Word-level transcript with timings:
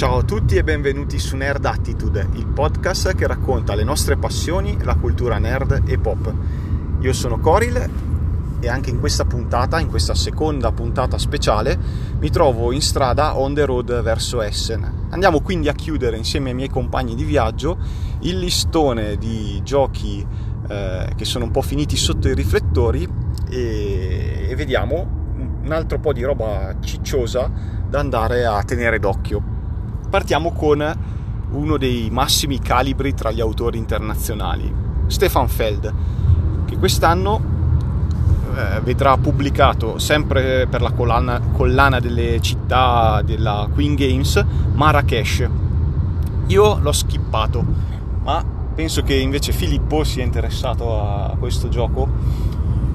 Ciao 0.00 0.16
a 0.16 0.22
tutti 0.22 0.56
e 0.56 0.64
benvenuti 0.64 1.18
su 1.18 1.36
Nerd 1.36 1.62
Attitude, 1.66 2.26
il 2.32 2.46
podcast 2.46 3.14
che 3.14 3.26
racconta 3.26 3.74
le 3.74 3.84
nostre 3.84 4.16
passioni, 4.16 4.78
la 4.82 4.94
cultura 4.94 5.36
nerd 5.36 5.82
e 5.84 5.98
pop. 5.98 6.32
Io 7.00 7.12
sono 7.12 7.38
Coril 7.38 7.90
e 8.60 8.66
anche 8.66 8.88
in 8.88 8.98
questa 8.98 9.26
puntata, 9.26 9.78
in 9.78 9.90
questa 9.90 10.14
seconda 10.14 10.72
puntata 10.72 11.18
speciale, 11.18 11.78
mi 12.18 12.30
trovo 12.30 12.72
in 12.72 12.80
strada 12.80 13.38
on 13.38 13.52
the 13.52 13.66
road 13.66 14.00
verso 14.00 14.40
Essen. 14.40 15.08
Andiamo 15.10 15.42
quindi 15.42 15.68
a 15.68 15.74
chiudere 15.74 16.16
insieme 16.16 16.48
ai 16.48 16.54
miei 16.54 16.70
compagni 16.70 17.14
di 17.14 17.24
viaggio 17.24 17.76
il 18.20 18.38
listone 18.38 19.18
di 19.18 19.60
giochi 19.62 20.26
eh, 20.66 21.12
che 21.14 21.24
sono 21.26 21.44
un 21.44 21.50
po' 21.50 21.60
finiti 21.60 21.96
sotto 21.96 22.26
i 22.26 22.34
riflettori 22.34 23.06
e, 23.50 24.46
e 24.48 24.56
vediamo 24.56 25.18
un 25.62 25.70
altro 25.72 25.98
po' 25.98 26.14
di 26.14 26.22
roba 26.22 26.74
cicciosa 26.80 27.52
da 27.86 27.98
andare 27.98 28.46
a 28.46 28.62
tenere 28.62 28.98
d'occhio. 28.98 29.58
Partiamo 30.10 30.50
con 30.50 30.98
uno 31.52 31.76
dei 31.76 32.08
massimi 32.10 32.58
calibri 32.58 33.14
tra 33.14 33.30
gli 33.30 33.40
autori 33.40 33.78
internazionali, 33.78 34.74
Stefan 35.06 35.46
Feld, 35.46 35.94
che 36.66 36.76
quest'anno 36.78 37.40
eh, 38.56 38.80
vedrà 38.80 39.16
pubblicato 39.18 39.98
sempre 40.00 40.66
per 40.66 40.82
la 40.82 40.90
collana, 40.90 41.40
collana 41.52 42.00
delle 42.00 42.40
città 42.40 43.22
della 43.24 43.68
Queen 43.72 43.94
Games 43.94 44.44
Marrakesh. 44.74 45.48
Io 46.46 46.78
l'ho 46.80 46.92
skippato, 46.92 47.64
ma 48.24 48.44
penso 48.74 49.02
che 49.02 49.14
invece 49.14 49.52
Filippo 49.52 50.02
sia 50.02 50.24
interessato 50.24 51.00
a 51.00 51.36
questo 51.38 51.68
gioco 51.68 52.08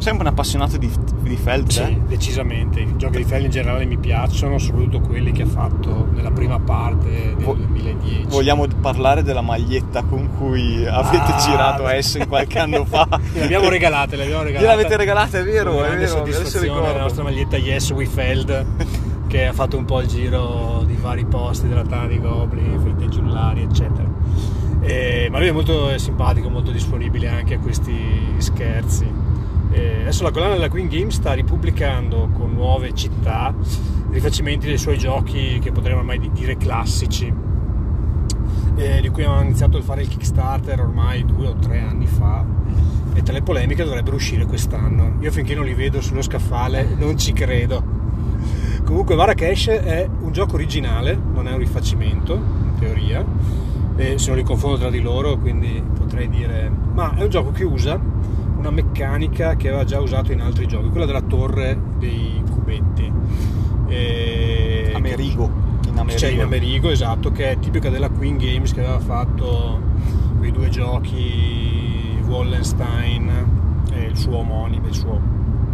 sempre 0.05 0.27
un 0.27 0.33
appassionato 0.33 0.77
di, 0.77 0.87
di 1.21 1.35
Feld? 1.35 1.67
Sì, 1.67 1.81
eh? 1.81 1.99
decisamente. 2.05 2.79
I 2.79 2.95
giochi 2.95 3.17
di 3.17 3.23
Feld 3.23 3.45
in 3.45 3.49
generale 3.49 3.85
mi 3.85 3.97
piacciono, 3.97 4.59
soprattutto 4.59 4.99
quelli 4.99 5.31
che 5.31 5.41
ha 5.41 5.47
fatto 5.47 6.07
nella 6.13 6.29
prima 6.29 6.59
parte 6.59 7.09
del 7.09 7.35
Vo- 7.37 7.55
2010. 7.55 8.25
Vogliamo 8.27 8.67
parlare 8.79 9.23
della 9.23 9.41
maglietta 9.41 10.03
con 10.03 10.29
cui 10.37 10.85
avete 10.85 11.31
ah, 11.31 11.37
girato 11.37 11.87
Essen 11.87 12.27
qualche 12.27 12.59
anno 12.59 12.85
fa? 12.85 13.07
le 13.33 13.45
abbiamo 13.45 13.67
regalate, 13.67 14.15
le 14.15 14.25
abbiamo 14.25 14.43
regalate. 14.43 14.67
Gliel'avete 14.67 14.95
regalata, 14.95 15.39
è 15.39 15.43
vero, 15.43 15.83
è 15.83 15.95
vero. 15.95 16.05
soddisfazione 16.05 16.93
la 16.93 16.99
nostra 16.99 17.23
maglietta 17.23 17.57
Yes 17.57 17.89
We 17.89 18.05
Feld 18.05 18.65
che 19.25 19.47
ha 19.47 19.53
fatto 19.53 19.75
un 19.75 19.85
po' 19.85 20.01
il 20.01 20.07
giro 20.07 20.83
di 20.85 20.95
vari 21.01 21.25
posti 21.25 21.67
della 21.67 21.83
Tana 21.83 22.05
di 22.05 22.19
Goblin, 22.19 22.79
Fritte 22.79 23.09
Giullari, 23.09 23.63
eccetera. 23.63 24.07
E, 24.81 25.29
ma 25.31 25.39
lui 25.39 25.47
è 25.47 25.51
molto 25.51 25.97
simpatico, 25.97 26.47
molto 26.49 26.69
disponibile 26.69 27.27
anche 27.27 27.55
a 27.55 27.59
questi 27.59 28.35
scherzi 28.37 29.24
eh, 29.75 30.01
adesso 30.01 30.23
la 30.23 30.31
collana 30.31 30.53
della 30.53 30.69
Queen 30.69 30.87
Games 30.87 31.15
sta 31.15 31.33
ripubblicando 31.33 32.29
con 32.33 32.53
nuove 32.53 32.93
città 32.93 33.53
rifacimenti 34.09 34.67
dei 34.67 34.77
suoi 34.77 34.97
giochi 34.97 35.59
che 35.59 35.73
potremmo 35.73 35.99
ormai 35.99 36.31
dire 36.31 36.55
classici, 36.55 37.31
eh, 38.75 39.01
di 39.01 39.09
cui 39.09 39.23
abbiamo 39.23 39.41
iniziato 39.41 39.77
a 39.77 39.81
fare 39.81 40.03
il 40.03 40.07
Kickstarter 40.07 40.79
ormai 40.79 41.25
due 41.25 41.47
o 41.47 41.55
tre 41.55 41.81
anni 41.81 42.07
fa 42.07 42.45
e 43.13 43.21
tra 43.21 43.33
le 43.33 43.41
polemiche 43.41 43.83
dovrebbero 43.83 44.15
uscire 44.15 44.45
quest'anno. 44.45 45.17
Io 45.19 45.31
finché 45.31 45.53
non 45.53 45.65
li 45.65 45.73
vedo 45.73 45.99
sullo 45.99 46.21
scaffale 46.21 46.95
non 46.97 47.17
ci 47.17 47.33
credo. 47.33 47.83
Comunque 48.85 49.15
Marrakesh 49.15 49.67
è 49.67 50.07
un 50.21 50.31
gioco 50.31 50.55
originale, 50.55 51.19
non 51.33 51.47
è 51.47 51.51
un 51.51 51.57
rifacimento 51.57 52.35
in 52.35 52.75
teoria, 52.79 53.25
e 53.97 54.17
se 54.17 54.27
non 54.27 54.37
li 54.37 54.43
confondo 54.43 54.77
tra 54.77 54.89
di 54.89 55.01
loro, 55.01 55.37
quindi 55.37 55.83
potrei 55.97 56.29
dire... 56.29 56.71
ma 56.93 57.15
è 57.15 57.23
un 57.23 57.29
gioco 57.29 57.51
che 57.51 57.63
usa 57.63 57.99
una 58.57 58.71
meccanica 58.71 59.55
che 59.55 59.67
aveva 59.69 59.83
già 59.83 59.99
usato 59.99 60.31
in 60.31 60.41
altri 60.41 60.67
giochi, 60.67 60.89
quella 60.89 61.05
della 61.05 61.21
torre 61.21 61.77
dei 61.97 62.41
cubetti. 62.49 63.11
E... 63.87 64.91
Amerigo. 64.93 65.51
In 65.87 65.97
Amerigo. 65.97 66.19
Cioè 66.19 66.29
in 66.29 66.41
Amerigo, 66.41 66.89
esatto, 66.89 67.31
che 67.31 67.51
è 67.51 67.59
tipica 67.59 67.89
della 67.89 68.09
Queen 68.09 68.37
Games 68.37 68.73
che 68.73 68.81
aveva 68.81 68.99
fatto 68.99 69.79
quei 70.37 70.51
due 70.51 70.69
giochi 70.69 72.19
Wallenstein 72.27 73.29
e 73.91 74.03
il 74.05 74.17
suo 74.17 74.37
omonimo, 74.37 74.87
il 74.87 74.93
suo 74.93 75.19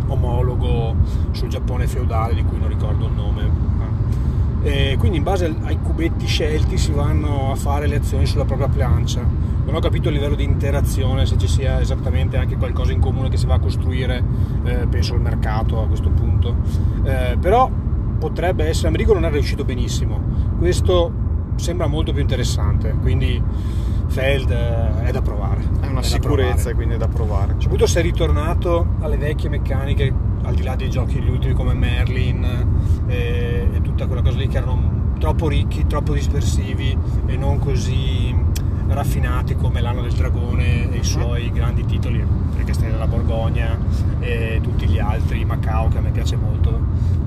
omologo 0.07 0.95
sul 1.31 1.47
Giappone 1.47 1.87
feudale 1.87 2.35
di 2.35 2.43
cui 2.43 2.59
non 2.59 2.67
ricordo 2.67 3.07
il 3.07 3.13
nome. 3.13 3.70
E 4.63 4.95
quindi 4.99 5.17
in 5.17 5.23
base 5.23 5.53
ai 5.63 5.79
cubetti 5.81 6.27
scelti 6.27 6.77
si 6.77 6.91
vanno 6.91 7.51
a 7.51 7.55
fare 7.55 7.87
le 7.87 7.95
azioni 7.95 8.25
sulla 8.25 8.45
propria 8.45 8.67
plancia 8.67 9.51
non 9.71 9.75
ho 9.75 9.79
capito 9.79 10.09
a 10.09 10.11
livello 10.11 10.35
di 10.35 10.43
interazione 10.43 11.25
se 11.25 11.37
ci 11.37 11.47
sia 11.47 11.79
esattamente 11.79 12.37
anche 12.37 12.57
qualcosa 12.57 12.91
in 12.91 12.99
comune 12.99 13.29
che 13.29 13.37
si 13.37 13.45
va 13.45 13.55
a 13.55 13.59
costruire, 13.59 14.23
eh, 14.63 14.87
penso 14.87 15.13
al 15.13 15.21
mercato 15.21 15.81
a 15.81 15.87
questo 15.87 16.09
punto, 16.09 16.55
eh, 17.03 17.37
però 17.39 17.69
potrebbe 18.19 18.65
essere, 18.65 18.89
Amerigo 18.89 19.13
non 19.13 19.23
è 19.23 19.29
riuscito 19.31 19.63
benissimo, 19.63 20.19
questo 20.57 21.11
sembra 21.55 21.87
molto 21.87 22.11
più 22.11 22.21
interessante, 22.21 22.95
quindi 22.99 23.41
Feld 24.07 24.51
eh, 24.51 25.03
è 25.03 25.11
da 25.11 25.21
provare. 25.21 25.61
È 25.79 25.87
una 25.87 26.01
è 26.01 26.03
sicurezza 26.03 26.73
quindi 26.73 26.95
è 26.95 26.97
da 26.97 27.07
provare. 27.07 27.55
Soprattutto 27.57 27.87
se 27.87 27.99
è 27.99 28.03
ritornato 28.03 28.95
alle 28.99 29.15
vecchie 29.15 29.47
meccaniche, 29.47 30.13
al 30.43 30.53
di 30.53 30.63
là 30.63 30.75
dei 30.75 30.89
giochi 30.89 31.19
gli 31.19 31.29
ultimi 31.29 31.53
come 31.53 31.73
Merlin 31.73 32.43
eh, 33.07 33.50
tutta 33.91 34.07
quella 34.07 34.21
cosa 34.21 34.37
lì 34.37 34.47
che 34.47 34.57
erano 34.57 34.99
troppo 35.19 35.47
ricchi, 35.47 35.85
troppo 35.85 36.13
dispersivi 36.13 36.97
e 37.25 37.37
non 37.37 37.59
così 37.59 38.35
raffinati 38.87 39.55
come 39.55 39.79
l'anno 39.79 40.01
del 40.01 40.13
dragone 40.13 40.91
e 40.91 40.97
i 40.97 41.03
suoi 41.03 41.51
grandi 41.51 41.85
titoli 41.85 42.25
perché 42.55 42.73
stai 42.73 42.91
nella 42.91 43.07
Borgogna 43.07 43.77
e 44.19 44.59
tutti 44.61 44.87
gli 44.87 44.99
altri 44.99 45.45
Macao 45.45 45.87
che 45.87 45.97
a 45.97 46.01
me 46.01 46.09
piace 46.09 46.35
molto 46.35 46.79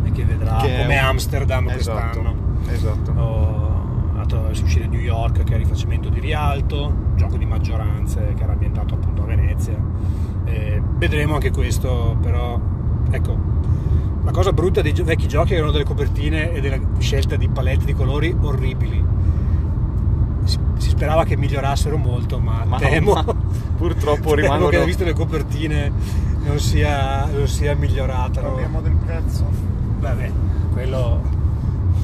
e 0.05 0.11
che 0.11 0.25
vedrà 0.25 0.57
che 0.57 0.77
come 0.77 0.99
un... 0.99 1.05
Amsterdam 1.05 1.69
esatto, 1.69 1.75
quest'anno. 1.75 2.35
esatto. 2.67 3.11
O, 3.13 3.73
adesso 4.19 4.65
uscire 4.65 4.87
New 4.87 5.01
York 5.01 5.45
che 5.45 5.55
è 5.55 5.59
rifacimento 5.59 6.09
di 6.09 6.19
Rialto 6.19 6.93
gioco 7.15 7.37
di 7.37 7.45
maggioranze 7.45 8.35
che 8.37 8.43
era 8.43 8.53
ambientato 8.53 8.95
appunto 8.95 9.23
a 9.23 9.27
Venezia. 9.27 9.77
E 10.45 10.83
vedremo 10.97 11.35
anche 11.35 11.51
questo 11.51 12.17
però 12.21 12.59
ecco 13.11 13.39
la 14.25 14.31
cosa 14.31 14.53
brutta 14.53 14.83
dei 14.83 14.93
vecchi 14.93 15.29
giochi 15.29 15.55
erano 15.55 15.71
delle 15.71 15.85
copertine 15.85 16.53
e 16.53 16.61
della 16.61 16.79
scelta 16.99 17.37
di 17.37 17.49
palette 17.49 17.85
di 17.85 17.93
colori 17.93 18.35
orribili 18.41 19.15
si 20.45 20.91
sperava 20.91 21.25
che 21.25 21.37
migliorassero 21.37 21.97
molto, 21.97 22.39
ma, 22.39 22.65
ma 22.65 22.79
temo, 22.79 23.15
ma 23.15 23.25
purtroppo 23.77 24.35
rimangono... 24.37 24.71
che 24.71 24.85
visto 24.85 25.05
le 25.05 25.15
copertine 25.15 25.91
non 26.45 26.59
sia, 26.59 27.27
non 27.27 27.49
sia 27.49 27.75
migliorata. 27.75 28.41
Parliamo 28.41 28.79
no? 28.79 28.83
del 28.83 28.97
prezzo. 28.97 29.47
Vabbè, 30.01 30.31
quello... 30.73 31.43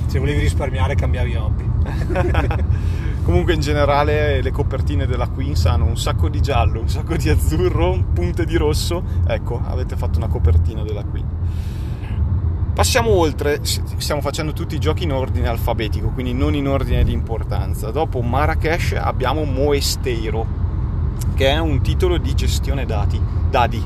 Se 0.06 0.18
volevi 0.18 0.40
risparmiare 0.40 0.94
cambiavi 0.94 1.36
hobby. 1.36 1.70
Comunque 3.22 3.52
in 3.52 3.60
generale 3.60 4.42
le 4.42 4.50
copertine 4.50 5.06
della 5.06 5.28
Queens 5.28 5.66
hanno 5.66 5.84
un 5.84 5.96
sacco 5.96 6.28
di 6.28 6.40
giallo, 6.40 6.80
un 6.80 6.88
sacco 6.88 7.14
di 7.16 7.28
azzurro, 7.28 8.02
punte 8.12 8.44
di 8.44 8.56
rosso. 8.56 9.02
Ecco, 9.26 9.60
avete 9.64 9.94
fatto 9.94 10.18
una 10.18 10.26
copertina 10.26 10.82
della 10.82 11.04
Queen. 11.04 11.26
Passiamo 12.80 13.10
oltre, 13.10 13.60
stiamo 13.62 14.22
facendo 14.22 14.54
tutti 14.54 14.74
i 14.74 14.78
giochi 14.78 15.04
in 15.04 15.12
ordine 15.12 15.48
alfabetico, 15.48 16.08
quindi 16.08 16.32
non 16.32 16.54
in 16.54 16.66
ordine 16.66 17.04
di 17.04 17.12
importanza. 17.12 17.90
Dopo 17.90 18.22
Marrakesh 18.22 18.92
abbiamo 18.92 19.44
Moesteiro, 19.44 20.46
che 21.34 21.50
è 21.50 21.58
un 21.58 21.82
titolo 21.82 22.16
di 22.16 22.34
gestione 22.34 22.86
dati, 22.86 23.20
dadi, 23.50 23.84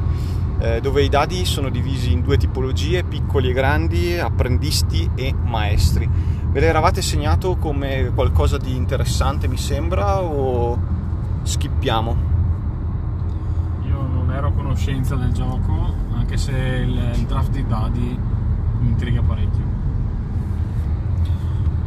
eh, 0.60 0.80
dove 0.80 1.02
i 1.02 1.08
dadi 1.08 1.44
sono 1.44 1.70
divisi 1.70 2.12
in 2.12 2.22
due 2.22 2.36
tipologie, 2.36 3.02
piccoli 3.02 3.50
e 3.50 3.52
grandi, 3.52 4.16
apprendisti 4.16 5.10
e 5.16 5.34
maestri. 5.42 6.08
Ve 6.52 6.60
l'eravate 6.60 7.02
segnato 7.02 7.56
come 7.56 8.12
qualcosa 8.14 8.58
di 8.58 8.76
interessante, 8.76 9.48
mi 9.48 9.58
sembra, 9.58 10.22
o 10.22 10.78
schippiamo? 11.42 12.16
Io 13.88 14.06
non 14.06 14.30
ero 14.32 14.46
a 14.46 14.52
conoscenza 14.52 15.16
del 15.16 15.32
gioco, 15.32 15.92
anche 16.14 16.36
se 16.36 16.52
il, 16.52 17.10
il 17.16 17.24
draft 17.26 17.50
di 17.50 17.66
dadi 17.66 18.33
intriga 18.88 19.22
parecchio. 19.22 19.62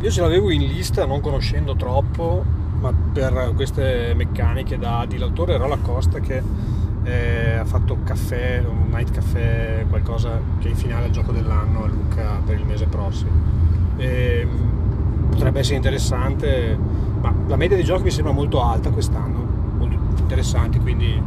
Io 0.01 0.11
ce 0.11 0.21
l'avevo 0.21 0.51
in 0.51 0.61
lista 0.61 1.05
non 1.05 1.21
conoscendo 1.21 1.75
troppo, 1.75 2.43
ma 2.79 2.93
per 2.93 3.53
queste 3.55 4.13
meccaniche 4.15 4.77
da 4.77 5.05
di 5.07 5.17
l'autore 5.17 5.55
era 5.55 5.67
la 5.67 5.77
Costa 5.77 6.19
che 6.19 6.41
eh, 7.03 7.55
ha 7.55 7.65
fatto 7.65 7.97
caffè, 8.03 8.63
un 8.67 8.89
night 8.89 9.11
caffè, 9.11 9.85
qualcosa 9.89 10.39
che 10.59 10.67
è 10.67 10.71
in 10.71 10.75
finale 10.75 11.05
al 11.05 11.11
gioco 11.11 11.31
dell'anno 11.31 11.83
a 11.83 11.87
Lucca 11.87 12.41
per 12.45 12.59
il 12.59 12.65
mese 12.65 12.85
prossimo. 12.85 13.31
E, 13.97 14.47
potrebbe 15.29 15.59
essere 15.59 15.77
interessante, 15.77 16.77
ma 17.21 17.33
la 17.47 17.55
media 17.55 17.75
dei 17.75 17.85
giochi 17.85 18.03
mi 18.03 18.11
sembra 18.11 18.33
molto 18.33 18.61
alta 18.61 18.89
quest'anno, 18.89 19.39
molto 19.77 19.97
interessanti, 20.19 20.79
quindi 20.79 21.21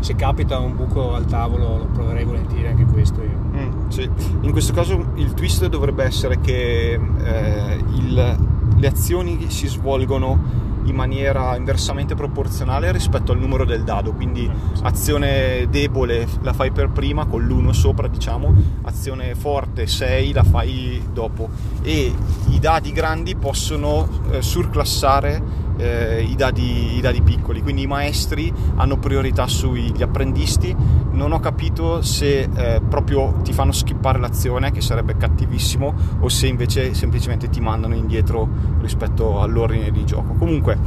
se 0.00 0.14
capita 0.14 0.58
un 0.58 0.74
buco 0.74 1.14
al 1.14 1.26
tavolo 1.26 1.78
lo 1.78 1.84
proverei 1.86 2.24
volentieri 2.24 2.68
anche 2.68 2.84
questo 2.84 3.22
io. 3.22 3.45
Sì. 3.88 4.08
In 4.40 4.50
questo 4.50 4.72
caso 4.72 5.12
il 5.16 5.34
twist 5.34 5.66
dovrebbe 5.66 6.04
essere 6.04 6.40
che 6.40 6.92
eh, 6.92 7.84
il, 7.94 8.38
le 8.76 8.86
azioni 8.86 9.50
si 9.50 9.66
svolgono 9.66 10.64
in 10.86 10.94
maniera 10.94 11.56
inversamente 11.56 12.14
proporzionale 12.14 12.92
rispetto 12.92 13.32
al 13.32 13.38
numero 13.38 13.64
del 13.64 13.82
dado, 13.82 14.12
quindi 14.12 14.50
azione 14.82 15.66
debole 15.68 16.26
la 16.42 16.52
fai 16.52 16.70
per 16.70 16.90
prima 16.90 17.26
con 17.26 17.42
l'1 17.42 17.70
sopra 17.70 18.08
diciamo, 18.08 18.54
azione 18.82 19.34
forte 19.34 19.86
6 19.86 20.32
la 20.32 20.44
fai 20.44 21.02
dopo 21.12 21.48
e 21.82 22.12
i 22.50 22.58
dadi 22.58 22.92
grandi 22.92 23.36
possono 23.36 24.08
eh, 24.30 24.42
surclassare 24.42 25.64
eh, 25.76 26.22
i, 26.22 26.34
dadi, 26.34 26.96
i, 26.96 27.00
dadi, 27.00 27.22
piccoli, 27.22 27.62
quindi 27.62 27.82
i 27.82 27.86
maestri 27.86 28.52
hanno 28.76 28.98
priorità 28.98 29.46
sugli 29.46 30.02
apprendisti. 30.02 30.74
Non 31.12 31.32
ho 31.32 31.40
capito 31.40 32.02
se 32.02 32.48
eh, 32.54 32.80
proprio 32.88 33.34
ti 33.42 33.52
fanno 33.52 33.72
skippare 33.72 34.18
l'azione, 34.18 34.70
che 34.70 34.80
sarebbe 34.80 35.16
cattivissimo, 35.16 35.94
o 36.20 36.28
se 36.28 36.46
invece 36.46 36.94
semplicemente 36.94 37.48
ti 37.48 37.60
mandano 37.60 37.94
indietro 37.94 38.48
rispetto 38.80 39.40
all'ordine 39.40 39.90
di 39.90 40.04
gioco. 40.04 40.34
Comunque, 40.34 40.78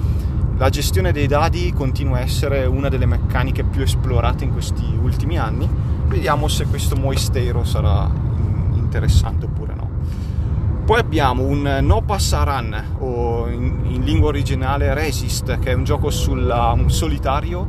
la 0.57 0.69
gestione 0.69 1.13
dei 1.13 1.27
dadi 1.27 1.71
continua 1.71 2.18
a 2.18 2.21
essere 2.21 2.65
una 2.65 2.89
delle 2.89 3.06
meccaniche 3.06 3.63
più 3.63 3.81
esplorate 3.81 4.44
in 4.44 4.51
questi 4.51 4.83
ultimi 5.01 5.38
anni. 5.38 5.69
Vediamo 6.07 6.47
se 6.47 6.65
questo 6.65 6.95
Moistero 6.97 7.63
sarà 7.63 8.09
interessante 8.74 9.45
oppure 9.45 9.58
no. 9.58 9.58
Poi 10.89 10.97
abbiamo 10.97 11.44
un 11.44 11.81
No 11.83 12.01
Passaran, 12.01 12.95
o 12.97 13.47
in, 13.47 13.81
in, 13.83 14.01
lingua 14.01 14.30
originale 14.30 14.91
Resist, 14.95 15.59
che 15.59 15.69
è 15.69 15.74
un 15.75 15.83
gioco 15.83 16.07
un 16.07 16.89
solitario 16.89 17.68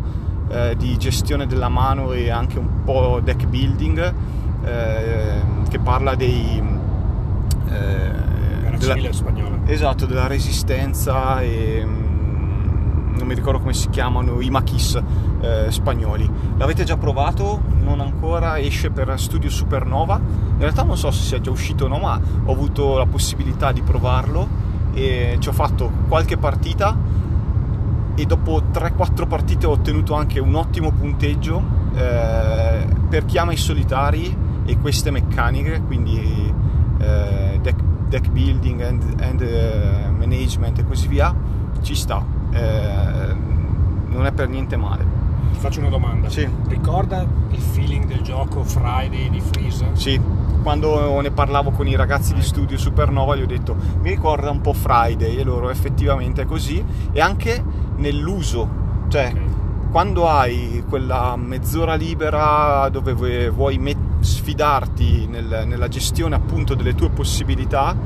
eh, 0.48 0.74
di 0.74 0.96
gestione 0.96 1.46
della 1.46 1.68
mano 1.68 2.12
e 2.12 2.30
anche 2.30 2.58
un 2.58 2.82
po' 2.82 3.20
deck 3.22 3.44
building, 3.44 4.14
eh, 4.64 5.42
che 5.68 5.78
parla 5.80 6.14
dei... 6.14 6.62
Eh, 7.68 8.78
della, 8.78 9.12
spagnola. 9.12 9.58
Esatto, 9.66 10.06
della 10.06 10.26
resistenza 10.26 11.42
e 11.42 11.86
non 13.20 13.28
mi 13.28 13.34
ricordo 13.34 13.60
come 13.60 13.74
si 13.74 13.88
chiamano, 13.88 14.40
i 14.40 14.50
maquis 14.50 15.00
eh, 15.40 15.66
spagnoli. 15.70 16.28
L'avete 16.56 16.84
già 16.84 16.96
provato? 16.96 17.60
Non 17.82 18.00
ancora, 18.00 18.58
esce 18.58 18.90
per 18.90 19.14
Studio 19.18 19.50
Supernova. 19.50 20.18
In 20.18 20.58
realtà 20.58 20.82
non 20.82 20.96
so 20.96 21.10
se 21.10 21.22
sia 21.22 21.40
già 21.40 21.50
uscito 21.50 21.84
o 21.84 21.88
no, 21.88 21.98
ma 21.98 22.20
ho 22.44 22.52
avuto 22.52 22.96
la 22.96 23.06
possibilità 23.06 23.72
di 23.72 23.82
provarlo 23.82 24.68
e 24.92 25.36
ci 25.38 25.48
ho 25.48 25.52
fatto 25.52 25.90
qualche 26.08 26.36
partita 26.36 26.96
e 28.14 28.26
dopo 28.26 28.62
3-4 28.72 29.28
partite 29.28 29.66
ho 29.66 29.70
ottenuto 29.70 30.14
anche 30.14 30.40
un 30.40 30.54
ottimo 30.54 30.90
punteggio 30.90 31.62
eh, 31.94 32.86
per 33.08 33.24
chi 33.24 33.38
ama 33.38 33.52
i 33.52 33.56
solitari 33.56 34.36
e 34.64 34.78
queste 34.78 35.10
meccaniche, 35.10 35.80
quindi 35.86 36.52
eh, 36.98 37.58
deck, 37.62 37.82
deck, 38.08 38.28
building 38.30 38.80
and, 38.82 39.02
and 39.20 39.40
uh, 39.40 40.16
management 40.16 40.78
e 40.78 40.84
così 40.84 41.08
via, 41.08 41.34
ci 41.80 41.94
sta, 41.94 42.22
eh, 42.52 43.34
non 44.08 44.26
è 44.26 44.32
per 44.32 44.48
niente 44.48 44.76
male. 44.76 45.04
Ti 45.52 45.58
faccio 45.58 45.80
una 45.80 45.88
domanda. 45.88 46.28
Sì. 46.28 46.48
Ricorda 46.68 47.24
il 47.50 47.60
feeling 47.60 48.06
del 48.06 48.20
gioco 48.22 48.62
Friday 48.64 49.30
di 49.30 49.40
Freeze? 49.40 49.86
Sì, 49.92 50.20
quando 50.62 51.20
ne 51.20 51.30
parlavo 51.30 51.70
con 51.70 51.86
i 51.86 51.96
ragazzi 51.96 52.34
di 52.34 52.42
studio 52.42 52.76
Supernova 52.76 53.34
gli 53.36 53.42
ho 53.42 53.46
detto 53.46 53.74
mi 54.02 54.10
ricorda 54.10 54.50
un 54.50 54.60
po' 54.60 54.72
Friday 54.72 55.36
e 55.36 55.44
loro 55.44 55.70
effettivamente 55.70 56.42
è 56.42 56.46
così 56.46 56.84
e 57.12 57.20
anche 57.20 57.62
nell'uso, 57.96 58.68
cioè 59.08 59.30
okay. 59.30 59.46
quando 59.90 60.28
hai 60.28 60.84
quella 60.88 61.34
mezz'ora 61.36 61.94
libera 61.94 62.88
dove 62.90 63.48
vuoi 63.48 63.78
met- 63.78 64.20
sfidarti 64.20 65.26
nel, 65.26 65.64
nella 65.66 65.88
gestione 65.88 66.34
appunto 66.34 66.74
delle 66.74 66.94
tue 66.94 67.10
possibilità, 67.10 67.96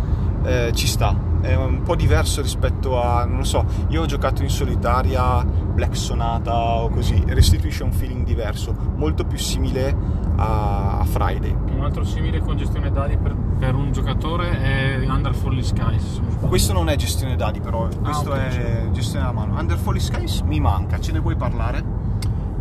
eh, 0.45 0.71
ci 0.75 0.87
sta 0.87 1.33
è 1.45 1.55
un 1.55 1.83
po' 1.83 1.95
diverso 1.95 2.41
rispetto 2.41 3.01
a, 3.01 3.25
non 3.25 3.39
lo 3.39 3.45
so, 3.45 3.65
io 3.89 4.03
ho 4.03 4.07
giocato 4.07 4.43
in 4.43 4.49
solitaria 4.49 5.45
Black 5.45 5.95
Sonata 5.95 6.55
o 6.55 6.89
così, 6.89 7.23
restituisce 7.27 7.83
un 7.83 7.93
feeling 7.93 8.25
diverso, 8.25 8.75
molto 8.97 9.25
più 9.25 9.37
simile 9.37 9.95
a, 10.37 10.99
a 11.01 11.05
Friday. 11.05 11.55
Un 11.77 11.85
altro 11.85 12.05
simile 12.05 12.41
con 12.41 12.57
gestione 12.57 12.91
dadi 12.91 13.17
per, 13.19 13.35
per 13.59 13.75
un 13.75 13.93
giocatore 13.93 14.59
è 14.59 15.07
Under 15.07 15.35
Falling 15.35 15.63
Skies. 15.63 16.21
questo 16.41 16.73
non 16.73 16.89
è 16.89 16.97
gestione 16.97 17.37
dadi 17.37 17.61
però, 17.61 17.89
questo 18.03 18.33
ah, 18.33 18.37
okay, 18.37 18.49
è 18.49 18.91
gestione 18.91 19.27
della 19.27 19.33
mano. 19.33 19.59
Under 19.59 19.77
Falling 19.77 20.03
Skies 20.03 20.41
mi 20.41 20.61
manca, 20.61 20.99
ce 20.99 21.13
ne 21.13 21.19
vuoi 21.19 21.37
parlare? 21.37 22.03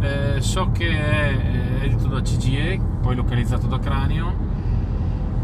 Eh, 0.01 0.41
so 0.41 0.71
che 0.73 0.89
è 0.89 1.83
edito 1.83 2.07
da 2.07 2.21
CGE, 2.21 2.79
poi 3.01 3.15
localizzato 3.15 3.67
da 3.67 3.79
Cranio 3.79 4.42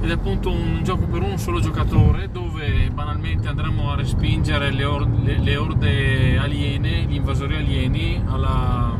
ed 0.02 0.10
è 0.10 0.14
appunto 0.14 0.50
un 0.50 0.82
gioco 0.84 1.06
per 1.08 1.22
un 1.22 1.38
solo 1.38 1.60
giocatore 1.60 2.30
dove 2.32 2.90
banalmente 2.94 3.48
andremo 3.48 3.92
a 3.92 3.96
respingere 3.96 4.72
le, 4.72 4.84
or- 4.84 5.08
le, 5.24 5.40
le 5.40 5.58
orde 5.58 6.38
aliene, 6.38 7.04
gli 7.04 7.16
invasori 7.16 7.56
alieni 7.56 8.22
alla, 8.26 8.96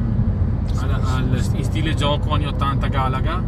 alla, 0.76 1.00
al, 1.16 1.50
in 1.54 1.64
stile 1.64 1.94
gioco 1.94 2.32
anni 2.32 2.48
80 2.48 2.88
Galaga 2.88 3.44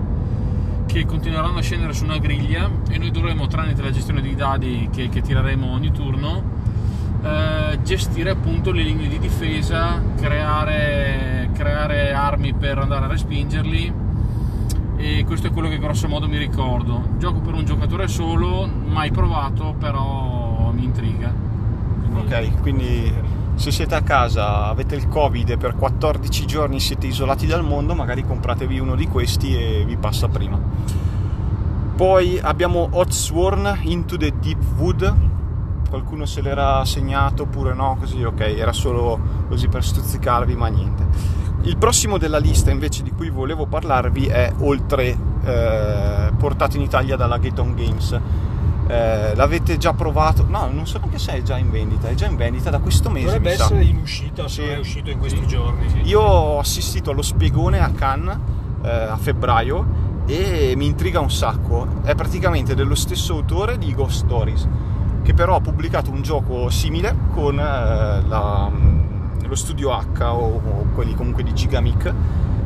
che 0.85 1.05
continueranno 1.05 1.59
a 1.59 1.61
scendere 1.61 1.93
su 1.93 2.03
una 2.03 2.17
griglia 2.17 2.69
e 2.89 2.97
noi 2.97 3.11
dovremo 3.11 3.47
tramite 3.47 3.81
la 3.81 3.91
gestione 3.91 4.21
dei 4.21 4.35
dadi 4.35 4.89
che, 4.91 5.09
che 5.09 5.21
tireremo 5.21 5.71
ogni 5.71 5.91
turno 5.91 6.59
eh, 7.23 7.79
gestire 7.83 8.31
appunto 8.31 8.71
le 8.71 8.81
linee 8.81 9.07
di 9.07 9.19
difesa, 9.19 10.01
creare, 10.17 11.49
creare 11.53 12.13
armi 12.13 12.53
per 12.53 12.79
andare 12.79 13.05
a 13.05 13.07
respingerli 13.09 14.09
e 15.01 15.25
questo 15.25 15.47
è 15.47 15.51
quello 15.51 15.67
che 15.67 15.79
grosso 15.79 16.07
modo 16.07 16.27
mi 16.27 16.37
ricordo. 16.37 17.01
Gioco 17.17 17.39
per 17.39 17.55
un 17.55 17.65
giocatore 17.65 18.07
solo, 18.07 18.67
mai 18.67 19.09
provato, 19.09 19.73
però 19.79 20.71
mi 20.71 20.83
intriga. 20.83 21.33
Quindi... 22.01 22.33
Ok, 22.33 22.61
quindi 22.61 23.13
se 23.55 23.71
siete 23.71 23.95
a 23.95 24.01
casa, 24.01 24.67
avete 24.67 24.95
il 24.95 25.07
Covid 25.07 25.49
e 25.49 25.57
per 25.57 25.75
14 25.75 26.45
giorni 26.45 26.79
siete 26.79 27.07
isolati 27.07 27.47
dal 27.47 27.63
mondo, 27.63 27.95
magari 27.95 28.23
compratevi 28.23 28.77
uno 28.77 28.95
di 28.95 29.07
questi 29.07 29.55
e 29.55 29.83
vi 29.85 29.97
passa 29.97 30.27
prima. 30.27 30.59
Poi 31.95 32.39
abbiamo 32.39 32.87
Hot 32.91 33.11
Sworn 33.11 33.79
Into 33.81 34.17
the 34.17 34.33
Deep 34.39 34.61
Wood. 34.77 35.15
Qualcuno 35.89 36.25
se 36.25 36.41
l'era 36.41 36.85
segnato 36.85 37.43
oppure 37.43 37.73
no, 37.73 37.97
così 37.99 38.23
ok, 38.23 38.39
era 38.39 38.71
solo 38.71 39.19
così 39.49 39.67
per 39.67 39.83
stuzzicarvi, 39.83 40.55
ma 40.55 40.67
niente. 40.67 41.40
Il 41.63 41.77
prossimo 41.77 42.17
della 42.17 42.39
lista 42.39 42.71
invece 42.71 43.03
di 43.03 43.11
cui 43.11 43.29
volevo 43.29 43.67
parlarvi 43.67 44.25
è 44.25 44.51
Oltre, 44.61 45.15
eh, 45.43 46.31
portato 46.35 46.75
in 46.75 46.81
Italia 46.81 47.15
dalla 47.15 47.37
Gaton 47.37 47.75
Games. 47.75 48.19
Eh, 48.87 49.35
l'avete 49.35 49.77
già 49.77 49.93
provato? 49.93 50.43
No, 50.47 50.67
non 50.71 50.87
so 50.87 50.97
neanche 50.97 51.19
se 51.19 51.33
è 51.33 51.41
già 51.43 51.57
in 51.57 51.69
vendita, 51.69 52.09
è 52.09 52.15
già 52.15 52.25
in 52.25 52.35
vendita 52.35 52.71
da 52.71 52.79
questo 52.79 53.09
mese. 53.09 53.25
Dovrebbe 53.25 53.51
essere 53.51 53.83
in 53.83 53.97
uscita, 53.97 54.47
se 54.47 54.63
sì. 54.63 54.69
è 54.69 54.77
uscito 54.79 55.11
in 55.11 55.19
questi 55.19 55.39
sì. 55.39 55.47
giorni. 55.47 55.87
Sì. 55.87 56.01
Io 56.01 56.19
ho 56.19 56.59
assistito 56.59 57.11
allo 57.11 57.21
spiegone 57.21 57.79
a 57.79 57.91
Cannes 57.91 58.37
eh, 58.81 58.89
a 58.89 59.17
febbraio 59.17 60.09
e 60.25 60.73
mi 60.75 60.87
intriga 60.87 61.19
un 61.19 61.31
sacco. 61.31 61.87
È 62.01 62.15
praticamente 62.15 62.73
dello 62.73 62.95
stesso 62.95 63.35
autore 63.35 63.77
di 63.77 63.93
Ghost 63.93 64.25
Stories, 64.25 64.67
che 65.21 65.33
però 65.35 65.55
ha 65.57 65.61
pubblicato 65.61 66.09
un 66.09 66.23
gioco 66.23 66.69
simile 66.69 67.15
con 67.33 67.59
eh, 67.59 68.23
la 68.27 68.71
lo 69.51 69.57
studio 69.57 69.91
H 69.91 70.23
o, 70.31 70.61
o 70.63 70.85
quelli 70.95 71.13
comunque 71.13 71.43
di 71.43 71.53
Gigamic 71.53 72.13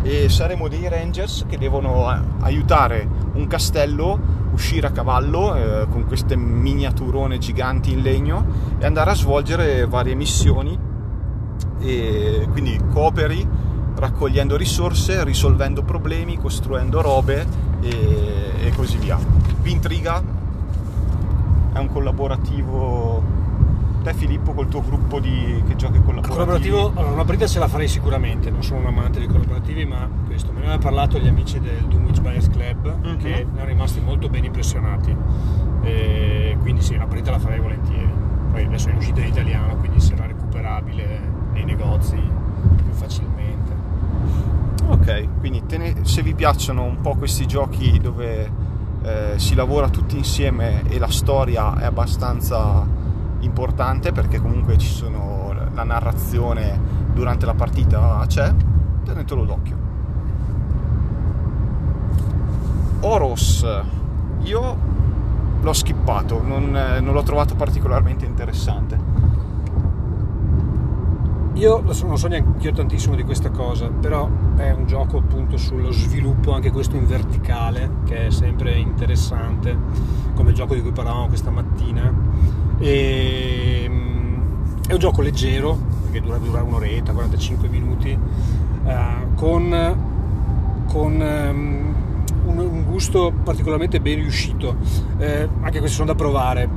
e 0.04 0.30
saremo 0.30 0.68
dei 0.68 0.88
rangers 0.88 1.46
che 1.48 1.58
devono 1.58 2.14
eh, 2.14 2.20
aiutare 2.42 3.08
un 3.34 3.48
castello 3.48 4.20
uscire 4.52 4.86
a 4.86 4.92
cavallo 4.92 5.56
eh, 5.56 5.88
con 5.90 6.06
queste 6.06 6.36
miniaturone 6.36 7.40
giganti 7.40 7.92
in 7.92 8.02
legno 8.02 8.46
e 8.78 8.86
andare 8.86 9.10
a 9.10 9.16
svolgere 9.16 9.88
varie 9.88 10.14
missioni 10.14 10.78
e 11.80 12.48
quindi 12.52 12.80
cooperi 12.94 13.48
raccogliendo 13.96 14.56
risorse, 14.56 15.24
risolvendo 15.24 15.82
problemi, 15.82 16.38
costruendo 16.38 17.02
robe 17.02 17.48
e, 17.82 18.52
e 18.62 18.72
così 18.76 18.98
via. 18.98 19.18
Vi 19.60 19.72
intriga? 19.72 20.22
È 21.74 21.80
un 21.80 21.88
collaborativo 21.88 23.45
te 24.06 24.14
Filippo 24.14 24.54
col 24.54 24.68
tuo 24.68 24.82
gruppo 24.82 25.20
di, 25.20 25.64
che 25.68 25.76
giochi 25.76 26.00
collaborativi? 26.00 26.34
Collaborativo, 26.34 26.92
allora 26.96 27.14
una 27.14 27.26
partita 27.26 27.48
ce 27.48 27.58
la 27.58 27.68
farei 27.68 27.88
sicuramente, 27.88 28.52
non 28.52 28.62
sono 28.62 28.82
un 28.82 28.86
amante 28.86 29.18
dei 29.18 29.28
collaborativi, 29.28 29.84
ma 29.86 30.08
questo, 30.28 30.52
me 30.52 30.60
ne 30.60 30.68
hanno 30.68 30.78
parlato 30.78 31.18
gli 31.18 31.28
amici 31.28 31.60
del 31.60 31.86
Dunwich 31.88 32.22
Bias 32.22 32.48
Club 32.50 32.86
uh-huh. 32.86 33.18
che 33.18 33.30
ne 33.30 33.48
sono 33.52 33.66
rimasti 33.66 34.00
molto 34.02 34.30
ben 34.30 34.44
impressionati, 34.44 35.16
e 35.82 36.56
quindi 36.62 36.84
sì, 36.84 36.94
una 36.94 37.08
partita 37.08 37.32
la 37.32 37.40
farei 37.40 37.60
volentieri, 37.60 38.14
poi 38.52 38.66
adesso 38.66 38.90
è 38.90 38.92
in 38.92 38.98
uscita 38.98 39.22
in 39.22 39.28
italiano, 39.28 39.76
quindi 39.78 40.00
sarà 40.00 40.28
recuperabile 40.28 41.20
nei 41.54 41.66
negozi 41.66 42.16
più 42.16 42.92
facilmente. 42.92 43.74
Ok, 44.88 45.40
quindi 45.40 45.64
ne, 45.78 45.96
se 46.04 46.22
vi 46.22 46.36
piacciono 46.36 46.84
un 46.84 47.02
po' 47.02 47.16
questi 47.16 47.48
giochi 47.48 48.00
dove 48.00 48.52
eh, 49.02 49.34
si 49.38 49.56
lavora 49.56 49.90
tutti 49.90 50.16
insieme 50.16 50.84
e 50.88 51.00
la 51.00 51.10
storia 51.10 51.76
è 51.80 51.86
abbastanza 51.86 52.95
importante 53.46 54.12
perché 54.12 54.42
comunque 54.42 54.78
ci 54.78 54.90
sono 54.90 55.54
la 55.74 55.84
narrazione 55.84 56.80
durante 57.14 57.46
la 57.46 57.54
partita 57.54 58.24
c'è, 58.28 58.54
tenetelo 59.04 59.46
d'occhio. 59.46 59.78
Oros, 63.02 63.66
io 64.42 64.78
l'ho 65.62 65.74
skippato, 65.74 66.42
non, 66.42 66.72
non 66.72 67.14
l'ho 67.14 67.24
trovato 67.24 67.56
particolarmente 67.56 68.26
interessante. 68.26 69.16
io 71.56 71.82
non 71.82 72.18
so 72.18 72.28
neanche 72.28 72.68
io 72.68 72.74
tantissimo 72.74 73.16
di 73.16 73.24
questa 73.24 73.50
cosa, 73.50 73.88
però 73.88 74.30
è 74.58 74.72
un 74.72 74.86
gioco 74.88 75.18
appunto 75.18 75.56
sullo 75.58 75.92
sviluppo, 75.92 76.52
anche 76.52 76.72
questo 76.72 76.98
in 76.98 77.06
verticale, 77.06 77.90
che 78.06 78.28
è 78.28 78.30
sempre 78.30 78.78
interessante, 78.78 79.78
come 80.34 80.50
il 80.50 80.56
gioco 80.56 80.74
di 80.74 80.82
cui 80.82 80.92
parlavamo 80.92 81.28
questa 81.28 81.52
mattina. 81.52 82.12
E, 82.80 83.86
mm, 83.88 84.36
è 84.88 84.94
un 84.94 85.00
gioco 85.00 85.22
leggero, 85.22 85.78
che 86.12 86.22
dura, 86.22 86.38
dura 86.38 86.62
un'oretta, 86.62 87.14
45 87.14 87.68
minuti, 87.68 88.10
eh, 88.86 88.98
con, 89.36 90.86
con 90.88 91.14
um, 91.14 91.96
un, 92.46 92.58
un, 92.58 92.84
gusto 92.84 93.34
particolarmente 93.44 94.00
ben 94.00 94.16
riuscito. 94.16 94.76
Eh, 95.18 95.48
anche 95.62 95.80
questi 95.80 95.96
sono 95.96 96.08
da 96.08 96.16
provare, 96.16 96.68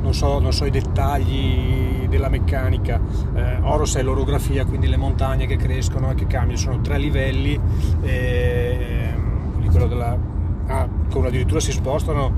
non 0.00 0.12
so, 0.14 0.38
non 0.38 0.52
so 0.52 0.64
i 0.64 0.70
dettagli 0.70 2.06
della 2.08 2.28
meccanica. 2.28 3.00
Eh, 3.34 3.58
Oros 3.62 3.96
è 3.96 4.02
l'orografia, 4.02 4.64
quindi 4.64 4.88
le 4.88 4.96
montagne 4.96 5.46
che 5.46 5.56
crescono 5.56 6.10
e 6.10 6.14
che 6.14 6.26
cambiano, 6.26 6.58
sono 6.58 6.80
tre 6.80 6.98
livelli, 6.98 7.58
eh, 8.02 9.12
quello 9.70 9.86
della, 9.86 10.16
ah, 10.66 10.88
con 11.10 11.26
addirittura 11.26 11.60
si 11.60 11.72
spostano 11.72 12.32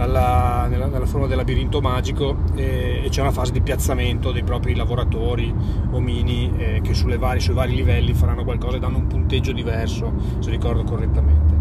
alla, 0.00 0.66
nella, 0.68 0.86
nella, 0.86 1.06
forma 1.06 1.26
del 1.26 1.36
labirinto 1.36 1.80
magico 1.80 2.36
e, 2.54 3.02
e, 3.04 3.08
c'è 3.10 3.20
una 3.20 3.32
fase 3.32 3.52
di 3.52 3.60
piazzamento 3.60 4.32
dei 4.32 4.42
propri 4.42 4.74
lavoratori 4.74 5.54
omini 5.90 6.52
eh, 6.56 6.80
che 6.82 6.94
vari, 7.18 7.40
sui 7.40 7.54
vari 7.54 7.74
livelli 7.74 8.14
faranno 8.14 8.44
qualcosa 8.44 8.76
e 8.76 8.80
danno 8.80 8.98
un 8.98 9.06
punteggio 9.06 9.52
diverso, 9.52 10.12
se 10.38 10.50
ricordo 10.50 10.82
correttamente. 10.84 11.54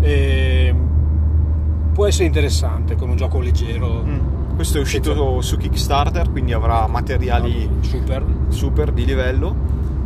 E, 0.00 0.74
può 1.92 2.06
essere 2.06 2.26
interessante 2.26 2.94
con 2.94 3.08
un 3.08 3.16
gioco 3.16 3.40
leggero. 3.40 4.02
Mm 4.04 4.36
questo 4.58 4.78
è 4.78 4.80
uscito 4.80 5.40
su 5.40 5.56
Kickstarter, 5.56 6.32
quindi 6.32 6.52
avrà 6.52 6.88
materiali 6.88 7.70
super, 7.78 8.24
super 8.48 8.90
di 8.90 9.04
livello. 9.04 9.54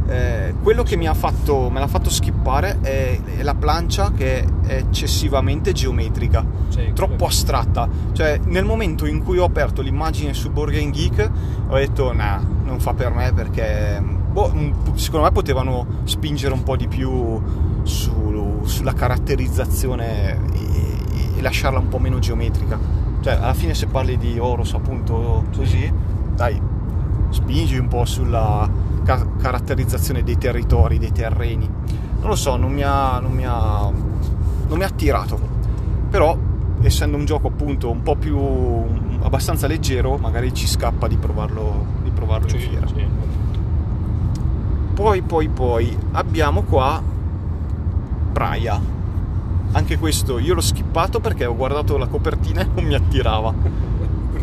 Eh, 0.07 0.55
quello 0.63 0.83
che 0.83 0.97
mi 0.97 1.07
ha 1.07 1.15
fatto, 1.15 1.71
me 1.71 1.79
l'ha 1.79 1.87
fatto 1.87 2.11
skippare 2.11 2.79
è, 2.81 3.19
è, 3.39 3.43
la 3.43 3.55
plancia 3.55 4.13
che 4.13 4.45
è 4.63 4.77
eccessivamente 4.77 5.73
geometrica, 5.73 6.45
sì, 6.69 6.93
troppo 6.95 7.27
astratta. 7.27 7.89
Cioè, 8.13 8.41
nel 8.45 8.65
momento 8.65 9.07
in 9.07 9.23
cui 9.23 9.39
ho 9.39 9.45
aperto 9.45 9.81
l'immagine 9.83 10.35
su 10.35 10.51
Game 10.53 10.91
Geek, 10.91 11.31
ho 11.69 11.75
detto: 11.75 12.13
nah, 12.13 12.45
non 12.65 12.81
fa 12.81 12.95
per 12.95 13.13
me 13.13 13.33
perché 13.33 14.03
boh, 14.03 14.53
secondo 14.95 15.27
me 15.27 15.33
potevano 15.33 15.87
spingere 16.05 16.53
un 16.53 16.63
po' 16.63 16.77
di 16.77 16.89
più 16.89 17.41
su, 17.83 18.61
sulla 18.65 18.93
caratterizzazione 18.93 20.39
e, 20.53 21.39
e 21.39 21.43
lasciarla 21.43 21.79
un 21.79 21.89
po' 21.89 21.99
meno 21.99 22.19
geometrica 22.19 23.03
cioè 23.23 23.35
alla 23.35 23.55
fine 23.55 23.73
se 23.73 23.87
parli 23.87 24.19
di 24.19 24.37
Oros 24.39 24.75
appunto 24.75 25.45
così, 25.55 25.91
dai, 26.35 26.61
spingi 27.31 27.79
un 27.79 27.87
po' 27.87 28.05
sulla 28.05 28.69
ca- 29.03 29.27
caratterizzazione 29.39 30.23
dei 30.23 30.39
territori, 30.39 30.99
dei 30.99 31.13
terreni. 31.13 31.69
Non 32.21 32.29
lo 32.29 32.37
so, 32.37 32.57
non 32.57 32.73
mi 32.73 32.83
ha, 32.83 33.19
non 33.19 33.33
mi 33.33 33.45
ha, 33.47 33.91
non 34.69 34.79
mi 34.79 34.83
ha 34.83 34.87
attirato. 34.87 35.39
Però 36.11 36.37
essendo 36.83 37.17
un 37.17 37.25
gioco 37.25 37.49
appunto 37.49 37.91
un 37.91 38.03
po' 38.03 38.17
più 38.17 38.39
abbastanza 39.23 39.67
leggero, 39.67 40.17
magari 40.17 40.53
ci 40.53 40.67
scappa 40.67 41.09
di 41.09 41.17
provarlo, 41.17 41.87
di 42.03 42.11
provarlo 42.11 42.49
sì, 42.49 42.57
in 42.57 42.61
fiera. 42.61 42.87
Sì. 42.87 43.07
Poi, 44.95 45.23
poi, 45.23 45.49
poi 45.49 45.97
abbiamo 46.13 46.63
qua 46.63 47.03
Praia 48.33 49.01
anche 49.73 49.99
questo 49.99 50.39
io 50.39 50.55
l'ho 50.55 50.61
skippato 50.61 51.21
perché 51.21 51.47
ho 51.47 51.57
guardato 51.57 51.97
la 51.97 52.07
copertina 52.07 52.61
e 52.61 52.69
non 52.75 52.85
mi 52.85 52.95
attirava. 52.95 53.55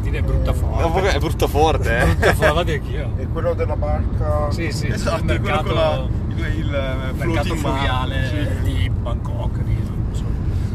Copertina 0.09 0.17
è 0.17 0.21
brutta 0.21 0.53
forte. 0.53 1.09
È 1.09 1.19
brutta 1.19 1.47
forte, 1.47 1.97
eh. 1.97 2.05
brutta 2.05 2.33
forte 2.33 2.73
anch'io. 2.73 3.11
È 3.15 3.27
quello 3.27 3.53
della 3.53 3.75
barca. 3.75 4.51
Sì, 4.51 4.71
sì, 4.71 4.87
esatto, 4.87 5.19
il 5.19 5.25
mercato, 5.25 5.63
quello 5.63 5.73
con 5.73 5.75
la, 5.75 6.45
il, 6.47 6.55
il, 6.55 6.65
il 6.65 7.27
mercato 7.27 7.55
fluviale 7.55 8.61
sì. 8.63 8.71
di 8.71 8.89
Bangkok. 8.89 9.63
Di, 9.63 9.77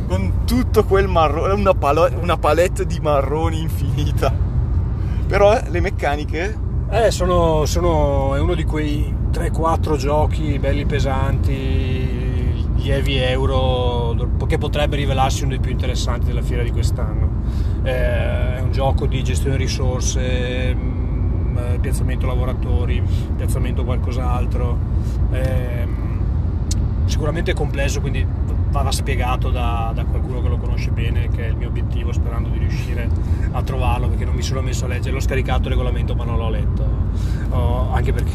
con 0.06 0.44
tutto 0.44 0.84
quel 0.84 1.08
marrone, 1.08 1.54
una, 1.54 1.74
palo, 1.74 2.08
una 2.20 2.36
palette 2.36 2.86
di 2.86 3.00
marroni 3.00 3.60
infinita. 3.60 4.32
Però 5.26 5.56
eh, 5.56 5.64
le 5.68 5.80
meccaniche 5.80 6.58
eh, 6.90 7.10
sono, 7.10 7.64
sono, 7.64 8.34
è 8.36 8.40
uno 8.40 8.54
di 8.54 8.64
quei 8.64 9.12
3-4 9.32 9.96
giochi 9.96 10.58
belli 10.58 10.84
pesanti 10.84 12.22
lievi 12.76 13.16
euro 13.16 14.14
che 14.46 14.58
potrebbe 14.58 14.96
rivelarsi 14.96 15.42
uno 15.42 15.52
dei 15.52 15.60
più 15.60 15.70
interessanti 15.70 16.26
della 16.26 16.42
fiera 16.42 16.62
di 16.62 16.70
quest'anno. 16.70 17.42
Eh, 17.84 18.56
è 18.56 18.60
un 18.60 18.72
gioco 18.72 19.06
di 19.06 19.22
gestione 19.22 19.56
risorse, 19.56 20.74
mm, 20.74 21.56
eh, 21.58 21.78
piazzamento 21.80 22.26
lavoratori, 22.26 23.02
piazzamento 23.36 23.84
qualcos'altro. 23.84 24.78
Eh, 25.30 25.86
sicuramente 27.04 27.50
è 27.50 27.54
complesso, 27.54 28.00
quindi 28.00 28.26
va 28.70 28.90
spiegato 28.90 29.50
da, 29.50 29.92
da, 29.94 30.04
qualcuno 30.04 30.42
che 30.42 30.48
lo 30.48 30.56
conosce 30.56 30.90
bene, 30.90 31.28
che 31.28 31.44
è 31.44 31.48
il 31.48 31.56
mio 31.56 31.68
obiettivo, 31.68 32.12
sperando 32.12 32.48
di 32.48 32.58
riuscire 32.58 33.08
a 33.52 33.62
trovarlo, 33.62 34.08
perché 34.08 34.24
non 34.24 34.34
mi 34.34 34.42
sono 34.42 34.62
messo 34.62 34.86
a 34.86 34.88
leggere. 34.88 35.12
L'ho 35.12 35.20
scaricato 35.20 35.64
il 35.64 35.74
regolamento, 35.74 36.14
ma 36.14 36.24
non 36.24 36.38
l'ho 36.38 36.50
letto, 36.50 36.88
oh, 37.50 37.92
anche 37.92 38.12
perché 38.12 38.32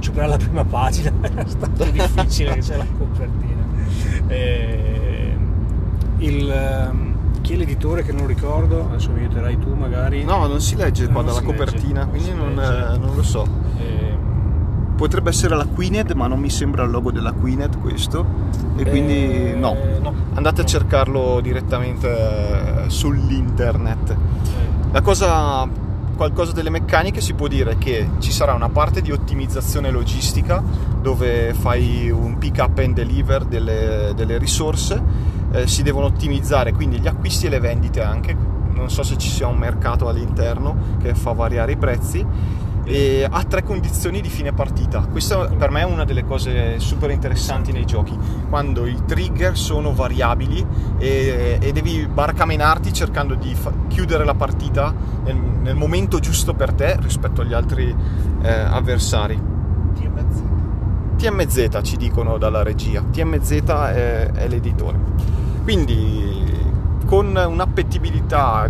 superare 0.00 0.30
la 0.30 0.36
prima 0.36 0.64
pagina 0.64 1.10
era 1.22 1.46
stato 1.46 1.84
difficile, 1.86 2.58
c'è 2.58 2.76
la 2.76 2.86
copertina. 2.98 3.64
Eh, 4.28 5.36
il, 6.18 6.50
ehm, 6.50 7.09
chi 7.50 7.56
è 7.56 7.58
l'editore 7.58 8.04
che 8.04 8.12
non 8.12 8.28
ricordo, 8.28 8.86
adesso 8.90 9.10
mi 9.10 9.20
aiuterai 9.20 9.58
tu 9.58 9.74
magari. 9.74 10.22
No, 10.22 10.46
non 10.46 10.60
si 10.60 10.76
legge 10.76 11.08
qua 11.08 11.22
dalla 11.22 11.42
copertina, 11.42 12.04
legge, 12.04 12.10
quindi 12.10 12.32
non, 12.32 12.54
non, 12.54 13.00
non, 13.00 13.16
lo 13.16 13.22
so. 13.24 13.44
Eh, 13.76 14.16
Potrebbe 14.94 15.30
essere 15.30 15.56
la 15.56 15.64
Queened, 15.64 16.12
ma 16.12 16.28
non 16.28 16.38
mi 16.38 16.48
sembra 16.48 16.84
il 16.84 16.90
logo 16.90 17.10
della 17.10 17.32
Queened 17.32 17.80
questo. 17.80 18.24
E 18.76 18.84
quindi 18.84 19.48
eh, 19.48 19.54
no. 19.54 19.76
no. 20.00 20.14
andate 20.34 20.60
a 20.60 20.64
cercarlo 20.64 21.40
direttamente 21.40 22.84
eh, 22.84 22.88
sull'internet. 22.88 24.16
La 24.92 25.00
cosa 25.00 25.68
qualcosa 26.14 26.52
delle 26.52 26.70
meccaniche 26.70 27.20
si 27.20 27.32
può 27.32 27.48
dire 27.48 27.78
che 27.78 28.10
ci 28.18 28.30
sarà 28.30 28.52
una 28.52 28.68
parte 28.68 29.00
di 29.00 29.10
ottimizzazione 29.10 29.90
logistica 29.90 30.62
dove 31.00 31.54
fai 31.54 32.10
un 32.10 32.36
pick 32.36 32.58
up 32.58 32.78
and 32.78 32.94
deliver 32.94 33.44
delle, 33.44 34.12
delle 34.14 34.36
risorse, 34.36 35.02
eh, 35.52 35.66
si 35.66 35.82
devono 35.82 36.06
ottimizzare 36.06 36.72
quindi 36.72 37.00
gli 37.00 37.06
acquisti 37.06 37.46
e 37.46 37.48
le 37.48 37.60
vendite 37.60 38.02
anche, 38.02 38.36
non 38.72 38.90
so 38.90 39.02
se 39.02 39.16
ci 39.16 39.28
sia 39.28 39.46
un 39.46 39.58
mercato 39.58 40.08
all'interno 40.08 40.96
che 41.00 41.14
fa 41.14 41.32
variare 41.32 41.72
i 41.72 41.76
prezzi 41.76 42.24
e 42.84 43.26
ha 43.30 43.44
tre 43.44 43.62
condizioni 43.62 44.20
di 44.20 44.28
fine 44.28 44.52
partita. 44.52 45.00
Questa 45.00 45.46
per 45.46 45.70
me 45.70 45.80
è 45.80 45.84
una 45.84 46.04
delle 46.04 46.24
cose 46.24 46.78
super 46.80 47.10
interessanti 47.10 47.72
nei 47.72 47.84
giochi, 47.84 48.16
quando 48.48 48.86
i 48.86 48.96
trigger 49.06 49.56
sono 49.56 49.92
variabili 49.92 50.64
e, 50.98 51.58
e 51.60 51.72
devi 51.72 52.06
barcamenarti 52.06 52.92
cercando 52.92 53.34
di 53.34 53.54
fa- 53.54 53.72
chiudere 53.88 54.24
la 54.24 54.34
partita 54.34 54.92
nel, 55.24 55.36
nel, 55.36 55.76
momento 55.76 56.18
giusto 56.18 56.54
per 56.54 56.72
te 56.72 56.96
rispetto 57.00 57.42
agli 57.42 57.52
altri 57.52 57.94
eh, 58.42 58.50
avversari. 58.50 59.40
TMZ. 59.94 60.42
TMZ 61.16 61.80
ci 61.82 61.96
dicono 61.96 62.38
dalla 62.38 62.62
regia, 62.62 63.02
TMZ 63.02 63.50
è, 63.52 64.30
è 64.32 64.48
l'editore. 64.48 65.39
Quindi 65.62 66.58
con 67.06 67.36
un'appetibilità 67.36 68.68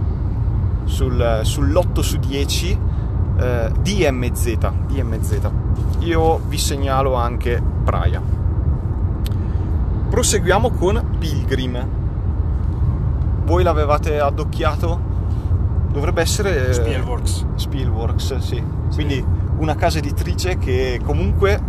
sul, 0.84 1.40
sull'8 1.42 2.00
su 2.00 2.18
10 2.18 2.78
eh, 3.38 3.70
DMZ, 3.80 4.56
DMZ. 4.86 5.50
Io 6.00 6.40
vi 6.46 6.58
segnalo 6.58 7.14
anche 7.14 7.62
Praia. 7.84 8.20
Proseguiamo 10.10 10.70
con 10.70 11.16
Pilgrim. 11.18 11.86
Voi 13.44 13.62
l'avevate 13.62 14.18
addocchiato? 14.18 15.08
Dovrebbe 15.92 16.20
essere 16.20 16.68
eh, 16.68 16.72
Spielworks. 16.72 17.46
Spielworks, 17.54 18.36
sì. 18.38 18.54
sì. 18.56 18.64
Quindi 18.94 19.24
una 19.58 19.74
casa 19.74 19.98
editrice 19.98 20.58
che 20.58 21.00
comunque 21.04 21.60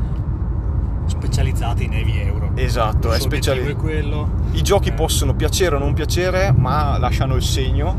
specializzata 1.11 1.83
in 1.83 1.93
heavy 1.93 2.19
euro. 2.19 2.51
Esatto, 2.55 3.11
è 3.11 3.19
specializzata. 3.19 4.27
I 4.51 4.61
giochi 4.61 4.89
eh. 4.89 4.93
possono 4.93 5.33
piacere 5.35 5.75
o 5.75 5.79
non 5.79 5.93
piacere, 5.93 6.51
ma 6.51 6.97
lasciano 6.97 7.35
il 7.35 7.43
segno 7.43 7.95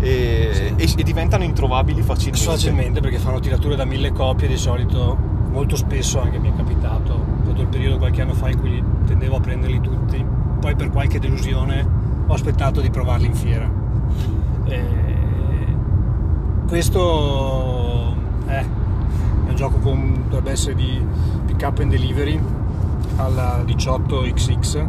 e, 0.00 0.50
sì. 0.52 0.72
e, 0.76 0.94
e 0.96 1.02
diventano 1.02 1.44
introvabili 1.44 2.02
facilmente. 2.02 2.44
Facilmente 2.44 3.00
perché 3.00 3.18
fanno 3.18 3.40
tirature 3.40 3.76
da 3.76 3.84
mille 3.84 4.12
copie 4.12 4.48
di 4.48 4.56
solito, 4.56 5.16
molto 5.50 5.76
spesso 5.76 6.20
anche 6.20 6.38
mi 6.38 6.50
è 6.50 6.56
capitato, 6.56 7.24
tutto 7.44 7.60
il 7.60 7.68
periodo 7.68 7.98
qualche 7.98 8.22
anno 8.22 8.34
fa 8.34 8.50
in 8.50 8.58
cui 8.58 8.82
tendevo 9.06 9.36
a 9.36 9.40
prenderli 9.40 9.80
tutti, 9.80 10.24
poi 10.60 10.74
per 10.74 10.90
qualche 10.90 11.18
delusione 11.18 11.86
ho 12.26 12.32
aspettato 12.32 12.80
di 12.80 12.90
provarli 12.90 13.26
in 13.26 13.34
fiera. 13.34 13.70
E 14.66 14.82
questo 16.66 18.14
è 18.46 18.64
un 19.46 19.54
gioco 19.54 19.78
con 19.78 20.24
dovrebbe 20.28 20.50
essere 20.50 20.74
di 20.74 21.00
pick 21.64 21.66
up 21.66 21.78
and 21.78 21.90
delivery 21.90 22.38
alla 23.16 23.62
18XX 23.64 24.86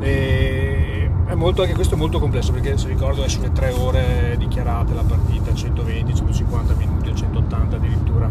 e 0.00 1.10
molto, 1.34 1.62
anche 1.62 1.74
questo 1.74 1.94
è 1.94 1.98
molto 1.98 2.18
complesso 2.18 2.52
perché 2.52 2.78
se 2.78 2.88
ricordo 2.88 3.22
è 3.22 3.28
sulle 3.28 3.52
tre 3.52 3.70
ore 3.72 4.36
dichiarate 4.38 4.94
la 4.94 5.02
partita, 5.02 5.52
120, 5.52 6.14
150 6.14 6.74
minuti 6.74 7.10
o 7.10 7.14
180 7.14 7.76
addirittura, 7.76 8.30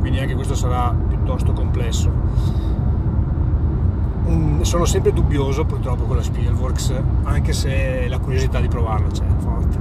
quindi 0.00 0.18
anche 0.18 0.34
questo 0.34 0.54
sarà 0.54 0.94
piuttosto 1.08 1.52
complesso. 1.52 2.10
Mm, 4.28 4.60
sono 4.62 4.84
sempre 4.84 5.12
dubbioso 5.12 5.64
purtroppo 5.64 6.04
con 6.04 6.16
la 6.16 6.22
Spielworks, 6.22 6.92
anche 7.22 7.52
se 7.52 8.06
la 8.08 8.18
curiosità 8.18 8.60
di 8.60 8.68
provarla 8.68 9.08
c'è 9.08 9.24
forte. 9.38 9.78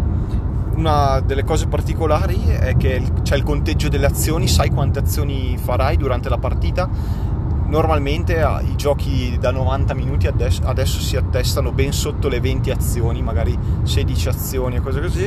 Una 0.75 1.19
delle 1.19 1.43
cose 1.43 1.67
particolari 1.67 2.45
è 2.45 2.77
che 2.77 3.03
c'è 3.23 3.35
il 3.35 3.43
conteggio 3.43 3.89
delle 3.89 4.05
azioni, 4.05 4.47
sai 4.47 4.69
quante 4.69 4.99
azioni 4.99 5.57
farai 5.57 5.97
durante 5.97 6.29
la 6.29 6.37
partita. 6.37 7.29
Normalmente 7.71 8.41
ah, 8.41 8.59
i 8.59 8.75
giochi 8.75 9.37
da 9.39 9.49
90 9.49 9.93
minuti 9.93 10.27
adesso, 10.27 10.61
adesso 10.65 10.99
si 10.99 11.15
attestano 11.15 11.71
ben 11.71 11.93
sotto 11.93 12.27
le 12.27 12.41
20 12.41 12.69
azioni, 12.69 13.21
magari 13.21 13.57
16 13.83 14.27
azioni 14.27 14.75
e 14.75 14.81
cose 14.81 14.99
così. 14.99 15.23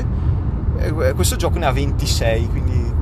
E 0.77 0.87
eh, 0.89 1.13
questo 1.15 1.37
gioco 1.37 1.59
ne 1.59 1.65
ha 1.65 1.73
26, 1.73 2.49
quindi 2.51 2.93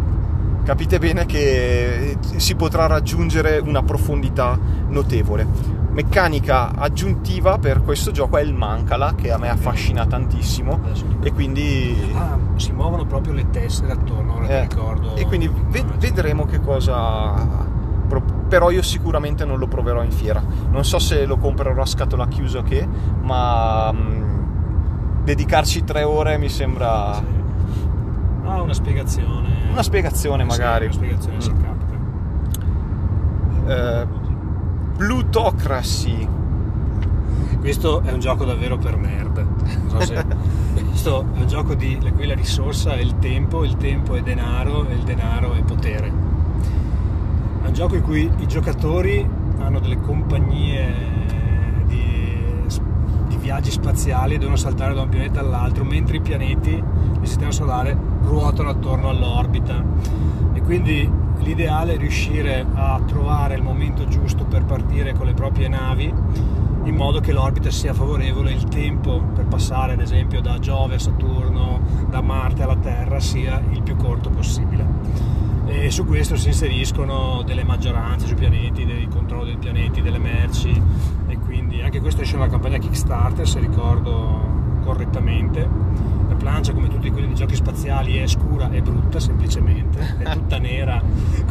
capite 0.63 1.01
bene 1.01 1.27
che 1.27 2.17
si 2.37 2.55
potrà 2.55 2.87
raggiungere 2.87 3.59
una 3.59 3.83
profondità 3.83 4.57
notevole. 4.87 5.45
Meccanica 5.91 6.77
aggiuntiva 6.77 7.59
per 7.59 7.83
questo 7.83 8.13
gioco 8.13 8.37
è 8.39 8.43
il 8.43 8.55
Mancala, 8.55 9.15
che 9.17 9.33
a 9.33 9.39
me 9.39 9.49
affascina 9.51 10.07
tantissimo 10.07 10.79
e 11.21 11.33
quindi 11.33 12.13
Ah, 12.15 12.39
si 12.55 12.71
muovono 12.71 13.05
proprio 13.07 13.33
le 13.35 13.51
tessere 13.51 13.91
attorno, 13.91 14.37
ora 14.37 14.47
eh, 14.47 14.61
ricordo. 14.69 15.17
e 15.17 15.27
quindi 15.27 15.49
ve- 15.49 15.81
Immagino. 15.81 15.99
vedremo 15.99 16.45
che 16.47 16.61
cosa 16.61 17.71
però 18.53 18.69
io 18.71 18.83
sicuramente 18.83 19.47
non 19.47 19.59
lo 19.59 19.67
proverò 19.67 20.03
in 20.03 20.11
fiera 20.11 20.43
non 20.71 20.85
so 20.85 20.99
se 20.99 21.25
lo 21.25 21.39
comprerò 21.39 21.81
a 21.81 21.87
scatola 21.87 22.29
chiusa 22.29 22.59
o 22.59 22.63
che 22.63 22.87
ma 23.23 23.91
mm, 23.91 25.25
dedicarci 25.25 25.85
tre 25.85 26.03
ore 26.03 26.37
mi 26.37 26.51
sembra 26.51 27.15
Sì. 27.15 27.25
Ah, 28.45 28.61
una 28.61 28.75
spiegazione. 28.75 29.49
una 29.71 29.83
spiegazione 29.83 30.43
Sì, 30.43 30.49
magari 30.51 30.85
una 30.85 30.93
spiegazione 30.95 31.41
si 31.41 31.51
Mm. 31.51 31.63
capita. 31.63 31.91
Eh, 34.03 34.07
Plutocracy 34.99 36.29
Questo 37.59 38.03
è 38.03 38.13
un 38.13 38.21
gioco 38.21 38.45
davvero 38.45 38.77
per 38.77 38.97
nerd. 38.99 39.39
Non 39.39 39.89
so 39.89 40.01
se- 40.01 40.25
Questo 40.91 41.25
è 41.35 41.39
un 41.41 41.47
gioco 41.47 41.73
di 41.75 41.97
cui 42.15 42.27
la 42.27 42.35
risorsa 42.35 42.93
è 42.93 43.01
il 43.01 43.19
tempo, 43.19 43.65
il 43.65 43.77
tempo 43.79 44.15
è 44.15 44.21
denaro 44.23 44.87
e 44.89 44.93
il 44.95 45.03
denaro 45.05 45.55
è 45.55 45.63
potere. 45.63 46.13
È 47.62 47.66
un 47.66 47.75
gioco 47.75 47.95
in 47.95 48.02
cui 48.02 48.28
i 48.38 48.47
giocatori 48.49 49.25
hanno 49.59 49.78
delle 49.78 50.00
compagnie 50.00 50.92
di, 51.87 52.37
di 53.28 53.37
viaggi 53.37 53.71
spaziali 53.71 54.35
e 54.35 54.38
devono 54.38 54.57
saltare 54.57 54.95
da 54.95 55.02
un 55.02 55.09
pianeta 55.09 55.38
all'altro, 55.38 55.85
mentre 55.85 56.16
i 56.16 56.21
pianeti 56.21 56.71
del 56.73 57.26
sistema 57.26 57.52
solare 57.52 57.97
ruotano 58.23 58.69
attorno 58.69 59.09
all'orbita. 59.09 59.81
E 60.52 60.61
quindi 60.62 61.09
l'ideale 61.38 61.95
è 61.95 61.99
riuscire 61.99 62.66
a 62.75 63.00
trovare 63.07 63.54
il 63.54 63.62
momento 63.62 64.09
giusto 64.09 64.45
per 64.45 64.64
partire 64.64 65.14
con 65.14 65.26
le 65.26 65.35
proprie 65.35 65.69
navi 65.69 66.12
in 66.85 66.97
modo 66.97 67.21
che 67.21 67.33
l'orbita 67.33 67.71
sia 67.71 67.95
favorevole 67.95 68.50
il 68.50 68.64
tempo 68.64 69.23
per 69.35 69.45
passare 69.45 69.92
ad 69.92 70.00
esempio 70.00 70.40
da 70.40 70.59
Giove 70.59 70.97
a 70.97 70.99
Saturno, 70.99 71.81
da 72.11 72.21
Marte 72.21 72.64
alla 72.64 72.76
Terra 72.76 73.21
sia 73.21 73.62
il 73.71 73.83
più 73.83 73.95
corto 73.95 74.31
possibile. 74.31 75.52
E 75.75 75.91
su 75.91 76.05
questo 76.05 76.37
si 76.37 76.49
inseriscono 76.49 77.43
delle 77.45 77.64
maggioranze 77.64 78.26
sui 78.26 78.37
pianeti, 78.37 78.85
del 78.85 79.09
controllo 79.09 79.45
dei 79.45 79.57
pianeti, 79.57 80.02
delle 80.02 80.19
merci 80.19 80.81
e 81.26 81.38
quindi 81.38 81.81
anche 81.81 82.00
questo 82.00 82.21
esce 82.23 82.35
nella 82.37 82.49
campagna 82.50 82.79
Kickstarter 82.79 83.49
se 83.49 83.59
ricordo 83.59 84.61
correttamente. 84.85 85.67
La 86.29 86.35
plancia 86.35 86.73
come 86.73 86.88
tutti 86.88 87.11
quelli 87.11 87.26
dei 87.29 87.35
giochi 87.37 87.55
spaziali 87.55 88.17
è 88.19 88.26
scura 88.26 88.71
e 88.71 88.81
brutta 88.83 89.19
semplicemente, 89.19 90.17
è 90.19 90.33
tutta 90.33 90.59
nera 90.61 91.02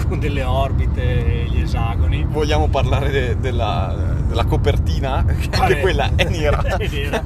con 0.07 0.19
delle 0.19 0.43
orbite 0.43 1.01
e 1.43 1.47
gli 1.49 1.59
esagoni. 1.61 2.23
vogliamo 2.29 2.67
parlare 2.67 3.09
de- 3.09 3.39
della, 3.39 4.15
della 4.27 4.45
copertina 4.45 5.23
che 5.25 5.33
anche 5.51 5.57
Vabbè. 5.57 5.79
quella 5.81 6.09
è 6.15 6.23
nera 6.29 6.61
È 6.77 6.87
nera. 6.89 7.23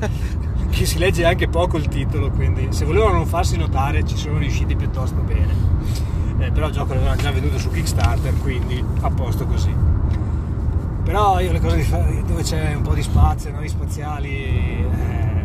Che 0.70 0.86
si 0.86 0.98
legge 0.98 1.24
anche 1.26 1.48
poco 1.48 1.78
il 1.78 1.88
titolo, 1.88 2.30
quindi 2.32 2.68
se 2.72 2.84
volevano 2.86 3.14
non 3.16 3.26
farsi 3.26 3.58
notare 3.58 4.04
ci 4.06 4.18
sono 4.18 4.38
riusciti 4.38 4.76
piuttosto 4.76 5.22
bene. 5.22 6.14
Eh, 6.38 6.52
però 6.52 6.68
il 6.68 6.74
gioco 6.74 6.94
l'avevano 6.94 7.16
già 7.22 7.32
venduto 7.32 7.58
su 7.58 7.70
Kickstarter, 7.70 8.34
quindi 8.42 8.84
a 9.02 9.10
posto 9.10 9.46
così. 9.46 9.74
Però 11.04 11.40
io 11.40 11.52
le 11.52 11.60
cose 11.60 11.78
di 11.78 12.24
dove 12.26 12.42
c'è 12.42 12.74
un 12.74 12.82
po' 12.82 12.94
di 12.94 13.04
spazio, 13.04 13.52
navi 13.52 13.68
spaziali, 13.70 14.34
eh, 14.34 15.44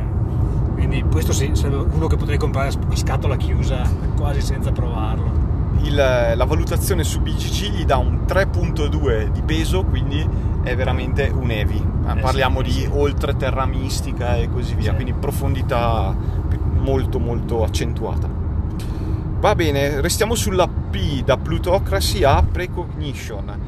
quindi 0.74 1.02
questo 1.10 1.32
sì, 1.32 1.50
sarebbe 1.52 1.84
uno 1.92 2.06
che 2.06 2.16
potrei 2.16 2.38
comprare 2.38 2.68
a 2.68 2.96
scatola 2.96 3.36
chiusa 3.36 3.82
quasi 4.16 4.40
senza 4.40 4.72
provarlo. 4.72 5.48
Il- 5.82 5.94
la 5.94 6.44
valutazione 6.44 7.04
su 7.04 7.20
BGG 7.20 7.70
gli 7.74 7.84
dà 7.84 7.98
un 7.98 8.20
3.2 8.26 9.28
di 9.32 9.42
peso, 9.42 9.84
quindi 9.84 10.26
è 10.62 10.74
veramente 10.74 11.30
un 11.34 11.50
heavy. 11.50 11.76
Eh, 12.06 12.12
Eh, 12.18 12.20
Parliamo 12.20 12.58
sì, 12.58 12.64
di 12.64 12.70
sì. 12.72 12.88
oltre 12.92 13.36
terra 13.36 13.66
mistica 13.66 14.36
e 14.36 14.48
così 14.50 14.74
via, 14.74 14.90
Sì. 14.90 14.94
quindi 14.94 15.12
profondità 15.12 16.14
molto 16.78 17.18
molto 17.18 17.62
accentuata. 17.62 18.28
Va 19.40 19.54
bene, 19.54 20.02
restiamo 20.02 20.34
sulla 20.34 20.68
P 20.68 21.24
da 21.24 21.38
Plutocracy 21.38 22.24
a 22.24 22.42
Precognition. 22.42 23.58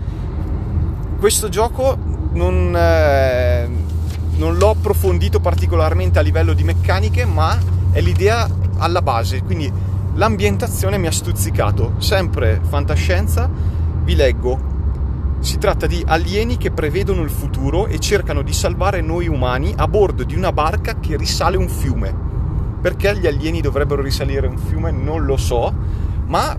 Questo 1.18 1.48
gioco 1.48 1.96
non, 2.32 2.76
eh, 2.76 3.70
non 4.36 4.58
l'ho 4.58 4.68
approfondito 4.68 5.40
particolarmente 5.40 6.18
a 6.18 6.22
livello 6.22 6.52
di 6.52 6.62
meccaniche, 6.62 7.24
ma 7.24 7.58
è 7.90 8.02
l'idea 8.02 8.46
alla 8.76 9.00
base, 9.00 9.42
quindi 9.42 9.72
l'ambientazione 10.12 10.98
mi 10.98 11.06
ha 11.06 11.10
stuzzicato. 11.10 11.94
Sempre 11.96 12.60
fantascienza, 12.68 13.48
vi 14.04 14.14
leggo. 14.14 14.60
Si 15.40 15.56
tratta 15.56 15.86
di 15.86 16.04
alieni 16.06 16.58
che 16.58 16.70
prevedono 16.70 17.22
il 17.22 17.30
futuro 17.30 17.86
e 17.86 17.98
cercano 17.98 18.42
di 18.42 18.52
salvare 18.52 19.00
noi 19.00 19.26
umani 19.26 19.72
a 19.74 19.88
bordo 19.88 20.22
di 20.22 20.36
una 20.36 20.52
barca 20.52 21.00
che 21.00 21.16
risale 21.16 21.56
un 21.56 21.70
fiume. 21.70 22.21
Perché 22.82 23.16
gli 23.16 23.26
alieni 23.26 23.60
dovrebbero 23.62 24.02
risalire 24.02 24.46
un 24.46 24.58
fiume 24.58 24.90
non 24.90 25.24
lo 25.24 25.36
so, 25.38 25.72
ma 26.26 26.54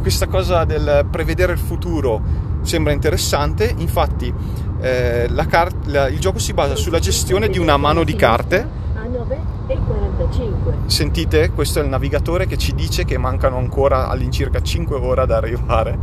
questa 0.00 0.26
cosa 0.26 0.64
del 0.64 1.06
prevedere 1.10 1.52
il 1.52 1.58
futuro 1.58 2.20
sembra 2.62 2.92
interessante. 2.92 3.72
Infatti, 3.78 4.32
eh, 4.80 5.28
la 5.30 5.46
car- 5.46 5.72
la- 5.86 6.08
il 6.08 6.18
gioco 6.18 6.38
si 6.38 6.52
basa 6.52 6.74
sulla 6.74 6.98
gestione 6.98 7.48
di 7.48 7.58
una 7.58 7.76
mano 7.76 8.02
di 8.04 8.16
carte. 8.16 8.66
A 8.94 9.04
9 9.04 9.38
45. 9.76 10.74
Sentite, 10.86 11.50
questo 11.50 11.80
è 11.80 11.82
il 11.82 11.88
navigatore 11.88 12.46
che 12.46 12.56
ci 12.56 12.74
dice 12.74 13.04
che 13.04 13.18
mancano 13.18 13.56
ancora 13.56 14.08
all'incirca 14.08 14.60
5 14.60 14.96
ore 14.96 15.20
ad 15.22 15.30
arrivare. 15.30 15.98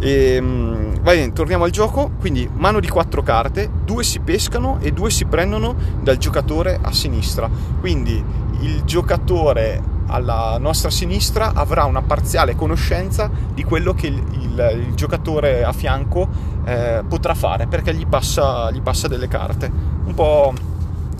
E, 0.00 0.38
mm, 0.40 0.94
va 1.02 1.12
bene, 1.12 1.32
torniamo 1.32 1.64
al 1.64 1.70
gioco. 1.70 2.10
Quindi, 2.20 2.48
mano 2.52 2.80
di 2.80 2.88
quattro 2.88 3.22
carte, 3.22 3.68
due 3.84 4.02
si 4.04 4.20
pescano 4.20 4.78
e 4.80 4.92
due 4.92 5.10
si 5.10 5.24
prendono 5.24 5.74
dal 6.00 6.16
giocatore 6.18 6.78
a 6.80 6.92
sinistra. 6.92 7.48
Quindi, 7.80 8.22
il 8.60 8.82
giocatore 8.84 9.96
alla 10.10 10.56
nostra 10.58 10.88
sinistra 10.90 11.52
avrà 11.54 11.84
una 11.84 12.00
parziale 12.02 12.56
conoscenza 12.56 13.30
di 13.52 13.62
quello 13.62 13.92
che 13.92 14.06
il, 14.06 14.14
il- 14.40 14.86
il 14.88 14.94
giocatore 14.94 15.62
a 15.64 15.72
fianco 15.72 16.26
eh, 16.64 17.02
potrà 17.06 17.34
fare 17.34 17.66
perché 17.66 17.94
gli 17.94 18.06
passa, 18.06 18.70
gli 18.70 18.80
passa 18.80 19.06
delle 19.06 19.28
carte. 19.28 19.70
Un 20.04 20.14
po' 20.14 20.52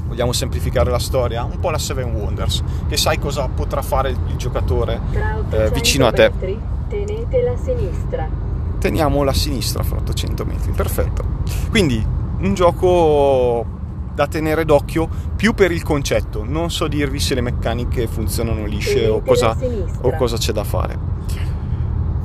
vogliamo 0.07 0.33
semplificare 0.33 0.91
la 0.91 0.99
storia, 0.99 1.45
un 1.45 1.59
po' 1.61 1.71
la 1.71 1.79
Seven 1.79 2.13
Wonders, 2.15 2.63
che 2.89 2.97
sai 2.97 3.19
cosa 3.19 3.47
potrà 3.47 3.83
fare 3.83 4.09
il, 4.11 4.19
il 4.29 4.37
giocatore 4.37 4.99
eh, 5.13 5.19
800 5.19 5.75
vicino 5.75 6.07
a 6.07 6.13
te. 6.13 6.31
metri, 6.31 6.59
tenete 6.89 7.43
la 7.43 7.57
sinistra. 7.63 8.29
Teniamo 8.79 9.25
la 9.25 9.33
sinistra 9.33 9.83
fra 9.83 9.97
800 9.97 10.45
metri, 10.45 10.73
perfetto. 10.73 11.25
Quindi 11.71 12.05
un 12.41 12.55
gioco 12.55 13.67
da 14.15 14.27
tenere 14.27 14.65
d'occhio 14.65 15.09
più 15.37 15.55
per 15.55 15.71
il 15.71 15.83
concetto, 15.83 16.45
non 16.45 16.71
so 16.71 16.89
dirvi 16.89 17.21
se 17.21 17.35
le 17.35 17.41
meccaniche 17.41 18.09
funzionano 18.09 18.67
lisce 18.67 19.07
o 19.07 19.21
cosa, 19.21 19.57
o 20.01 20.17
cosa 20.17 20.37
c'è 20.37 20.53
da 20.53 20.65
fare. 20.65 20.99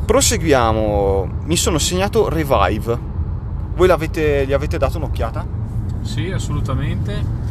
Proseguiamo, 0.06 1.28
mi 1.46 1.56
sono 1.56 1.78
segnato 1.78 2.30
Revive. 2.30 3.12
Voi 3.76 3.88
l'avete, 3.88 4.46
gli 4.46 4.54
avete 4.54 4.78
dato 4.78 4.98
un'occhiata? 4.98 5.46
Sì, 6.02 6.30
assolutamente. 6.32 7.42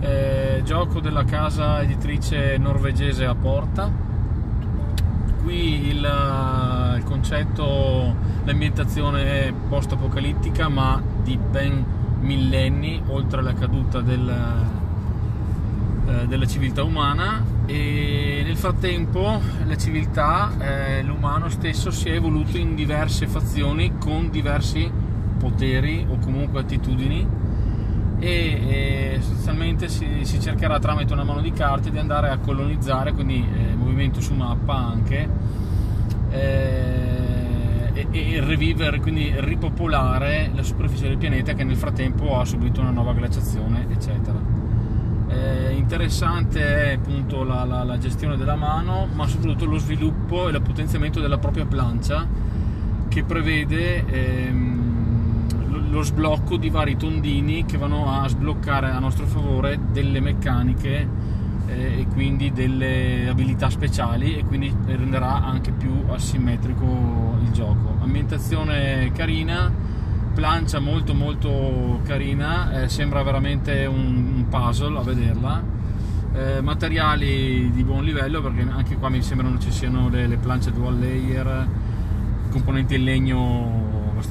Eh, 0.00 0.62
gioco 0.64 1.00
della 1.00 1.24
casa 1.24 1.82
editrice 1.82 2.56
norvegese 2.58 3.24
a 3.24 3.34
Porta. 3.34 3.90
Qui 5.42 5.88
il, 5.88 6.04
eh, 6.04 6.98
il 6.98 7.04
concetto, 7.04 8.14
l'ambientazione 8.44 9.52
post-apocalittica, 9.68 10.68
ma 10.68 11.02
di 11.22 11.36
ben 11.36 11.84
millenni, 12.20 13.02
oltre 13.08 13.42
la 13.42 13.52
caduta 13.52 14.00
del, 14.00 14.28
eh, 16.06 16.26
della 16.26 16.46
civiltà 16.46 16.82
umana. 16.82 17.44
E 17.66 18.42
nel 18.44 18.56
frattempo 18.56 19.40
la 19.66 19.76
civiltà, 19.76 20.52
eh, 20.58 21.02
l'umano 21.02 21.48
stesso 21.48 21.90
si 21.90 22.08
è 22.08 22.14
evoluto 22.14 22.56
in 22.56 22.74
diverse 22.74 23.26
fazioni 23.26 23.98
con 23.98 24.30
diversi 24.30 24.90
poteri 25.38 26.06
o 26.08 26.18
comunque 26.18 26.60
attitudini 26.60 27.26
e, 28.22 29.14
e 29.16 29.18
sostanzialmente 29.20 29.88
si, 29.88 30.06
si 30.22 30.40
cercherà 30.40 30.78
tramite 30.78 31.12
una 31.12 31.24
mano 31.24 31.40
di 31.40 31.50
carte 31.50 31.90
di 31.90 31.98
andare 31.98 32.28
a 32.28 32.38
colonizzare, 32.38 33.12
quindi 33.12 33.44
eh, 33.44 33.74
movimento 33.74 34.20
su 34.20 34.32
mappa 34.34 34.74
anche, 34.76 35.28
eh, 36.30 38.06
e 38.10 38.40
revivere, 38.40 39.00
quindi 39.00 39.32
ripopolare 39.36 40.50
la 40.54 40.62
superficie 40.62 41.08
del 41.08 41.18
pianeta 41.18 41.52
che 41.54 41.64
nel 41.64 41.76
frattempo 41.76 42.38
ha 42.38 42.44
subito 42.44 42.80
una 42.80 42.90
nuova 42.90 43.12
glaciazione, 43.12 43.86
eccetera. 43.90 44.38
Eh, 45.28 45.72
interessante 45.72 46.90
è 46.90 46.94
appunto 46.94 47.42
la, 47.42 47.64
la- 47.64 47.82
la 47.82 47.98
gestione 47.98 48.36
della 48.36 48.54
mano, 48.54 49.08
ma 49.12 49.26
soprattutto 49.26 49.64
lo 49.64 49.78
sviluppo 49.78 50.48
e 50.48 50.52
il 50.52 50.62
potenziamento 50.62 51.20
della 51.20 51.38
propria 51.38 51.64
plancia 51.66 52.26
che 53.08 53.24
prevede 53.24 54.04
ehm, 54.06 54.81
lo- 56.02 56.08
lo 56.08 56.08
sblocco 56.08 56.56
di 56.56 56.68
vari 56.68 56.96
tondini 56.96 57.64
che 57.64 57.78
vanno 57.78 58.10
a 58.10 58.26
sbloccare 58.26 58.90
a 58.90 58.98
nostro 58.98 59.24
favore 59.26 59.78
delle 59.92 60.20
meccaniche 60.20 61.08
eh, 61.68 62.00
e 62.00 62.06
quindi 62.12 62.50
delle 62.52 63.28
abilità 63.28 63.70
speciali 63.70 64.36
e 64.36 64.44
quindi 64.44 64.74
renderà 64.86 65.44
anche 65.44 65.70
più 65.70 65.92
asimmetrico 66.08 67.38
il 67.42 67.50
gioco. 67.52 67.94
Ambientazione 68.00 69.12
carina, 69.12 69.72
plancia 70.34 70.80
molto 70.80 71.14
molto 71.14 72.00
carina, 72.04 72.82
eh, 72.82 72.88
sembra 72.88 73.22
veramente 73.22 73.86
un, 73.86 74.32
un 74.34 74.48
puzzle 74.48 74.98
a 74.98 75.02
vederla. 75.02 75.80
Eh, 76.34 76.62
materiali 76.62 77.70
di 77.70 77.84
buon 77.84 78.02
livello 78.04 78.40
perché 78.40 78.66
anche 78.68 78.96
qua 78.96 79.10
mi 79.10 79.22
sembrano 79.22 79.58
ci 79.58 79.70
siano 79.70 80.08
le, 80.08 80.26
le 80.26 80.36
planche 80.38 80.72
dual 80.72 80.98
layer, 80.98 81.68
componenti 82.50 82.94
in 82.96 83.04
legno 83.04 83.81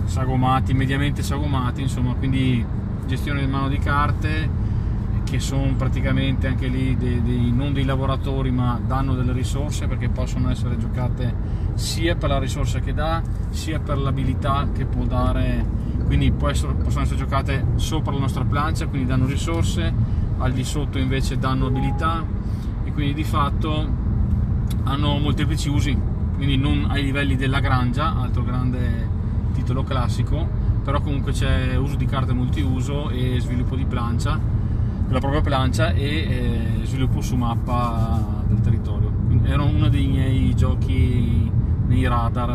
sagomati, 0.05 0.73
mediamente 0.73 1.21
sagomati, 1.23 1.81
insomma, 1.81 2.13
quindi 2.13 2.63
gestione 3.05 3.41
in 3.41 3.49
mano 3.49 3.67
di 3.67 3.77
carte 3.77 4.49
che 5.23 5.39
sono 5.39 5.73
praticamente 5.77 6.47
anche 6.47 6.67
lì 6.67 6.97
dei, 6.97 7.21
dei- 7.21 7.51
non 7.51 7.71
dei 7.73 7.85
lavoratori 7.85 8.51
ma 8.51 8.79
danno 8.85 9.13
delle 9.13 9.31
risorse 9.31 9.87
perché 9.87 10.09
possono 10.09 10.49
essere 10.49 10.77
giocate 10.77 11.33
sia 11.75 12.15
per 12.15 12.29
la 12.29 12.39
risorsa 12.39 12.79
che 12.79 12.93
dà 12.93 13.21
sia 13.49 13.79
per 13.79 13.97
l'abilità 13.97 14.67
che 14.73 14.85
può 14.85 15.03
dare. 15.05 15.79
Quindi 16.05 16.31
può 16.31 16.49
essere- 16.49 16.73
possono 16.73 17.03
essere 17.03 17.17
giocate 17.19 17.65
sopra 17.75 18.11
la 18.11 18.19
nostra 18.19 18.43
plancia 18.43 18.87
quindi 18.87 19.07
danno 19.07 19.25
risorse 19.25 19.93
al 20.39 20.51
di 20.51 20.63
sotto 20.63 20.97
invece 20.97 21.37
danno 21.37 21.67
abilità 21.67 22.25
e 22.83 22.91
quindi 22.91 23.13
di 23.13 23.23
fatto 23.23 23.87
hanno 24.83 25.17
molteplici 25.19 25.69
usi 25.69 25.97
quindi 26.35 26.57
non 26.57 26.87
ai 26.89 27.03
livelli 27.03 27.37
della 27.37 27.59
Grangia 27.59 28.13
altro 28.19 28.43
grande 28.43 29.07
titolo 29.51 29.83
classico 29.83 30.47
però 30.83 30.99
comunque 31.01 31.31
c'è 31.31 31.75
uso 31.75 31.95
di 31.95 32.05
carte 32.05 32.33
multiuso 32.33 33.09
e 33.09 33.39
sviluppo 33.39 33.75
di 33.75 33.85
plancia 33.85 34.39
della 35.05 35.19
propria 35.19 35.41
plancia 35.41 35.91
e 35.91 36.05
eh, 36.05 36.85
sviluppo 36.85 37.19
su 37.21 37.35
mappa 37.35 38.43
del 38.47 38.61
territorio. 38.61 39.11
Quindi 39.25 39.49
era 39.49 39.61
uno 39.61 39.89
dei 39.89 40.07
miei 40.07 40.55
giochi 40.55 41.51
nei 41.87 42.07
radar 42.07 42.49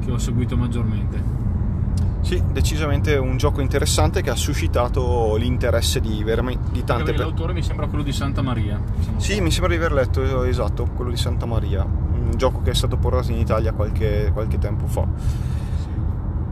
eh, 0.00 0.04
che 0.04 0.10
ho 0.10 0.18
seguito 0.18 0.56
maggiormente. 0.56 1.32
Sì, 2.22 2.42
decisamente 2.50 3.16
un 3.16 3.36
gioco 3.36 3.60
interessante 3.60 4.20
che 4.20 4.30
ha 4.30 4.34
suscitato 4.34 5.36
l'interesse 5.36 6.00
di, 6.00 6.24
veramente- 6.24 6.72
di 6.72 6.82
tante 6.82 7.04
persone. 7.04 7.28
l'autore 7.28 7.52
mi 7.52 7.62
sembra 7.62 7.86
quello 7.86 8.02
di 8.02 8.12
Santa 8.12 8.42
Maria. 8.42 8.76
non 8.76 9.20
Sì, 9.20 9.26
sbaglio. 9.34 9.42
mi 9.44 9.50
sembra 9.52 9.70
di 9.70 9.76
aver 9.76 9.92
letto 9.92 10.42
esatto, 10.44 10.88
quello 10.94 11.10
di 11.10 11.16
Santa 11.16 11.46
Maria, 11.46 11.84
un 11.84 12.32
gioco 12.36 12.62
che 12.62 12.70
è 12.70 12.74
stato 12.74 12.96
portato 12.96 13.30
in 13.30 13.38
Italia 13.38 13.72
qualche, 13.72 14.30
qualche 14.32 14.58
tempo 14.58 14.86
fa. 14.86 15.06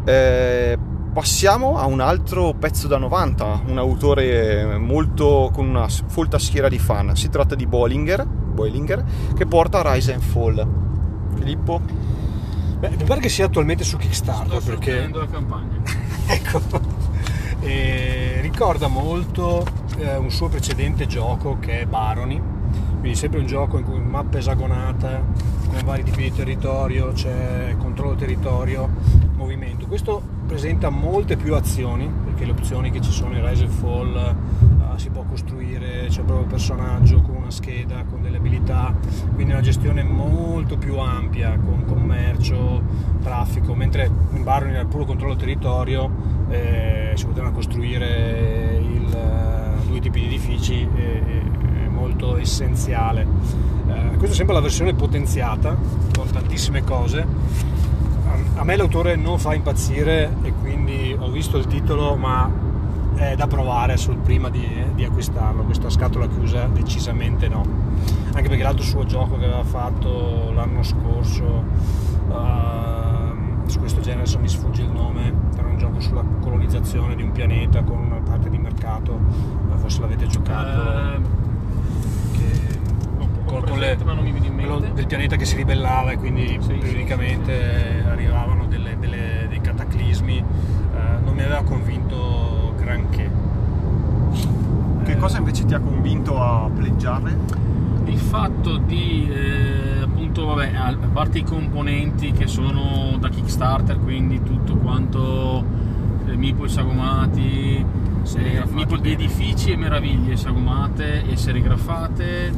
Eh, 0.05 0.79
passiamo 1.13 1.79
a 1.79 1.87
un 1.87 2.01
altro 2.01 2.55
pezzo 2.55 2.89
da 2.89 2.99
90, 2.99 3.63
un 3.67 3.79
autore 3.79 4.79
molto 4.79 5.51
con 5.53 5.69
una 5.69 5.89
folta 5.89 6.39
schiera 6.39 6.69
di 6.69 6.79
fan. 6.79 7.15
Si 7.15 7.29
tratta 7.29 7.55
di 7.55 7.67
Bollinger, 7.67 8.27
Bollinger 8.27 9.05
che 9.37 9.47
porta 9.47 9.83
Rise 9.93 10.13
and 10.13 10.23
Fall. 10.23 10.67
Filippo? 11.37 11.81
Beh, 12.79 12.91
mi 12.91 13.05
pare 13.05 13.21
che 13.21 13.29
sia 13.29 13.47
attualmente 13.47 13.85
su 13.85 13.91
Sto 13.91 13.99
Kickstarter 13.99 14.61
perché 14.63 14.91
sostenendo 14.91 15.21
la 15.21 15.27
campagna. 15.27 15.81
ecco, 16.27 16.61
e 17.61 18.39
ricorda 18.41 18.89
molto 18.89 19.65
eh, 19.99 20.17
un 20.17 20.31
suo 20.31 20.49
precedente 20.49 21.07
gioco 21.07 21.59
che 21.61 21.83
è 21.83 21.87
Barony, 21.87 22.43
quindi 22.99 23.15
sempre 23.15 23.39
un 23.39 23.47
gioco 23.47 23.79
in 23.79 23.85
cui 23.85 24.01
mappa 24.01 24.39
esagonata 24.39 25.23
con 25.73 25.85
vari 25.85 26.03
tipi 26.03 26.25
di 26.25 26.33
territorio, 26.33 27.13
c'è 27.13 27.75
controllo 27.79 28.15
territorio, 28.15 28.89
movimento. 29.37 29.87
Questo 29.87 30.23
presenta 30.47 30.91
molte 30.91 31.37
più 31.37 31.55
azioni 31.55 32.11
perché 32.25 32.45
le 32.45 32.53
opzioni 32.53 32.91
che 32.91 33.01
ci 33.01 33.11
sono 33.11 33.35
in 33.35 33.47
Rise 33.47 33.65
and 33.65 33.73
Fall 33.73 34.17
eh, 34.17 34.99
si 34.99 35.09
può 35.09 35.23
costruire, 35.23 36.07
c'è 36.09 36.23
proprio 36.23 36.41
il 36.41 36.47
personaggio 36.47 37.23
con 37.23 37.37
una 37.37 37.51
scheda, 37.51 38.05
con 38.09 38.21
delle 38.21 38.37
abilità, 38.37 38.95
quindi 39.35 39.53
una 39.53 39.63
gestione 39.63 40.03
molto 40.03 40.77
più 40.77 40.99
ampia 40.99 41.59
con 41.59 41.85
commercio, 41.87 42.83
traffico, 43.23 43.75
mentre 43.75 44.11
in 44.33 44.43
Barony 44.43 44.73
era 44.73 44.85
puro 44.85 45.07
controllo 45.07 45.37
territorio, 45.37 46.11
eh, 46.51 47.13
si 47.15 47.25
potevano 47.25 47.53
costruire 47.53 48.79
il, 48.79 49.15
eh, 49.15 49.87
due 49.87 50.01
tipi 50.01 50.21
di 50.21 50.27
edifici, 50.27 50.87
eh, 50.95 51.43
è 51.85 51.89
molto 51.89 52.37
essenziale. 52.37 53.72
Eh, 53.89 54.17
questa 54.17 54.35
è 54.35 54.35
sempre 54.35 54.55
la 54.55 54.61
versione 54.61 54.95
potenziata 54.95 55.77
con 56.17 56.31
tantissime 56.31 56.85
cose. 56.85 57.27
A- 58.55 58.65
me 58.65 58.77
l'autore 58.77 59.17
non 59.17 59.39
fa 59.39 59.55
impazzire 59.55 60.37
e 60.43 60.53
quindi 60.61 61.17
ho 61.19 61.31
visto 61.31 61.57
il 61.59 61.67
titolo, 61.67 62.15
ma 62.17 62.49
è 63.15 63.35
da 63.35 63.47
provare 63.47 63.97
sul 63.97 64.17
prima 64.17 64.49
di, 64.49 64.67
di 64.95 65.05
acquistarlo. 65.05 65.65
Questa 65.65 65.91
scatola 65.91 66.29
chiusa 66.29 66.67
decisamente 66.67 67.49
no. 67.49 67.65
Anche 68.35 68.49
perché 68.49 68.63
l'altro 68.63 68.85
suo 68.85 69.05
gioco 69.05 69.37
che 69.37 69.45
aveva 69.45 69.65
fatto 69.65 70.53
l'anno 70.55 70.83
scorso, 70.83 71.65
ehm, 72.31 73.67
su 73.67 73.79
questo 73.79 74.01
genere 74.01 74.23
adesso 74.23 74.39
mi 74.39 74.49
sfugge 74.49 74.83
il 74.83 74.91
nome, 74.91 75.33
era 75.57 75.69
un 75.69 75.77
gioco 75.79 76.01
sulla 76.01 76.25
colonizzazione 76.41 77.15
di 77.15 77.23
un 77.23 77.33
pianeta 77.33 77.83
con 77.83 77.99
una 77.99 78.21
parte 78.25 78.49
di 78.49 78.59
mercato, 78.59 79.19
forse 79.77 80.01
l'avete 80.01 80.27
giocato. 80.27 80.83
Che- 80.83 81.42
presente, 83.61 84.05
mi 84.05 84.31
viene 84.33 84.47
in 84.47 84.55
quello 84.55 84.79
mente. 84.79 84.95
del 84.95 85.07
pianeta 85.07 85.37
che 85.37 85.45
si 85.45 85.57
ribellava 85.57 86.11
e 86.13 86.17
quindi 86.17 86.59
Sì, 86.61 86.73
periodicamente 86.75 88.05
arrivavano 88.09 88.67
delle- 88.67 88.97
delle- 88.99 89.47
dei 89.49 89.61
cataclismi, 89.61 90.37
eh, 90.39 91.25
non 91.25 91.35
mi 91.35 91.43
aveva 91.43 91.63
convinto 91.63 92.75
granché. 92.79 93.31
Che 95.05 95.13
Eh, 95.13 95.17
cosa 95.17 95.39
invece 95.39 95.65
ti 95.65 95.75
ha 95.75 95.81
convinto 95.81 96.41
a 96.41 96.69
pleggiare? 96.75 97.71
il 98.07 98.19
fatto 98.19 98.77
di 98.79 99.31
eh, 99.33 100.03
appunto 100.03 100.45
vabbè 100.47 100.73
a 100.75 100.95
parte 101.13 101.39
i 101.39 101.45
componenti 101.45 102.33
che 102.33 102.47
sono 102.47 103.17
da 103.19 103.29
Kickstarter 103.31 103.99
quindi 104.01 104.43
tutto 104.43 104.77
quanto 104.77 105.65
eh, 106.27 106.37
meeple 106.37 106.69
sagomati 106.69 107.77
eh, 107.77 107.85
Serigrafati 108.23 108.75
meeple 108.75 108.97
di 109.01 109.03
bene. 109.03 109.15
edifici 109.23 109.71
e 109.71 109.77
meraviglie 109.77 110.37
sagomate 110.37 111.25
e 111.27 111.37
serigrafate 111.37 112.53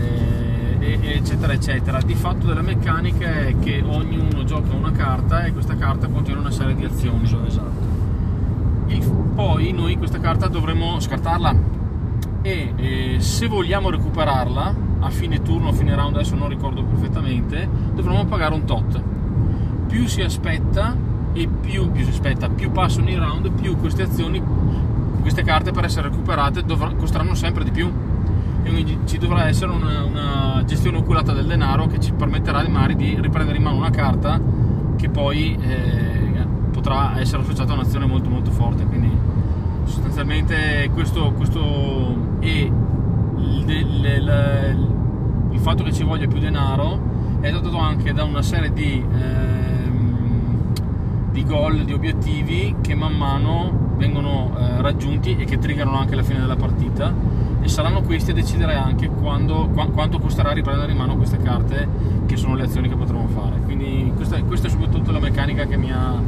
eh, 0.00 0.98
e- 1.00 1.12
eccetera 1.16 1.52
eccetera 1.52 2.00
di 2.00 2.14
fatto 2.14 2.46
della 2.46 2.62
meccanica 2.62 3.26
è 3.46 3.54
che 3.58 3.82
ognuno 3.86 4.44
gioca 4.44 4.74
una 4.74 4.92
carta 4.92 5.44
e 5.44 5.52
questa 5.52 5.76
carta 5.76 6.08
contiene 6.08 6.40
una 6.40 6.50
serie 6.50 6.74
di 6.74 6.84
azioni 6.84 7.24
esatto. 7.24 7.98
il- 8.86 9.04
poi 9.34 9.72
noi 9.72 9.96
questa 9.96 10.18
carta 10.18 10.48
dovremo 10.48 10.98
scartarla 11.00 11.54
e 12.42 12.72
eh, 12.76 13.16
se 13.20 13.46
vogliamo 13.46 13.90
recuperarla 13.90 14.74
a 15.00 15.10
fine 15.10 15.40
turno, 15.42 15.68
a 15.68 15.72
fine 15.72 15.94
round, 15.94 16.14
adesso 16.16 16.34
non 16.36 16.48
ricordo 16.48 16.82
perfettamente, 16.82 17.68
dovremo 17.94 18.24
pagare 18.26 18.54
un 18.54 18.64
tot. 18.64 19.00
Più 19.86 20.06
si 20.06 20.20
aspetta 20.22 20.94
e 21.32 21.48
più, 21.48 21.90
più 21.90 22.04
si 22.04 22.10
aspetta, 22.10 22.48
più 22.48 22.70
passano 22.70 23.08
i 23.08 23.16
round, 23.16 23.50
più 23.50 23.76
queste 23.76 24.02
azioni, 24.02 24.42
queste 25.20 25.42
carte 25.42 25.70
per 25.70 25.84
essere 25.84 26.08
recuperate 26.08 26.62
dovra- 26.64 26.92
costeranno 26.94 27.34
sempre 27.34 27.64
di 27.64 27.70
più. 27.70 27.90
Quindi 28.62 28.98
ci 29.06 29.18
dovrà 29.18 29.48
essere 29.48 29.72
una, 29.72 30.04
una 30.04 30.62
gestione 30.64 30.98
oculata 30.98 31.32
del 31.32 31.46
denaro 31.46 31.86
che 31.86 31.98
ci 31.98 32.12
permetterà 32.12 32.66
magari 32.68 32.94
di 32.96 33.16
riprendere 33.20 33.56
in 33.58 33.64
mano 33.64 33.76
una 33.76 33.90
carta 33.90 34.40
che 34.96 35.08
poi 35.08 35.56
eh, 35.60 36.46
potrà 36.70 37.18
essere 37.18 37.42
associata 37.42 37.72
a 37.72 37.74
un'azione 37.74 38.06
molto 38.06 38.28
molto 38.30 38.50
forte. 38.50 38.84
Quindi 38.84 39.10
sostanzialmente 39.84 40.90
questo, 40.92 41.32
questo 41.32 42.16
e 42.40 42.70
il, 43.38 43.64
il- 43.70 44.04
il- 44.04 44.88
il 45.52 45.58
fatto 45.58 45.82
che 45.82 45.92
ci 45.92 46.04
voglia 46.04 46.26
più 46.28 46.38
denaro 46.38 47.08
è 47.40 47.50
dato 47.50 47.76
anche 47.78 48.12
da 48.12 48.22
una 48.24 48.40
serie 48.42 48.72
di, 48.72 49.02
ehm, 49.02 50.72
di 51.32 51.44
goal, 51.44 51.84
di 51.84 51.92
obiettivi 51.92 52.76
che 52.80 52.94
man 52.94 53.14
mano 53.16 53.88
vengono 53.96 54.52
eh, 54.58 54.80
raggiunti 54.80 55.36
e 55.36 55.44
che 55.44 55.58
triggerano 55.58 55.98
anche 55.98 56.14
la 56.14 56.22
fine 56.22 56.38
della 56.40 56.56
partita 56.56 57.12
e 57.62 57.68
saranno 57.68 58.02
questi 58.02 58.30
a 58.30 58.34
decidere 58.34 58.74
anche 58.74 59.08
quando, 59.08 59.68
qua- 59.72 59.88
quanto 59.88 60.18
costerà 60.18 60.52
riprendere 60.52 60.92
in 60.92 60.98
mano 60.98 61.16
queste 61.16 61.38
carte 61.38 61.88
che 62.26 62.36
sono 62.36 62.54
le 62.54 62.64
azioni 62.64 62.88
che 62.88 62.96
potremo 62.96 63.26
fare. 63.28 63.60
Quindi 63.64 64.12
questa, 64.14 64.40
questa 64.42 64.68
è 64.68 64.70
soprattutto 64.70 65.10
la 65.10 65.20
meccanica 65.20 65.66
che 65.66 65.76
mi 65.76 65.92
ha, 65.92 66.20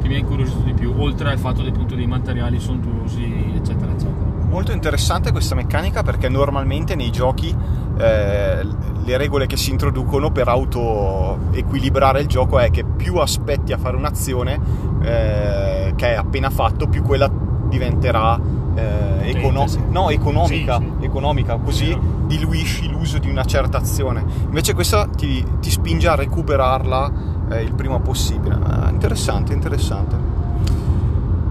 che 0.00 0.08
mi 0.08 0.14
ha 0.14 0.18
incuriosito 0.18 0.60
di 0.60 0.72
più 0.72 0.92
oltre 0.96 1.30
al 1.30 1.38
fatto 1.38 1.62
appunto, 1.62 1.94
dei 1.94 2.06
materiali 2.06 2.60
sontuosi 2.60 3.52
eccetera 3.54 3.92
eccetera. 3.92 4.34
Molto 4.48 4.72
interessante 4.72 5.32
questa 5.32 5.54
meccanica 5.54 6.02
perché 6.02 6.28
normalmente 6.28 6.94
nei 6.94 7.10
giochi 7.10 7.54
eh, 7.98 8.66
le 9.04 9.16
regole 9.16 9.46
che 9.46 9.56
si 9.56 9.70
introducono 9.70 10.30
per 10.30 10.48
auto-equilibrare 10.48 12.20
il 12.20 12.26
gioco 12.26 12.58
è 12.58 12.70
che 12.70 12.84
più 12.84 13.16
aspetti 13.16 13.72
a 13.72 13.78
fare 13.78 13.96
un'azione 13.96 14.58
eh, 15.02 15.92
che 15.96 16.12
è 16.12 16.14
appena 16.14 16.50
fatto, 16.50 16.86
più 16.86 17.02
quella 17.02 17.30
diventerà 17.68 18.38
eh, 18.76 19.30
econo- 19.30 19.66
sì. 19.66 19.80
no, 19.90 20.10
economica, 20.10 20.78
Sì, 20.78 20.92
sì. 21.00 21.04
economica, 21.04 21.56
così 21.56 21.86
Vero. 21.86 22.00
diluisci 22.26 22.88
l'uso 22.88 23.18
di 23.18 23.28
una 23.30 23.44
certa 23.44 23.78
azione. 23.78 24.24
Invece 24.44 24.74
questa 24.74 25.06
ti, 25.06 25.44
ti 25.60 25.70
spinge 25.70 26.08
a 26.08 26.14
recuperarla 26.14 27.12
eh, 27.50 27.62
il 27.62 27.72
prima 27.72 27.98
possibile. 28.00 28.58
Ah, 28.62 28.88
interessante, 28.90 29.52
interessante. 29.52 30.35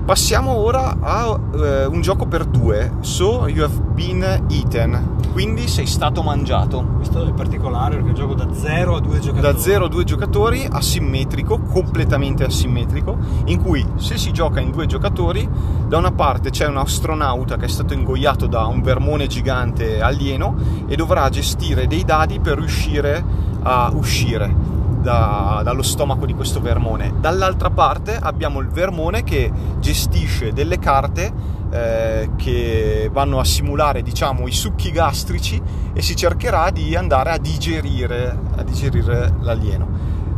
Passiamo 0.05 0.51
ora 0.51 0.97
a 0.99 1.39
eh, 1.55 1.85
un 1.85 1.99
gioco 2.01 2.27
per 2.27 2.45
due. 2.45 2.97
So 2.99 3.47
you 3.47 3.63
have 3.63 3.75
been 3.95 4.45
eaten. 4.49 5.17
Quindi 5.31 5.67
sei 5.67 5.87
stato 5.87 6.21
mangiato. 6.21 6.85
Questo 6.97 7.27
è 7.27 7.33
particolare 7.33 7.95
perché 7.95 8.09
è 8.09 8.09
un 8.09 8.15
gioco 8.15 8.35
da 8.35 8.53
0 8.53 8.97
a 8.97 8.99
2 8.99 9.19
giocatori. 9.19 9.53
Da 9.53 9.57
0 9.57 9.85
a 9.85 9.87
2 9.87 10.03
giocatori, 10.03 10.67
asimmetrico, 10.69 11.59
completamente 11.59 12.43
asimmetrico, 12.43 13.17
in 13.45 13.59
cui 13.59 13.83
se 13.95 14.19
si 14.19 14.31
gioca 14.31 14.59
in 14.59 14.69
due 14.69 14.85
giocatori, 14.85 15.49
da 15.87 15.97
una 15.97 16.11
parte 16.11 16.51
c'è 16.51 16.67
un 16.67 16.77
astronauta 16.77 17.57
che 17.57 17.65
è 17.65 17.69
stato 17.69 17.95
ingoiato 17.95 18.45
da 18.45 18.67
un 18.67 18.83
vermone 18.83 19.25
gigante 19.25 20.01
alieno 20.01 20.55
e 20.85 20.95
dovrà 20.95 21.27
gestire 21.29 21.87
dei 21.87 22.05
dadi 22.05 22.39
per 22.39 22.59
riuscire 22.59 23.25
a 23.63 23.91
uscire 23.91 24.74
da- 25.05 25.61
dallo 25.63 25.83
stomaco 25.83 26.25
di 26.25 26.33
questo 26.33 26.59
vermone. 26.59 27.13
Dall'altra 27.19 27.69
parte 27.69 28.17
abbiamo 28.19 28.59
il 28.59 28.67
vermone 28.67 29.23
che 29.23 29.51
gestisce 29.79 30.51
delle 30.51 30.79
carte 30.79 31.31
eh, 31.69 32.31
che 32.35 33.09
vanno 33.13 33.39
a 33.39 33.45
simulare 33.45 34.01
diciamo 34.01 34.47
i 34.47 34.51
succhi 34.51 34.89
gastrici 34.89 35.61
e 35.93 36.01
si 36.01 36.15
cercherà 36.15 36.71
di 36.71 36.95
andare 36.95 37.29
a 37.29 37.37
digerire, 37.37 38.35
a 38.55 38.63
digerire 38.63 39.31
l'alieno. 39.41 39.87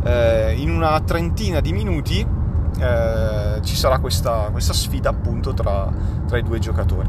Eh, 0.04 0.54
in 0.58 0.70
una 0.70 1.00
trentina 1.00 1.60
di 1.60 1.72
minuti 1.72 2.24
eh, 2.78 3.60
ci 3.62 3.74
sarà 3.74 3.98
questa, 3.98 4.50
questa 4.52 4.74
sfida 4.74 5.08
appunto 5.08 5.54
tra, 5.54 5.90
tra 6.26 6.36
i 6.36 6.42
due 6.42 6.58
giocatori. 6.58 7.08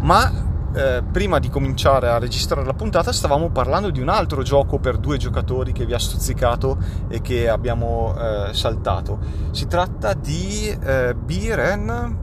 Ma 0.00 0.30
eh, 0.76 1.02
prima 1.10 1.38
di 1.38 1.48
cominciare 1.48 2.08
a 2.08 2.18
registrare 2.18 2.66
la 2.66 2.74
puntata 2.74 3.10
stavamo 3.10 3.48
parlando 3.48 3.90
di 3.90 4.00
un 4.00 4.08
altro 4.08 4.42
gioco 4.42 4.78
per 4.78 4.98
due 4.98 5.16
giocatori 5.16 5.72
che 5.72 5.86
vi 5.86 5.94
ha 5.94 5.98
stuzzicato 5.98 6.76
e 7.08 7.22
che 7.22 7.48
abbiamo 7.48 8.14
eh, 8.14 8.52
saltato. 8.52 9.18
Si 9.52 9.66
tratta 9.66 10.12
di 10.12 10.68
eh, 10.68 11.14
Beer 11.14 11.58
and... 11.58 12.16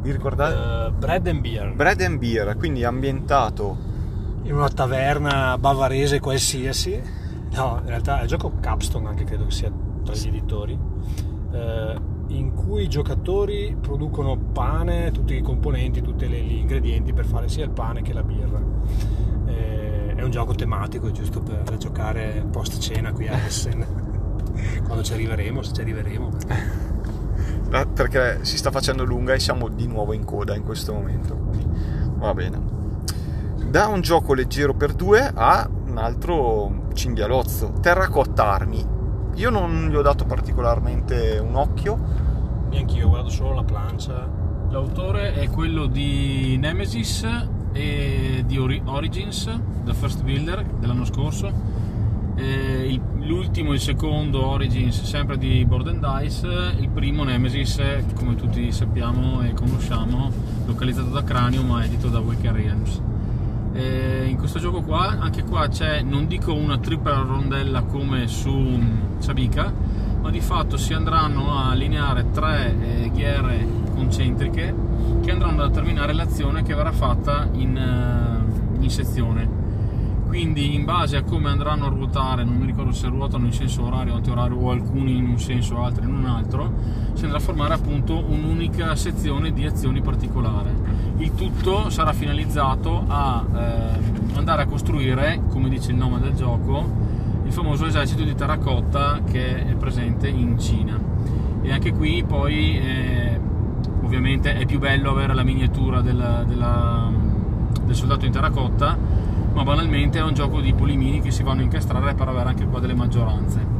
Vi 0.00 0.12
ricordate? 0.12 0.86
Eh, 0.86 0.90
bread 0.92 1.26
and 1.26 1.40
beer. 1.40 1.74
Bread 1.74 2.00
and 2.00 2.18
Beer, 2.18 2.56
quindi 2.56 2.84
ambientato 2.84 3.76
in 4.44 4.54
una 4.54 4.70
taverna 4.70 5.58
bavarese 5.58 6.20
qualsiasi. 6.20 7.00
No, 7.52 7.80
in 7.82 7.88
realtà 7.88 8.20
è 8.20 8.22
il 8.22 8.28
gioco 8.28 8.52
Capstone, 8.60 9.08
anche 9.08 9.24
credo 9.24 9.44
che 9.44 9.50
sia 9.50 9.70
tra 10.02 10.14
gli 10.14 10.28
editori, 10.28 10.78
eh, 11.52 12.00
in 12.30 12.54
cui 12.54 12.84
i 12.84 12.88
giocatori 12.88 13.76
producono 13.80 14.36
pane, 14.36 15.10
tutti 15.10 15.34
i 15.34 15.42
componenti, 15.42 16.00
tutti 16.00 16.26
gli 16.26 16.58
ingredienti 16.58 17.12
per 17.12 17.24
fare 17.24 17.48
sia 17.48 17.64
il 17.64 17.70
pane 17.70 18.02
che 18.02 18.12
la 18.12 18.22
birra. 18.22 18.60
Eh, 19.46 20.14
è 20.14 20.22
un 20.22 20.30
gioco 20.30 20.54
tematico, 20.54 21.10
giusto 21.10 21.40
per 21.40 21.76
giocare 21.76 22.46
post 22.50 22.78
cena 22.78 23.12
qui 23.12 23.26
a 23.26 23.36
Essen, 23.36 23.84
quando 24.84 25.02
ci 25.02 25.12
arriveremo, 25.12 25.62
se 25.62 25.72
ci 25.72 25.80
arriveremo. 25.80 26.30
Eh, 27.72 27.86
perché 27.92 28.38
si 28.42 28.56
sta 28.56 28.70
facendo 28.70 29.04
lunga 29.04 29.34
e 29.34 29.40
siamo 29.40 29.68
di 29.68 29.86
nuovo 29.86 30.12
in 30.12 30.24
coda 30.24 30.54
in 30.54 30.62
questo 30.62 30.92
momento. 30.92 31.34
quindi 31.34 31.66
Va 32.16 32.34
bene. 32.34 32.78
Da 33.70 33.86
un 33.86 34.00
gioco 34.02 34.34
leggero 34.34 34.74
per 34.74 34.92
due 34.92 35.30
a 35.32 35.68
un 35.86 35.96
altro 35.96 36.88
cinghialozzo, 36.92 37.74
Terracotta 37.80 38.52
Army. 38.52 38.89
Io 39.40 39.48
non 39.48 39.88
gli 39.88 39.94
ho 39.96 40.02
dato 40.02 40.26
particolarmente 40.26 41.38
un 41.42 41.54
occhio. 41.56 41.98
Neanch'io, 42.68 43.06
ho 43.06 43.08
guardato 43.08 43.32
solo 43.32 43.54
la 43.54 43.62
plancia. 43.64 44.28
L'autore 44.68 45.32
è 45.32 45.48
quello 45.48 45.86
di 45.86 46.58
Nemesis 46.58 47.26
e 47.72 48.44
di 48.46 48.58
Ori- 48.58 48.82
Origins, 48.84 49.48
The 49.82 49.94
First 49.94 50.24
Builder 50.24 50.62
dell'anno 50.78 51.06
scorso. 51.06 51.50
Eh, 52.36 52.86
il- 52.92 53.00
l'ultimo 53.26 53.70
e 53.70 53.76
il 53.76 53.80
secondo 53.80 54.44
Origins 54.46 55.02
sempre 55.04 55.38
di 55.38 55.64
Board 55.64 55.88
and 55.88 56.20
Dice, 56.20 56.74
il 56.78 56.90
primo 56.90 57.24
Nemesis, 57.24 57.80
come 58.14 58.34
tutti 58.34 58.70
sappiamo 58.72 59.40
e 59.40 59.54
conosciamo, 59.54 60.30
localizzato 60.66 61.08
da 61.08 61.24
Cranium 61.24 61.66
ma 61.66 61.82
edito 61.82 62.08
da 62.08 62.20
Waker 62.20 62.52
Realms. 62.52 63.00
Eh, 63.72 64.26
in 64.28 64.36
questo 64.36 64.58
gioco 64.58 64.82
qua, 64.82 65.16
anche 65.18 65.44
qua 65.44 65.68
c'è, 65.68 66.02
non 66.02 66.26
dico 66.26 66.52
una 66.54 66.78
tripla 66.78 67.20
rondella 67.20 67.82
come 67.82 68.26
su 68.26 68.50
mm, 68.50 69.18
Sabica, 69.18 69.72
ma 70.20 70.30
di 70.30 70.40
fatto 70.40 70.76
si 70.76 70.92
andranno 70.92 71.52
a 71.52 71.70
allineare 71.70 72.30
tre 72.32 72.76
eh, 72.80 73.10
ghiere 73.10 73.66
concentriche 73.94 74.74
che 75.22 75.30
andranno 75.30 75.62
a 75.62 75.68
determinare 75.68 76.12
l'azione 76.12 76.62
che 76.62 76.74
verrà 76.74 76.92
fatta 76.92 77.48
in, 77.52 77.76
eh, 77.76 78.82
in 78.82 78.90
sezione. 78.90 79.58
Quindi 80.26 80.74
in 80.74 80.84
base 80.84 81.16
a 81.16 81.22
come 81.22 81.48
andranno 81.48 81.86
a 81.86 81.88
ruotare, 81.88 82.44
non 82.44 82.56
mi 82.56 82.66
ricordo 82.66 82.92
se 82.92 83.08
ruotano 83.08 83.46
in 83.46 83.52
senso 83.52 83.84
orario 83.84 84.12
o 84.12 84.16
antiorario 84.16 84.56
o 84.56 84.70
alcuni 84.70 85.16
in 85.16 85.28
un 85.28 85.38
senso, 85.40 85.82
altri 85.82 86.04
in 86.04 86.14
un 86.14 86.24
altro, 86.24 86.72
si 87.14 87.24
andrà 87.24 87.38
a 87.38 87.40
formare 87.40 87.74
appunto 87.74 88.16
un'unica 88.16 88.94
sezione 88.94 89.52
di 89.52 89.66
azioni 89.66 90.00
particolare. 90.00 90.79
Il 91.20 91.34
tutto 91.34 91.90
sarà 91.90 92.14
finalizzato 92.14 93.04
a 93.06 93.44
eh, 93.54 94.38
andare 94.38 94.62
a 94.62 94.66
costruire, 94.66 95.42
come 95.50 95.68
dice 95.68 95.90
il 95.90 95.98
nome 95.98 96.18
del 96.18 96.32
gioco, 96.32 96.82
il 97.44 97.52
famoso 97.52 97.84
esercito 97.84 98.22
di 98.24 98.34
terracotta 98.34 99.20
che 99.30 99.66
è 99.66 99.74
presente 99.74 100.28
in 100.28 100.58
Cina. 100.58 100.98
E 101.60 101.70
anche 101.70 101.92
qui 101.92 102.24
poi 102.26 102.78
eh, 102.78 103.38
ovviamente 104.02 104.54
è 104.56 104.64
più 104.64 104.78
bello 104.78 105.10
avere 105.10 105.34
la 105.34 105.42
miniatura 105.42 106.00
della- 106.00 106.42
della- 106.42 107.10
del 107.84 107.94
soldato 107.94 108.24
in 108.24 108.32
terracotta, 108.32 108.96
ma 109.52 109.62
banalmente 109.62 110.18
è 110.18 110.22
un 110.22 110.32
gioco 110.32 110.62
di 110.62 110.72
polimini 110.72 111.20
che 111.20 111.30
si 111.30 111.42
vanno 111.42 111.60
a 111.60 111.64
incastrare 111.64 112.14
per 112.14 112.28
avere 112.28 112.48
anche 112.48 112.64
qua 112.64 112.80
delle 112.80 112.94
maggioranze. 112.94 113.78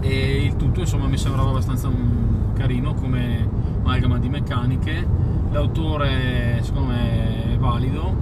E 0.00 0.44
il 0.44 0.54
tutto 0.54 0.78
insomma 0.78 1.08
mi 1.08 1.18
sembrava 1.18 1.50
abbastanza 1.50 1.88
mm, 1.88 2.54
carino 2.54 2.94
come 2.94 3.48
amalgama 3.82 4.18
di 4.18 4.28
meccaniche. 4.28 5.26
L'autore 5.50 6.60
secondo 6.62 6.88
me 6.88 7.54
è 7.54 7.56
valido 7.58 8.14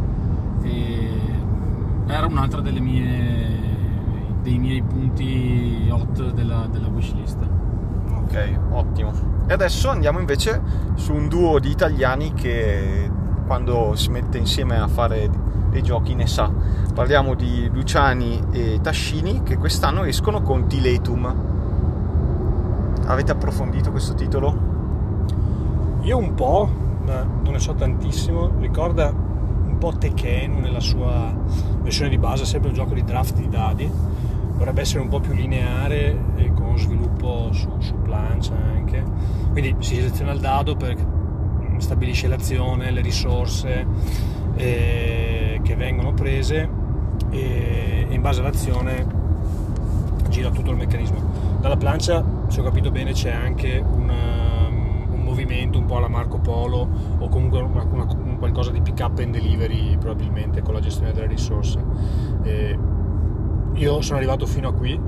e 0.62 1.10
era 2.06 2.26
un'altra 2.26 2.60
delle 2.60 2.80
mie, 2.80 3.48
dei 4.42 4.58
miei 4.58 4.82
punti 4.82 5.88
hot 5.90 6.32
della, 6.32 6.66
della 6.70 6.86
wishlist. 6.88 7.38
Ok, 8.22 8.58
ottimo. 8.70 9.12
E 9.46 9.52
adesso 9.52 9.88
andiamo 9.88 10.18
invece 10.18 10.60
su 10.94 11.12
un 11.14 11.28
duo 11.28 11.58
di 11.58 11.70
italiani 11.70 12.32
che 12.32 13.10
quando 13.46 13.94
si 13.94 14.10
mette 14.10 14.38
insieme 14.38 14.78
a 14.78 14.88
fare 14.88 15.30
dei 15.70 15.82
giochi 15.82 16.14
ne 16.14 16.26
sa. 16.26 16.50
Parliamo 16.94 17.34
di 17.34 17.68
Luciani 17.72 18.42
e 18.50 18.80
Tascini 18.80 19.42
che 19.42 19.56
quest'anno 19.56 20.04
escono 20.04 20.42
con 20.42 20.66
Tiletum. 20.66 21.34
Avete 23.06 23.32
approfondito 23.32 23.90
questo 23.90 24.14
titolo? 24.14 24.74
Io 26.00 26.18
un 26.18 26.34
po', 26.34 26.68
ma 27.06 27.22
non 27.22 27.52
ne 27.52 27.58
so 27.58 27.74
tantissimo, 27.74 28.50
ricorda 28.58 29.08
un 29.10 29.76
po' 29.78 29.92
Tekken 29.96 30.60
nella 30.60 30.80
sua 30.80 31.32
versione 31.82 32.10
di 32.10 32.18
base, 32.18 32.44
sempre 32.44 32.70
un 32.70 32.74
gioco 32.74 32.94
di 32.94 33.04
draft 33.04 33.34
di 33.36 33.48
dadi, 33.48 33.90
dovrebbe 34.52 34.80
essere 34.80 35.00
un 35.00 35.08
po' 35.08 35.20
più 35.20 35.32
lineare 35.32 36.18
e 36.36 36.52
con 36.52 36.76
sviluppo 36.78 37.50
su, 37.52 37.68
su 37.78 37.94
plancia 38.02 38.54
anche, 38.54 39.04
quindi 39.52 39.76
si 39.80 39.94
seleziona 39.96 40.32
il 40.32 40.40
dado 40.40 40.76
per 40.76 40.96
stabilisce 41.78 42.26
l'azione, 42.26 42.90
le 42.90 43.02
risorse 43.02 43.86
eh, 44.56 45.60
che 45.62 45.74
vengono 45.76 46.12
prese 46.14 46.68
e 47.30 48.06
in 48.08 48.20
base 48.22 48.40
all'azione 48.40 49.04
gira 50.30 50.50
tutto 50.50 50.70
il 50.70 50.76
meccanismo. 50.76 51.18
Dalla 51.60 51.76
plancia, 51.76 52.24
se 52.48 52.60
ho 52.60 52.64
capito 52.64 52.90
bene, 52.90 53.12
c'è 53.12 53.30
anche 53.30 53.78
una- 53.78 54.44
un 54.44 54.45
movimento 55.44 55.78
un 55.78 55.84
po' 55.84 55.96
alla 55.98 56.08
Marco 56.08 56.38
Polo 56.38 56.88
o 57.18 57.28
comunque 57.28 57.60
una- 57.60 57.84
una- 57.90 58.06
un 58.10 58.36
qualcosa 58.38 58.70
di 58.70 58.80
pick 58.80 59.00
up 59.00 59.18
and 59.18 59.32
delivery 59.32 59.96
probabilmente 59.98 60.62
con 60.62 60.74
la 60.74 60.80
gestione 60.80 61.12
delle 61.12 61.26
risorse. 61.26 61.78
Eh, 62.42 62.78
io 63.74 64.00
sono 64.00 64.16
arrivato 64.16 64.46
fino 64.46 64.68
a 64.68 64.72
qui, 64.72 64.98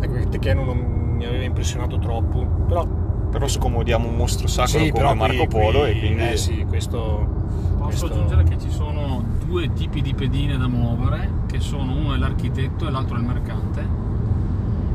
ecco 0.00 0.12
che 0.14 0.28
Tekken 0.28 0.64
non 0.64 0.78
mi 1.16 1.24
aveva 1.24 1.44
impressionato 1.44 1.98
troppo, 1.98 2.44
però 2.66 2.98
Però 3.30 3.46
scomodiamo 3.46 4.08
un 4.08 4.16
mostro 4.16 4.48
sacro 4.48 4.80
sì, 4.80 4.90
come 4.90 5.14
Marco 5.14 5.36
qui- 5.36 5.46
Polo 5.46 5.80
qui- 5.82 5.90
e 5.90 5.98
quindi 6.00 6.22
eh 6.30 6.36
sì, 6.36 6.64
questo, 6.68 6.98
Posso 6.98 7.84
questo- 7.84 8.06
aggiungere 8.06 8.42
che 8.42 8.58
ci 8.58 8.70
sono 8.72 9.22
due 9.46 9.72
tipi 9.72 10.02
di 10.02 10.14
pedine 10.14 10.56
da 10.58 10.66
muovere, 10.66 11.30
che 11.46 11.60
sono 11.60 11.92
uno 11.92 12.12
è 12.12 12.16
l'architetto 12.18 12.88
e 12.88 12.90
l'altro 12.90 13.14
è 13.14 13.20
il 13.20 13.26
mercante, 13.26 13.86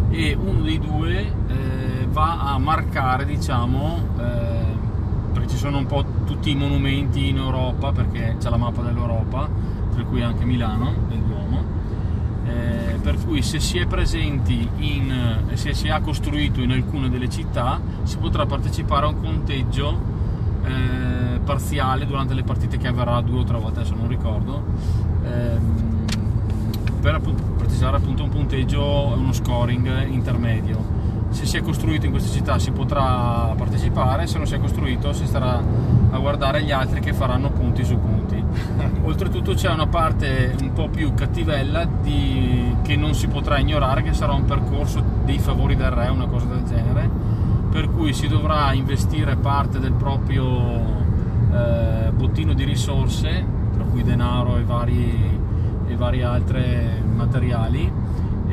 e 0.09 0.33
uno 0.37 0.59
dei 0.63 0.79
due 0.79 1.17
eh, 1.21 2.07
va 2.11 2.51
a 2.51 2.57
marcare, 2.57 3.23
diciamo, 3.23 3.99
eh, 4.19 4.64
perché 5.35 5.49
ci 5.49 5.57
sono 5.57 5.77
un 5.77 5.85
po' 5.85 6.03
tutti 6.25 6.49
i 6.49 6.55
monumenti 6.55 7.27
in 7.27 7.37
Europa, 7.37 7.91
perché 7.91 8.37
c'è 8.39 8.49
la 8.49 8.57
mappa 8.57 8.81
dell'Europa, 8.81 9.49
tra 9.93 10.03
cui 10.05 10.23
anche 10.23 10.45
Milano, 10.45 10.93
del 11.09 11.19
Duomo, 11.19 11.73
Eh, 12.47 12.99
per 13.01 13.17
cui 13.25 13.41
se 13.41 13.59
si 13.59 13.79
è 13.79 13.87
presenti 13.87 14.69
in, 14.77 15.09
eh, 15.49 15.57
se 15.57 15.73
si 15.73 15.89
ha 15.89 15.99
costruito 15.99 16.61
in 16.61 16.71
alcune 16.71 17.09
delle 17.09 17.27
città 17.27 17.81
si 18.03 18.17
potrà 18.17 18.45
partecipare 18.45 19.07
a 19.07 19.09
un 19.09 19.19
conteggio 19.19 19.99
eh, 20.63 21.39
parziale 21.43 22.05
durante 22.05 22.35
le 22.35 22.43
partite 22.43 22.77
che 22.77 22.87
avverrà 22.87 23.19
due 23.21 23.39
o 23.39 23.43
tre 23.43 23.57
volte, 23.57 23.79
adesso 23.79 23.95
non 23.95 24.07
ricordo, 24.07 24.63
ehm, 25.23 26.05
per 27.01 27.15
appunto, 27.15 27.41
partecipare 27.57 27.97
appunto 27.97 28.21
un 28.21 28.29
punteggio 28.29 29.15
uno 29.17 29.33
scoring 29.33 30.05
intermedio. 30.07 30.94
Se 31.35 31.45
si 31.45 31.57
è 31.57 31.61
costruito 31.61 32.05
in 32.05 32.11
queste 32.11 32.31
città 32.31 32.57
si 32.59 32.71
potrà 32.71 33.53
partecipare, 33.57 34.25
se 34.25 34.37
non 34.37 34.47
si 34.47 34.55
è 34.55 34.57
costruito 34.57 35.11
si 35.11 35.25
starà 35.27 35.61
a 36.09 36.17
guardare 36.17 36.63
gli 36.63 36.71
altri 36.71 37.01
che 37.01 37.11
faranno 37.11 37.51
punti 37.51 37.83
su 37.83 37.99
punti. 37.99 38.41
Oltretutto 39.03 39.53
c'è 39.53 39.69
una 39.69 39.85
parte 39.85 40.55
un 40.61 40.71
po' 40.71 40.87
più 40.87 41.13
cattivella 41.13 41.83
di- 41.83 42.77
che 42.83 42.95
non 42.95 43.13
si 43.13 43.27
potrà 43.27 43.57
ignorare, 43.57 44.01
che 44.01 44.13
sarà 44.13 44.31
un 44.31 44.45
percorso 44.45 45.03
dei 45.25 45.37
favori 45.37 45.75
del 45.75 45.91
re, 45.91 46.07
una 46.07 46.25
cosa 46.25 46.45
del 46.45 46.63
genere, 46.63 47.09
per 47.69 47.89
cui 47.89 48.13
si 48.13 48.29
dovrà 48.29 48.71
investire 48.71 49.35
parte 49.35 49.77
del 49.79 49.91
proprio 49.91 51.03
eh, 51.51 52.11
bottino 52.15 52.53
di 52.53 52.63
risorse, 52.63 53.45
tra 53.73 53.83
cui 53.83 54.03
denaro 54.03 54.55
e 54.55 54.63
vari, 54.63 55.39
e 55.85 55.95
vari 55.97 56.23
altri 56.23 56.63
materiali, 57.13 57.91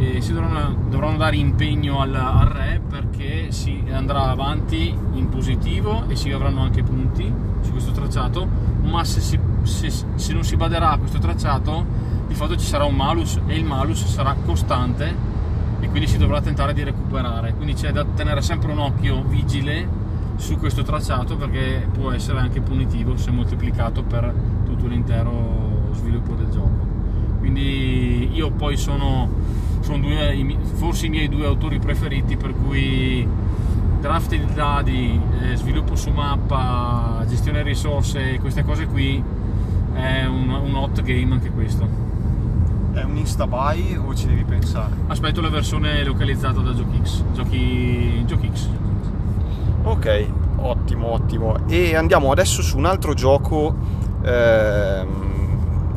e 0.02 0.20
si 0.20 0.32
dovranno, 0.32 0.76
dovranno 0.88 1.16
dare 1.16 1.36
impegno 1.36 2.00
al, 2.00 2.14
al 2.14 2.46
re 2.46 2.80
perché 2.88 3.52
si 3.52 3.82
andrà 3.92 4.30
avanti 4.30 4.94
in 5.12 5.28
positivo 5.28 6.04
e 6.08 6.16
si 6.16 6.30
avranno 6.32 6.62
anche 6.62 6.82
punti 6.82 7.32
su 7.60 7.70
questo 7.70 7.92
tracciato, 7.92 8.46
ma 8.82 9.04
se, 9.04 9.20
si- 9.20 9.38
se- 9.62 10.06
se 10.14 10.32
non 10.32 10.42
si 10.42 10.56
baderà 10.56 10.90
a 10.90 10.98
questo 10.98 11.18
tracciato 11.18 11.84
di 12.26 12.34
fatto 12.34 12.56
ci 12.56 12.66
sarà 12.66 12.84
un 12.84 12.94
malus 12.96 13.38
e 13.46 13.56
il 13.56 13.64
malus 13.64 14.04
sarà 14.06 14.34
costante 14.44 15.14
e 15.80 15.88
quindi 15.88 16.08
si 16.08 16.18
dovrà 16.18 16.40
tentare 16.40 16.72
di 16.72 16.82
recuperare. 16.82 17.54
Quindi 17.54 17.74
c'è 17.74 17.92
da 17.92 18.04
tenere 18.04 18.42
sempre 18.42 18.72
un 18.72 18.78
occhio 18.78 19.22
vigile 19.22 20.00
su 20.36 20.56
questo 20.56 20.82
tracciato 20.82 21.36
perché 21.36 21.86
può 21.92 22.10
essere 22.10 22.38
anche 22.38 22.60
punitivo 22.60 23.16
se 23.16 23.30
moltiplicato 23.30 24.02
per 24.02 24.32
tutto 24.64 24.86
l'intero 24.86 25.90
sviluppo 25.92 26.34
del 26.34 26.48
gioco. 26.50 26.90
Quindi 27.38 28.30
io 28.32 28.50
poi 28.52 28.76
sono, 28.76 29.28
sono 29.82 29.98
due, 29.98 30.34
i 30.34 30.56
forse 30.74 31.06
i 31.06 31.08
miei 31.10 31.28
due 31.28 31.44
autori 31.44 31.78
preferiti 31.78 32.36
per 32.36 32.54
cui 32.54 33.28
draft 34.00 34.30
di 34.30 34.54
dadi, 34.54 35.20
eh, 35.42 35.56
sviluppo 35.56 35.94
su 35.94 36.10
mappa, 36.10 37.24
gestione 37.28 37.62
risorse, 37.62 38.38
queste 38.40 38.64
cose 38.64 38.86
qui 38.86 39.22
è 39.94 40.24
un, 40.24 40.48
un 40.48 40.74
hot 40.74 41.02
game 41.02 41.34
anche 41.34 41.50
questo. 41.50 42.10
È 42.92 43.02
un 43.02 43.16
insta 43.16 43.46
buy 43.46 43.96
o 43.96 44.14
ci 44.14 44.26
devi 44.26 44.44
pensare? 44.44 44.92
Aspetto 45.06 45.40
la 45.40 45.48
versione 45.48 46.04
localizzata 46.04 46.60
da 46.60 46.74
GiochiX. 46.74 47.22
Giochi 47.32 48.24
GiochiX. 48.26 48.68
Ok, 49.84 50.26
ottimo, 50.56 51.12
ottimo. 51.12 51.66
E 51.68 51.96
andiamo 51.96 52.30
adesso 52.32 52.60
su 52.60 52.76
un 52.76 52.84
altro 52.84 53.14
gioco 53.14 53.74
ehm, 54.22 55.08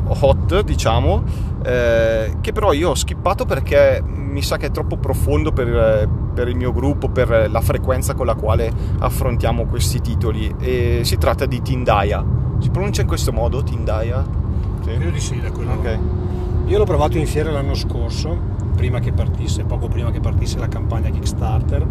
hot, 0.06 0.35
diciamo, 0.46 1.22
eh, 1.64 2.36
che 2.40 2.52
però 2.52 2.72
io 2.72 2.90
ho 2.90 2.94
skippato 2.94 3.44
perché 3.44 4.02
mi 4.04 4.42
sa 4.42 4.56
che 4.56 4.66
è 4.66 4.70
troppo 4.70 4.96
profondo 4.96 5.52
per, 5.52 6.08
per 6.34 6.48
il 6.48 6.56
mio 6.56 6.72
gruppo, 6.72 7.08
per 7.08 7.48
la 7.50 7.60
frequenza 7.60 8.14
con 8.14 8.26
la 8.26 8.34
quale 8.34 8.70
affrontiamo 8.98 9.66
questi 9.66 10.00
titoli. 10.00 10.54
E 10.58 11.00
si 11.02 11.16
tratta 11.18 11.46
di 11.46 11.60
Tindaya. 11.60 12.24
Si 12.58 12.70
pronuncia 12.70 13.02
in 13.02 13.06
questo 13.06 13.32
modo, 13.32 13.62
Tindaya? 13.62 14.24
Credo 14.82 15.10
di 15.10 15.20
sì, 15.20 15.40
da 15.40 15.50
quello. 15.50 15.72
Ok. 15.72 15.98
Io 16.66 16.78
l'ho 16.78 16.84
provato 16.84 17.18
in 17.18 17.26
fiera 17.26 17.50
l'anno 17.50 17.74
scorso, 17.74 18.36
prima 18.74 18.98
che 18.98 19.12
partisse, 19.12 19.64
poco 19.64 19.88
prima 19.88 20.10
che 20.10 20.20
partisse 20.20 20.58
la 20.58 20.68
campagna 20.68 21.10
Kickstarter. 21.10 21.86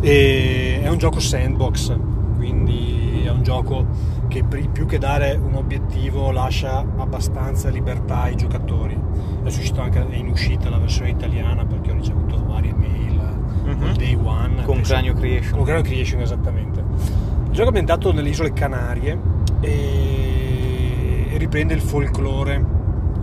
E 0.00 0.80
è 0.82 0.88
un 0.88 0.98
gioco 0.98 1.18
sandbox, 1.18 1.96
quindi 2.36 3.22
è 3.24 3.30
un 3.30 3.42
gioco 3.42 3.84
che 4.28 4.42
più 4.44 4.86
che 4.86 4.98
dare 4.98 5.38
un 5.42 5.54
obiettivo 5.54 6.30
lascia 6.30 6.78
abbastanza 6.96 7.68
libertà 7.68 8.22
ai 8.22 8.36
giocatori. 8.36 8.98
Adesso 9.40 9.56
è 9.58 9.60
uscito 9.60 9.80
anche 9.80 10.06
è 10.08 10.14
in 10.16 10.28
uscita 10.28 10.68
la 10.70 10.78
versione 10.78 11.10
italiana 11.10 11.64
perché 11.64 11.90
ho 11.90 11.94
ricevuto 11.94 12.44
varie 12.46 12.72
mail 12.74 12.94
Mhm. 13.64 13.78
col 13.80 13.92
day 13.94 14.14
one. 14.14 14.62
Con 14.64 14.80
Cranio 14.80 15.14
Creation. 15.14 15.56
con 15.56 15.64
Cranio 15.64 15.82
Creation, 15.82 16.20
esattamente. 16.20 16.80
Il 16.80 17.50
gioco 17.50 17.64
è 17.64 17.66
ambientato 17.66 18.12
nelle 18.12 18.28
isole 18.28 18.52
Canarie 18.52 19.18
e 19.60 21.34
riprende 21.36 21.74
il 21.74 21.80
folklore 21.80 22.64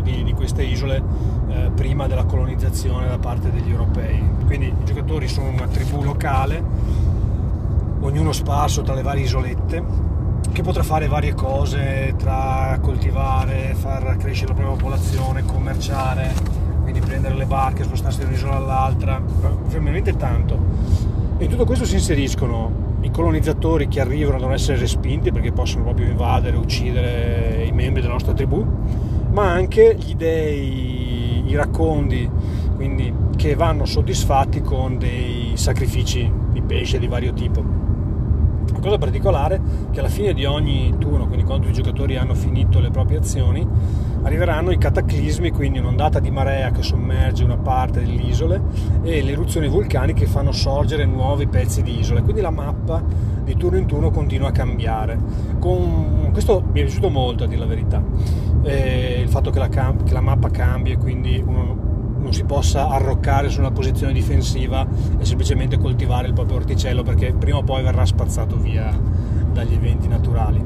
di, 0.01 0.23
di 0.23 0.33
queste 0.33 0.63
isole 0.63 1.01
eh, 1.49 1.71
prima 1.73 2.07
della 2.07 2.25
colonizzazione 2.25 3.07
da 3.07 3.17
parte 3.17 3.51
degli 3.51 3.71
europei. 3.71 4.21
Quindi 4.45 4.67
i 4.67 4.83
giocatori 4.83 5.27
sono 5.27 5.49
una 5.49 5.67
tribù 5.67 6.03
locale, 6.03 6.61
ognuno 8.01 8.31
sparso 8.33 8.81
tra 8.81 8.93
le 8.93 9.01
varie 9.01 9.23
isolette, 9.23 9.83
che 10.53 10.61
potrà 10.61 10.83
fare 10.83 11.07
varie 11.07 11.33
cose 11.33 12.13
tra 12.15 12.77
coltivare, 12.79 13.73
far 13.73 14.17
crescere 14.17 14.49
la 14.49 14.53
propria 14.53 14.75
popolazione, 14.75 15.43
commerciare, 15.45 16.31
quindi 16.83 16.99
prendere 16.99 17.33
le 17.33 17.45
barche, 17.45 17.83
spostarsi 17.83 18.19
da 18.19 18.27
un'isola 18.27 18.55
all'altra, 18.57 19.19
veramente 19.67 20.15
tanto. 20.15 20.59
E 21.39 21.45
in 21.45 21.49
tutto 21.49 21.65
questo 21.65 21.85
si 21.85 21.95
inseriscono 21.95 22.97
i 23.01 23.09
colonizzatori 23.09 23.87
che 23.87 23.99
arrivano 23.99 24.37
non 24.37 24.53
essere 24.53 24.77
respinti 24.77 25.31
perché 25.31 25.51
possono 25.51 25.85
proprio 25.85 26.05
invadere, 26.05 26.55
uccidere 26.55 27.65
i 27.65 27.71
membri 27.71 28.01
della 28.01 28.13
nostra 28.13 28.33
tribù, 28.33 28.63
ma 29.31 29.51
anche 29.51 29.97
gli 29.99 30.13
dei, 30.13 31.43
i 31.47 31.55
raccondi, 31.55 32.29
quindi 32.75 33.11
che 33.35 33.55
vanno 33.55 33.85
soddisfatti 33.85 34.61
con 34.61 34.99
dei 34.99 35.53
sacrifici 35.55 36.31
di 36.51 36.61
pesce 36.61 36.99
di 36.99 37.07
vario 37.07 37.33
tipo. 37.33 37.83
Cosa 38.84 38.98
particolare 38.98 39.62
che 39.91 40.00
alla 40.00 40.10
fine 40.10 40.34
di 40.34 40.43
ogni 40.43 40.93
turno, 41.00 41.26
quindi 41.26 41.46
quando 41.46 41.69
i 41.69 41.72
giocatori 41.72 42.17
hanno 42.17 42.34
finito 42.34 42.82
le 42.82 42.89
proprie 42.89 43.17
azioni, 43.17 43.65
arriveranno 44.24 44.72
i 44.72 44.78
cataclismi, 44.78 45.52
quindi 45.52 45.80
un'ondata 45.80 46.19
di 46.19 46.30
marea 46.30 46.69
che 46.72 46.82
sommerge 46.82 47.46
una 47.46 47.56
parte 47.56 48.02
delle 48.02 48.22
isole 48.24 48.62
e 49.02 49.22
le 49.22 49.32
eruzioni 49.32 49.69
vulcaniche 49.69 50.26
che 50.26 50.30
fanno 50.30 50.52
sorgere 50.52 51.06
nuovi 51.06 51.48
pezzi 51.48 51.82
di 51.82 51.98
isole. 51.98 52.24
Quindi 52.24 52.41
la 52.41 52.50
mappa 52.50 53.02
di 53.46 53.56
turno 53.56 53.78
in 53.78 53.86
turno 53.86 54.12
continua 54.12 54.50
a 54.50 54.52
cambiare. 54.52 55.17
Con... 55.60 56.32
Questo 56.34 56.62
mi 56.62 56.82
è 56.82 56.84
piaciuto 56.84 57.10
molto 57.10 57.46
a 57.46 57.48
dire 57.48 57.60
la 57.62 57.65
verità. 57.65 58.04
Eh, 58.63 59.22
il 59.22 59.30
fatto 59.30 59.50
che 59.50 59.60
la, 59.60 59.69
cam- 59.69 60.04
che 60.04 60.12
la 60.12 60.19
mappa 60.19 60.50
cambia 60.50 60.91
e 60.91 60.98
quindi 60.98 61.41
uno 61.41 61.83
non 62.23 62.33
si 62.33 62.43
possa 62.45 62.88
arroccare 62.89 63.49
su 63.49 63.59
una 63.59 63.71
posizione 63.71 64.13
difensiva 64.13 64.88
e 65.19 65.25
semplicemente 65.25 65.77
coltivare 65.77 66.27
il 66.27 66.33
proprio 66.33 66.57
orticello 66.57 67.03
perché 67.03 67.33
prima 67.33 67.57
o 67.57 67.63
poi 67.63 67.83
verrà 67.83 68.05
spazzato 68.05 68.55
via 68.57 68.97
dagli 69.51 69.73
eventi 69.73 70.07
naturali. 70.07 70.62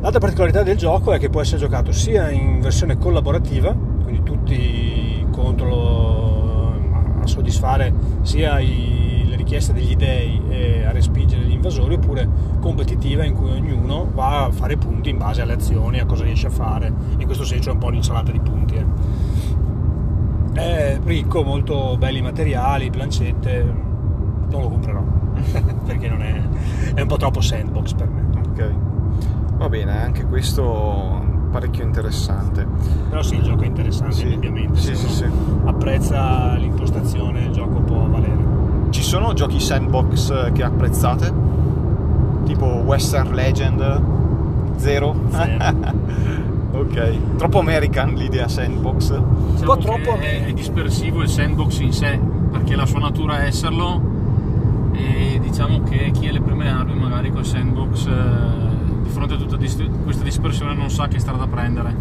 L'altra 0.00 0.20
particolarità 0.20 0.62
del 0.62 0.76
gioco 0.76 1.12
è 1.12 1.18
che 1.18 1.28
può 1.30 1.40
essere 1.40 1.58
giocato 1.58 1.92
sia 1.92 2.30
in 2.30 2.60
versione 2.60 2.98
collaborativa, 2.98 3.74
quindi 4.02 4.22
tutti 4.22 5.26
contro 5.30 6.74
a 7.22 7.26
soddisfare 7.26 7.92
sia 8.22 8.60
i- 8.60 9.24
le 9.26 9.36
richieste 9.36 9.72
degli 9.72 9.96
dei 9.96 10.40
e 10.48 10.84
a 10.84 10.92
respingere 10.92 11.42
gli 11.44 11.52
invasori, 11.52 11.94
oppure 11.94 12.28
competitiva 12.60 13.24
in 13.24 13.34
cui 13.34 13.50
ognuno 13.50 14.08
va 14.14 14.44
a 14.44 14.50
fare 14.50 14.76
punti 14.76 15.10
in 15.10 15.18
base 15.18 15.42
alle 15.42 15.54
azioni, 15.54 15.98
a 16.00 16.06
cosa 16.06 16.24
riesce 16.24 16.46
a 16.46 16.50
fare. 16.50 16.92
In 17.18 17.26
questo 17.26 17.44
senso 17.44 17.70
è 17.70 17.72
un 17.72 17.78
po' 17.78 17.86
un'insalata 17.88 18.30
di 18.30 18.40
punti. 18.40 18.74
eh. 18.76 18.84
È 20.52 20.98
ricco, 21.04 21.42
molto 21.44 21.96
belli 21.98 22.20
materiali, 22.20 22.90
plancette, 22.90 23.62
non 24.50 24.60
lo 24.62 24.68
comprerò 24.68 25.02
perché 25.86 26.08
non 26.08 26.22
è, 26.22 26.40
è 26.94 27.00
un 27.00 27.06
po' 27.06 27.16
troppo 27.16 27.40
sandbox 27.40 27.92
per 27.94 28.08
me. 28.08 28.26
Ok. 28.48 28.70
Va 29.56 29.68
bene, 29.68 30.02
anche 30.02 30.24
questo 30.24 31.24
parecchio 31.50 31.84
interessante. 31.84 32.66
Però 33.08 33.22
sì, 33.22 33.36
il 33.36 33.42
gioco 33.42 33.62
è 33.62 33.66
interessante, 33.66 34.14
Sì, 34.14 34.26
indubbiamente. 34.26 34.78
sì, 34.80 34.94
sì, 34.94 35.24
uno 35.24 35.70
apprezza 35.70 36.54
l'impostazione, 36.54 37.44
il 37.44 37.50
gioco 37.52 37.80
può 37.80 38.06
valere. 38.06 38.36
Ci 38.90 39.02
sono 39.02 39.32
giochi 39.34 39.60
sandbox 39.60 40.52
che 40.52 40.62
apprezzate? 40.62 41.32
Tipo 42.44 42.64
Western 42.64 43.32
Legend? 43.34 44.00
Zero? 44.76 45.14
Zero. 45.30 45.56
ok. 46.72 47.36
Troppo 47.36 47.58
American 47.58 48.14
l'idea 48.14 48.48
sandbox. 48.48 49.20
Diciamo 49.52 49.74
po' 49.74 49.78
troppo 49.78 50.16
è, 50.18 50.46
è 50.46 50.52
dispersivo 50.52 51.22
il 51.22 51.28
sandbox 51.28 51.78
in 51.80 51.92
sé, 51.92 52.18
perché 52.50 52.76
la 52.76 52.86
sua 52.86 53.00
natura 53.00 53.42
è 53.42 53.46
esserlo 53.46 54.16
e 54.92 55.38
diciamo 55.40 55.82
che 55.82 56.10
chi 56.12 56.26
ha 56.26 56.32
le 56.32 56.40
prime 56.40 56.68
armi 56.68 56.94
magari 56.94 57.30
col 57.30 57.44
sandbox 57.44 58.06
eh, 58.06 59.02
di 59.02 59.08
fronte 59.08 59.34
a 59.34 59.36
tutta 59.36 59.56
dis- 59.56 59.88
questa 60.02 60.24
dispersione 60.24 60.74
non 60.74 60.90
sa 60.90 61.08
che 61.08 61.18
strada 61.18 61.46
prendere. 61.46 61.94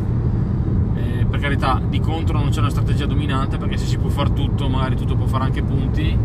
Eh, 0.96 1.26
per 1.26 1.40
carità, 1.40 1.80
di 1.88 2.00
contro 2.00 2.40
non 2.40 2.50
c'è 2.50 2.60
una 2.60 2.70
strategia 2.70 3.06
dominante 3.06 3.58
perché 3.58 3.78
se 3.78 3.86
si 3.86 3.98
può 3.98 4.10
fare 4.10 4.34
tutto, 4.34 4.68
magari 4.70 4.96
tutto 4.96 5.16
può 5.16 5.26
fare 5.26 5.44
anche 5.46 5.62
punti. 5.62 6.18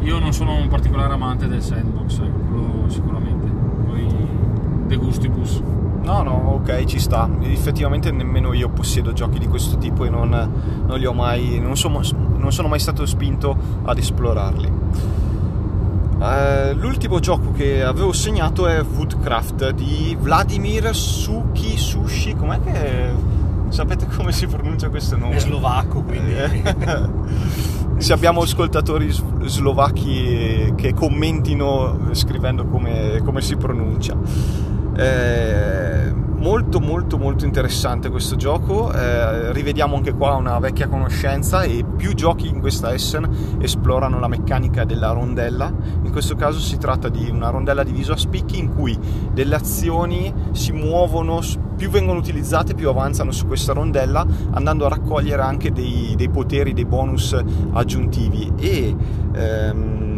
Io 0.00 0.18
non 0.18 0.32
sono 0.32 0.56
un 0.56 0.68
particolare 0.68 1.14
amante 1.14 1.46
del 1.46 1.62
sandbox, 1.62 2.18
ecco, 2.18 2.38
quello 2.48 2.88
sicuramente. 2.88 3.46
Poi 3.86 4.06
de 4.86 4.96
gustibus. 4.96 5.62
No, 6.04 6.22
no, 6.22 6.60
ok, 6.60 6.84
ci 6.84 6.98
sta. 6.98 7.28
Effettivamente 7.40 8.10
nemmeno 8.10 8.52
io 8.52 8.68
possiedo 8.68 9.12
giochi 9.12 9.38
di 9.38 9.48
questo 9.48 9.78
tipo 9.78 10.04
e 10.04 10.10
non, 10.10 10.28
non 10.86 10.98
li 10.98 11.06
ho 11.06 11.12
mai. 11.12 11.58
Non 11.58 11.76
sono, 11.76 12.02
non 12.36 12.52
sono 12.52 12.68
mai 12.68 12.78
stato 12.78 13.06
spinto 13.06 13.56
ad 13.84 13.98
esplorarli. 13.98 14.72
Eh, 16.20 16.74
l'ultimo 16.74 17.18
gioco 17.20 17.52
che 17.52 17.82
avevo 17.82 18.12
segnato 18.12 18.66
è 18.66 18.82
Woodcraft 18.82 19.70
di 19.70 20.16
Vladimir 20.20 20.94
Suki 20.94 21.76
Sushi. 21.76 22.34
Com'è 22.34 22.60
che. 22.62 23.32
Sapete 23.68 24.06
come 24.14 24.30
si 24.30 24.46
pronuncia 24.46 24.90
questo 24.90 25.16
nome? 25.16 25.36
È 25.36 25.38
slovacco, 25.40 26.02
quindi. 26.02 26.34
Eh, 26.34 27.08
Se 27.96 28.12
abbiamo 28.12 28.42
ascoltatori 28.42 29.10
slovacchi 29.44 30.72
che 30.76 30.92
commentino 30.92 32.10
scrivendo 32.12 32.66
come, 32.66 33.22
come 33.24 33.40
si 33.40 33.56
pronuncia. 33.56 34.16
Eh, 34.96 35.83
molto 36.44 36.78
molto 36.78 37.16
molto 37.16 37.46
interessante 37.46 38.10
questo 38.10 38.36
gioco, 38.36 38.92
eh, 38.92 39.50
rivediamo 39.50 39.96
anche 39.96 40.12
qua 40.12 40.34
una 40.34 40.58
vecchia 40.58 40.88
conoscenza 40.88 41.62
e 41.62 41.86
più 41.96 42.12
giochi 42.12 42.48
in 42.48 42.60
questa 42.60 42.92
Essen 42.92 43.56
esplorano 43.60 44.20
la 44.20 44.28
meccanica 44.28 44.84
della 44.84 45.12
rondella, 45.12 45.72
in 46.02 46.12
questo 46.12 46.36
caso 46.36 46.58
si 46.58 46.76
tratta 46.76 47.08
di 47.08 47.30
una 47.30 47.48
rondella 47.48 47.82
divisa 47.82 48.12
a 48.12 48.18
spicchi 48.18 48.58
in 48.58 48.74
cui 48.74 48.94
delle 49.32 49.54
azioni 49.54 50.30
si 50.52 50.72
muovono, 50.72 51.40
più 51.78 51.88
vengono 51.88 52.18
utilizzate 52.18 52.74
più 52.74 52.90
avanzano 52.90 53.30
su 53.30 53.46
questa 53.46 53.72
rondella 53.72 54.26
andando 54.50 54.84
a 54.84 54.90
raccogliere 54.90 55.40
anche 55.40 55.72
dei, 55.72 56.12
dei 56.14 56.28
poteri, 56.28 56.74
dei 56.74 56.84
bonus 56.84 57.34
aggiuntivi. 57.72 58.52
E 58.58 58.94
ehm, 59.32 60.13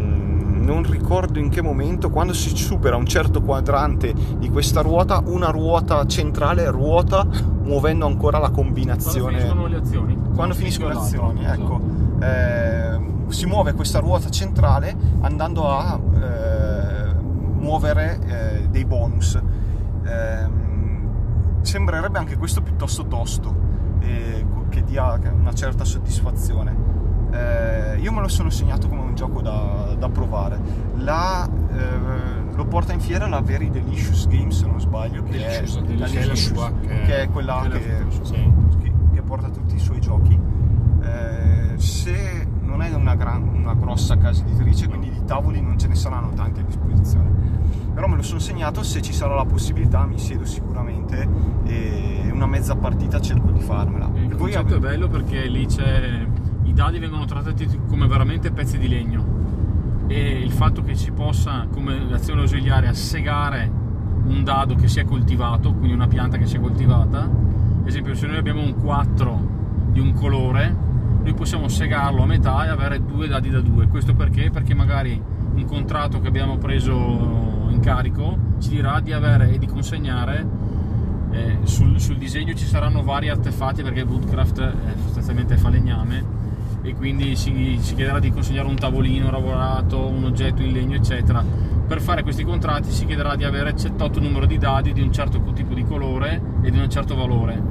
non 0.67 0.83
ricordo 0.83 1.39
in 1.39 1.49
che 1.49 1.61
momento, 1.61 2.09
quando 2.09 2.33
si 2.33 2.53
supera 2.55 2.97
un 2.97 3.05
certo 3.05 3.41
quadrante 3.41 4.13
di 4.37 4.49
questa 4.49 4.81
ruota, 4.81 5.23
una 5.25 5.49
ruota 5.49 6.05
centrale 6.05 6.69
ruota 6.69 7.25
muovendo 7.63 8.05
ancora 8.05 8.37
la 8.37 8.49
Quando 8.49 8.63
combinazione. 8.63 9.37
finiscono 9.37 9.67
le 9.67 9.77
azioni. 9.77 10.17
Quando 10.35 10.53
finiscono 10.53 10.89
le 10.89 10.95
finisce 10.95 11.15
azioni, 11.15 11.43
l'altro, 11.43 11.63
ecco. 11.63 12.25
Eh, 12.25 13.31
si 13.31 13.45
muove 13.45 13.73
questa 13.73 13.99
ruota 13.99 14.29
centrale 14.29 14.95
andando 15.21 15.69
a 15.69 15.97
eh, 15.97 17.13
muovere 17.59 18.19
eh, 18.25 18.67
dei 18.69 18.83
bonus. 18.83 19.39
Ehm, 20.03 21.07
sembrerebbe 21.61 22.17
anche 22.17 22.37
questo 22.37 22.61
piuttosto 22.61 23.05
tosto 23.07 23.55
e 23.99 24.45
che 24.69 24.83
dia 24.83 25.17
una 25.33 25.53
certa 25.53 25.85
soddisfazione. 25.85 26.96
Eh, 27.31 27.97
io 27.99 28.11
me 28.11 28.21
lo 28.21 28.27
sono 28.27 28.49
segnato 28.49 28.87
come 28.87 29.01
un 29.01 29.15
gioco 29.15 29.41
da, 29.41 29.95
da 29.97 30.09
provare. 30.09 30.59
La, 30.97 31.45
eh, 31.47 32.55
lo 32.55 32.65
porta 32.65 32.93
in 32.93 32.99
fiera 32.99 33.27
la 33.27 33.41
Very 33.41 33.69
Delicious 33.69 34.27
Games, 34.27 34.57
se 34.57 34.65
non 34.65 34.79
sbaglio, 34.79 35.23
che 35.23 35.45
è, 35.45 35.59
Delicious, 35.59 35.97
la 35.97 36.05
che 36.07 36.19
è 36.21 36.25
la 36.25 36.35
sua, 36.35 36.71
che 36.81 37.01
è- 37.01 37.05
che 37.05 37.21
è 37.23 37.29
quella 37.29 37.67
che 37.69 37.79
che, 37.79 38.05
sì. 38.21 38.51
che- 38.79 38.93
che 39.13 39.21
porta 39.21 39.49
tutti 39.49 39.75
i 39.75 39.79
suoi 39.79 39.99
giochi. 39.99 40.39
Eh, 41.01 41.77
se 41.77 42.47
non 42.61 42.81
è 42.81 42.93
una, 42.93 43.15
gran- 43.15 43.47
una 43.47 43.73
grossa 43.75 44.17
casa 44.17 44.43
editrice, 44.43 44.87
quindi 44.87 45.09
di 45.11 45.23
tavoli 45.25 45.61
non 45.61 45.77
ce 45.77 45.87
ne 45.87 45.95
saranno 45.95 46.29
tanti 46.33 46.59
a 46.61 46.63
disposizione. 46.63 47.29
Però 47.93 48.07
me 48.07 48.15
lo 48.15 48.21
sono 48.23 48.39
segnato, 48.39 48.83
se 48.83 49.01
ci 49.01 49.11
sarà 49.13 49.35
la 49.35 49.45
possibilità 49.45 50.05
mi 50.05 50.17
siedo 50.19 50.45
sicuramente 50.45 51.27
e 51.65 52.29
una 52.31 52.45
mezza 52.45 52.75
partita 52.75 53.19
cerco 53.19 53.49
di 53.51 53.59
farmela. 53.61 54.09
Il 54.15 54.35
concetto 54.35 54.75
è 54.75 54.79
bello 54.79 55.07
perché 55.07 55.47
lì 55.47 55.65
c'è 55.65 56.25
dadi 56.77 56.99
vengono 56.99 57.25
trattati 57.25 57.67
come 57.87 58.05
veramente 58.05 58.51
pezzi 58.51 58.77
di 58.77 58.87
legno 58.87 60.05
e 60.05 60.39
il 60.39 60.51
fatto 60.51 60.83
che 60.83 60.93
si 60.93 61.11
possa 61.11 61.65
come 61.71 62.13
azione 62.13 62.41
ausiliare 62.41 62.87
assegare 62.87 63.69
un 64.27 64.43
dado 64.43 64.75
che 64.75 64.87
si 64.87 64.99
è 64.99 65.03
coltivato, 65.03 65.73
quindi 65.73 65.93
una 65.93 66.07
pianta 66.07 66.37
che 66.37 66.45
si 66.45 66.57
è 66.57 66.59
coltivata, 66.59 67.21
ad 67.21 67.87
esempio 67.87 68.13
se 68.13 68.27
noi 68.27 68.37
abbiamo 68.37 68.61
un 68.61 68.75
4 68.75 69.89
di 69.91 69.99
un 69.99 70.13
colore, 70.13 70.75
noi 71.23 71.33
possiamo 71.33 71.67
segarlo 71.67 72.21
a 72.21 72.25
metà 72.27 72.65
e 72.65 72.69
avere 72.69 73.03
due 73.03 73.27
dadi 73.27 73.49
da 73.49 73.59
due. 73.59 73.87
Questo 73.87 74.13
perché? 74.13 74.51
Perché 74.51 74.75
magari 74.75 75.19
un 75.55 75.65
contratto 75.65 76.19
che 76.19 76.27
abbiamo 76.27 76.57
preso 76.57 76.93
in 77.69 77.79
carico 77.81 78.37
ci 78.59 78.69
dirà 78.69 78.99
di 78.99 79.13
avere 79.13 79.49
e 79.49 79.57
di 79.57 79.65
consegnare 79.65 80.47
eh, 81.31 81.57
sul, 81.63 81.99
sul 81.99 82.17
disegno 82.17 82.53
ci 82.53 82.65
saranno 82.65 83.01
vari 83.01 83.29
artefatti 83.29 83.81
perché 83.81 84.03
Woodcraft 84.03 84.59
è 84.59 84.93
sostanzialmente 85.01 85.57
falegname 85.57 86.46
e 86.87 86.95
quindi 86.95 87.35
si, 87.35 87.77
si 87.81 87.95
chiederà 87.95 88.19
di 88.19 88.31
consegnare 88.31 88.67
un 88.67 88.75
tavolino 88.75 89.29
lavorato, 89.29 90.07
un 90.07 90.23
oggetto 90.23 90.61
in 90.61 90.71
legno 90.71 90.95
eccetera. 90.95 91.43
Per 91.87 92.01
fare 92.01 92.23
questi 92.23 92.43
contratti 92.43 92.91
si 92.91 93.05
chiederà 93.05 93.35
di 93.35 93.43
avere 93.43 93.73
tot 93.73 94.17
numero 94.19 94.45
di 94.45 94.57
dadi 94.57 94.93
di 94.93 95.01
un 95.01 95.11
certo 95.11 95.41
tipo 95.53 95.73
di 95.73 95.83
colore 95.83 96.41
e 96.61 96.71
di 96.71 96.77
un 96.77 96.89
certo 96.89 97.15
valore 97.15 97.61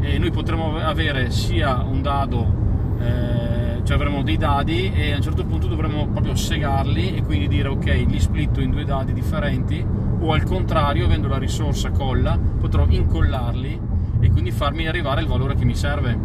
e 0.00 0.18
noi 0.18 0.30
potremo 0.30 0.76
avere 0.76 1.30
sia 1.30 1.82
un 1.82 2.02
dado 2.02 2.64
eh, 3.00 3.82
cioè 3.82 3.96
avremo 3.96 4.22
dei 4.22 4.36
dadi 4.36 4.92
e 4.92 5.12
a 5.12 5.16
un 5.16 5.22
certo 5.22 5.44
punto 5.44 5.66
dovremo 5.66 6.06
proprio 6.08 6.34
segarli 6.34 7.16
e 7.16 7.22
quindi 7.22 7.48
dire 7.48 7.68
ok 7.68 8.04
li 8.06 8.20
splitto 8.20 8.60
in 8.60 8.70
due 8.70 8.84
dadi 8.84 9.12
differenti 9.12 9.84
o 10.18 10.32
al 10.32 10.42
contrario 10.44 11.06
avendo 11.06 11.28
la 11.28 11.38
risorsa 11.38 11.90
colla 11.90 12.38
potrò 12.38 12.86
incollarli 12.88 13.80
e 14.20 14.30
quindi 14.30 14.50
farmi 14.50 14.86
arrivare 14.86 15.20
il 15.20 15.26
valore 15.26 15.54
che 15.54 15.64
mi 15.64 15.74
serve 15.74 16.18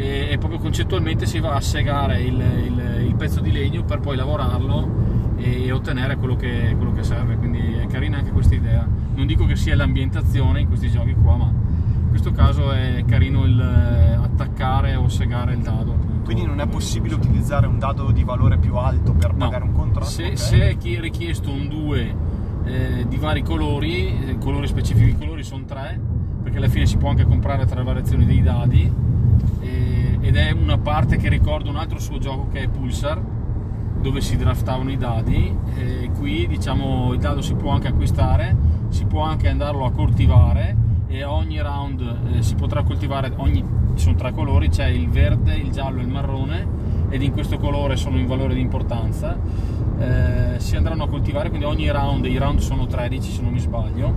e, 0.00 0.28
e 0.32 0.38
proprio 0.38 0.58
concettualmente 0.58 1.26
si 1.26 1.38
va 1.40 1.54
a 1.54 1.60
segare 1.60 2.20
il, 2.22 2.34
il- 2.64 3.04
il 3.06 3.14
pezzo 3.16 3.40
di 3.40 3.52
legno 3.52 3.82
per 3.84 4.00
poi 4.00 4.16
lavorarlo 4.16 5.08
e 5.36 5.70
ottenere 5.72 6.16
quello 6.16 6.36
che, 6.36 6.74
quello 6.76 6.92
che 6.92 7.02
serve 7.02 7.36
quindi 7.36 7.74
è 7.74 7.86
carina 7.86 8.18
anche 8.18 8.30
questa 8.30 8.54
idea 8.54 8.86
non 9.14 9.26
dico 9.26 9.44
che 9.46 9.56
sia 9.56 9.74
l'ambientazione 9.76 10.60
in 10.60 10.66
questi 10.68 10.90
giochi 10.90 11.14
qua 11.14 11.36
ma 11.36 11.44
in 11.52 12.08
questo 12.08 12.32
caso 12.32 12.72
è 12.72 13.04
carino 13.06 13.44
il 13.44 13.60
eh, 13.60 14.14
attaccare 14.14 14.94
o 14.96 15.08
segare 15.08 15.52
il 15.52 15.60
dado 15.60 15.92
appunto. 15.92 16.24
Quindi 16.24 16.44
non 16.44 16.60
è 16.60 16.66
possibile 16.66 17.14
utilizzare 17.14 17.66
un 17.66 17.78
dado 17.78 18.10
di 18.10 18.24
valore 18.24 18.58
più 18.58 18.74
alto 18.76 19.12
per 19.12 19.32
No. 19.32 19.38
pagare 19.46 19.64
un 19.64 19.72
contratto? 19.72 20.06
Se, 20.10 20.24
ok? 20.26 20.38
se 20.38 20.70
è 20.70 20.76
chi- 20.76 20.98
richiesto 21.00 21.50
un 21.50 21.68
2 21.68 22.14
di 23.08 23.16
vari 23.16 23.42
colori, 23.42 24.18
eh, 24.28 24.38
colori 24.38 24.66
specifici, 24.68 25.10
i 25.10 25.16
colori 25.18 25.42
sono 25.42 25.64
tre, 25.64 25.98
perché 26.42 26.58
alla 26.58 26.68
fine 26.68 26.86
si 26.86 26.96
può 26.98 27.08
anche 27.10 27.24
comprare 27.24 27.64
tra 27.66 27.76
le 27.78 27.84
variazioni 27.84 28.24
dei 28.26 28.42
dadi, 28.42 28.82
eh, 28.82 28.90
ed 30.20 30.36
è 30.36 30.50
una 30.50 30.78
parte 30.78 31.16
che 31.16 31.28
ricorda 31.28 31.70
un 31.70 31.76
altro 31.76 31.98
suo 31.98 32.18
gioco 32.18 32.48
che 32.48 32.62
è 32.62 32.68
Pulsar, 32.68 33.20
dove 34.00 34.20
si 34.20 34.36
draftavano 34.36 34.90
i 34.90 34.96
dadi. 34.96 35.54
e 35.76 36.10
qui 36.16 36.46
diciamo 36.46 37.12
il 37.12 37.20
dado 37.20 37.40
si 37.40 37.54
può 37.54 37.70
anche 37.70 37.88
acquistare, 37.88 38.56
si 38.88 39.04
può 39.04 39.22
anche 39.22 39.48
andarlo 39.48 39.84
a 39.84 39.92
coltivare 39.92 40.76
e 41.06 41.24
ogni 41.24 41.60
round 41.60 42.34
eh, 42.34 42.42
si 42.42 42.54
potrà 42.54 42.82
coltivare, 42.82 43.32
ogni, 43.36 43.64
sono 43.94 44.14
tre 44.14 44.32
colori, 44.32 44.68
c'è 44.68 44.86
il 44.86 45.08
verde, 45.08 45.54
il 45.54 45.70
giallo 45.70 45.98
e 45.98 46.02
il 46.02 46.08
marrone 46.08 46.66
ed 47.08 47.22
in 47.22 47.32
questo 47.32 47.58
colore 47.58 47.96
sono 47.96 48.18
in 48.18 48.26
valore 48.26 48.54
di 48.54 48.60
importanza. 48.60 49.36
Eh, 49.98 50.58
si 50.58 50.76
andranno 50.76 51.04
a 51.04 51.08
coltivare, 51.08 51.48
quindi 51.48 51.66
ogni 51.66 51.90
round, 51.90 52.24
i 52.24 52.38
round 52.38 52.60
sono 52.60 52.86
13 52.86 53.30
se 53.30 53.42
non 53.42 53.52
mi 53.52 53.58
sbaglio, 53.58 54.14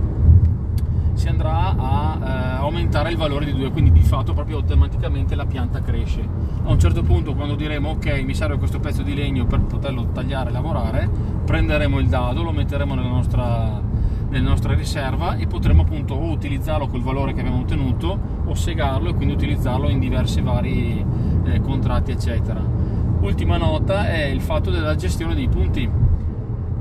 si 1.14 1.28
andrà 1.28 1.74
a 1.76 2.18
eh, 2.20 2.56
aumentare 2.60 3.10
il 3.10 3.16
valore 3.16 3.44
di 3.44 3.52
2, 3.52 3.70
quindi 3.70 3.92
di 3.92 4.02
fatto 4.02 4.32
proprio 4.32 4.58
automaticamente 4.58 5.34
la 5.34 5.46
pianta 5.46 5.80
cresce. 5.80 6.26
A 6.64 6.70
un 6.70 6.78
certo 6.78 7.02
punto 7.02 7.34
quando 7.34 7.54
diremo 7.54 7.90
ok 7.90 8.22
mi 8.24 8.34
serve 8.34 8.58
questo 8.58 8.80
pezzo 8.80 9.02
di 9.02 9.14
legno 9.14 9.46
per 9.46 9.60
poterlo 9.60 10.08
tagliare 10.12 10.50
e 10.50 10.52
lavorare, 10.52 11.08
prenderemo 11.44 11.98
il 11.98 12.08
dado, 12.08 12.42
lo 12.42 12.52
metteremo 12.52 12.94
nella 12.94 13.08
nostra, 13.08 13.80
nella 14.28 14.48
nostra 14.48 14.74
riserva 14.74 15.36
e 15.36 15.46
potremo 15.46 15.82
appunto 15.82 16.14
o 16.14 16.30
utilizzarlo 16.30 16.88
col 16.88 17.02
valore 17.02 17.32
che 17.32 17.40
abbiamo 17.40 17.60
ottenuto 17.60 18.18
o 18.44 18.54
segarlo 18.54 19.10
e 19.10 19.14
quindi 19.14 19.34
utilizzarlo 19.34 19.88
in 19.88 19.98
diversi 19.98 20.40
vari 20.40 21.04
eh, 21.44 21.60
contratti 21.60 22.10
eccetera. 22.10 22.62
Ultima 23.20 23.56
nota 23.56 24.08
è 24.08 24.24
il 24.24 24.40
fatto 24.40 24.70
della 24.70 24.96
gestione 24.96 25.34
dei 25.34 25.48
punti 25.48 25.88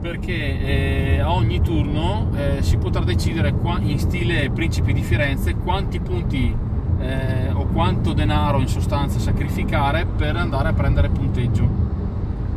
perché 0.03 1.15
eh, 1.15 1.19
a 1.21 1.31
ogni 1.31 1.61
turno 1.61 2.27
eh, 2.35 2.61
si 2.61 2.75
potrà 2.75 3.05
decidere 3.05 3.53
qua- 3.53 3.79
in 3.79 3.97
stile 3.97 4.49
Principi 4.49 4.91
di 4.91 5.01
Firenze 5.01 5.55
quanti 5.55 6.01
punti 6.01 6.53
eh, 6.99 7.49
o 7.53 7.67
quanto 7.67 8.11
denaro 8.11 8.59
in 8.59 8.67
sostanza 8.67 9.17
sacrificare 9.17 10.05
per 10.05 10.35
andare 10.35 10.67
a 10.67 10.73
prendere 10.73 11.07
punteggio 11.07 11.69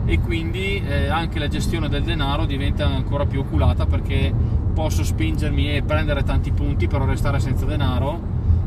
e 0.06 0.18
quindi 0.18 0.82
eh, 0.84 1.06
anche 1.06 1.38
la 1.38 1.46
gestione 1.46 1.88
del 1.88 2.02
denaro 2.02 2.46
diventa 2.46 2.84
ancora 2.84 3.26
più 3.26 3.38
oculata 3.38 3.86
perché 3.86 4.34
posso 4.74 5.04
spingermi 5.04 5.72
e 5.72 5.82
prendere 5.82 6.24
tanti 6.24 6.50
punti 6.50 6.88
però 6.88 7.04
restare 7.04 7.38
senza 7.38 7.64
denaro 7.64 8.20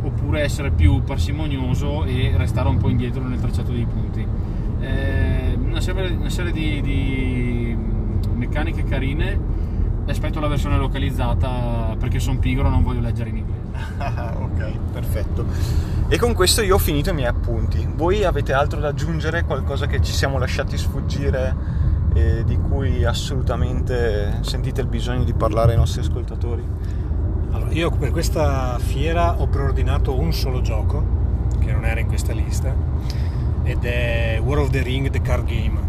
oppure 0.04 0.40
essere 0.40 0.72
più 0.72 1.04
parsimonioso 1.04 2.06
e 2.06 2.32
restare 2.38 2.70
un 2.70 2.78
po' 2.78 2.88
indietro 2.88 3.28
nel 3.28 3.42
tracciato 3.42 3.74
dei 3.74 3.86
punti. 3.86 4.26
Eh, 4.80 5.58
una 5.62 5.82
serie, 5.82 6.10
una 6.12 6.30
serie 6.30 6.54
di, 6.54 6.82
di 6.82 7.59
meccaniche 8.50 8.84
carine 8.84 9.40
aspetto 10.08 10.40
la 10.40 10.48
versione 10.48 10.78
localizzata 10.78 11.96
perché 12.00 12.20
sono 12.20 12.40
pigro 12.40 12.66
e 12.66 12.70
non 12.72 12.82
voglio 12.82 13.00
leggere 13.00 13.30
in 13.30 13.38
inglese. 13.38 13.60
Ah, 13.98 14.34
ok, 14.42 14.72
perfetto. 14.92 15.46
E 16.08 16.18
con 16.18 16.34
questo 16.34 16.64
io 16.64 16.76
ho 16.76 16.80
finito 16.80 17.12
i 17.12 17.14
miei 17.14 17.28
appunti. 17.28 17.88
Voi 17.96 18.24
avete 18.24 18.52
altro 18.52 18.80
da 18.80 18.88
aggiungere? 18.88 19.44
Qualcosa 19.44 19.86
che 19.86 20.02
ci 20.02 20.12
siamo 20.12 20.40
lasciati 20.40 20.78
sfuggire 20.78 21.56
e 22.16 22.44
di 22.44 22.58
cui 22.58 23.06
assolutamente 23.06 24.40
sentite 24.42 24.82
il 24.82 24.88
bisogno 24.88 25.24
di 25.24 25.34
parlare 25.34 25.74
ai 25.74 25.78
nostri 25.78 26.02
ascoltatori? 26.02 26.66
Allora, 27.52 27.72
io 27.72 27.92
per 27.92 28.10
questa 28.10 28.80
fiera 28.80 29.40
ho 29.40 29.48
preordinato 29.48 30.18
un 30.18 30.34
solo 30.34 30.62
gioco, 30.62 31.06
che 31.60 31.72
non 31.72 31.86
era 31.86 32.00
in 32.00 32.08
questa 32.08 32.34
lista, 32.34 32.74
ed 33.62 33.86
è 33.86 34.42
War 34.44 34.58
of 34.58 34.72
the 34.72 34.82
Ring 34.82 35.10
The 35.12 35.22
Card 35.22 35.46
Game, 35.46 35.89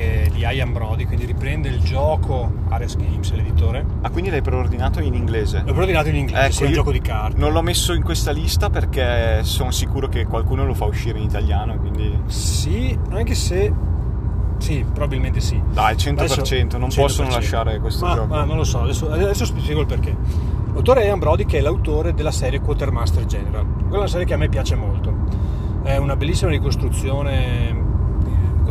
che 0.00 0.22
è 0.22 0.28
di 0.30 0.40
Ian 0.40 0.72
Brody, 0.72 1.04
quindi 1.04 1.26
riprende 1.26 1.68
il 1.68 1.80
gioco 1.80 2.50
Ares 2.70 2.96
Games, 2.96 3.30
l'editore. 3.32 3.84
Ah, 4.00 4.08
quindi 4.08 4.30
l'hai 4.30 4.40
preordinato 4.40 5.00
in 5.00 5.12
inglese? 5.14 5.62
L'ho 5.64 5.72
preordinato 5.72 6.08
in 6.08 6.16
inglese, 6.16 6.46
Ecco, 6.46 6.62
un 6.64 6.68
io 6.70 6.74
gioco 6.76 6.92
di 6.92 7.00
carte. 7.00 7.38
Non 7.38 7.52
l'ho 7.52 7.60
messo 7.60 7.92
in 7.92 8.02
questa 8.02 8.30
lista 8.30 8.70
perché 8.70 9.40
sono 9.42 9.70
sicuro 9.70 10.08
che 10.08 10.24
qualcuno 10.24 10.64
lo 10.64 10.72
fa 10.72 10.86
uscire 10.86 11.18
in 11.18 11.24
italiano, 11.24 11.76
quindi 11.76 12.18
Sì, 12.26 12.98
anche 13.10 13.34
se... 13.34 13.72
Sì, 14.56 14.84
probabilmente 14.84 15.40
sì. 15.40 15.60
dai, 15.70 15.94
100%, 15.94 16.78
non 16.78 16.90
possono 16.94 17.28
100%. 17.28 17.32
lasciare 17.32 17.78
questo 17.80 18.06
ma, 18.06 18.14
gioco. 18.14 18.26
ma 18.26 18.44
non 18.44 18.56
lo 18.56 18.64
so, 18.64 18.82
adesso, 18.82 19.10
adesso 19.10 19.44
spiego 19.44 19.80
il 19.80 19.86
perché. 19.86 20.14
L'autore 20.72 21.02
è 21.02 21.06
Ian 21.06 21.18
Brody 21.18 21.44
che 21.46 21.58
è 21.58 21.60
l'autore 21.60 22.12
della 22.14 22.30
serie 22.30 22.60
Quartermaster 22.60 23.24
General. 23.24 23.64
Quella 23.66 23.94
è 23.94 23.98
una 23.98 24.06
serie 24.06 24.26
che 24.26 24.34
a 24.34 24.36
me 24.36 24.48
piace 24.48 24.76
molto. 24.76 25.14
È 25.82 25.96
una 25.96 26.14
bellissima 26.14 26.50
ricostruzione 26.50 27.89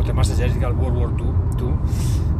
eh, 0.00 0.12
Quartermaster 0.12 0.48
General 0.48 0.74
World 0.74 0.96
War 0.96 1.12
II 1.58 1.74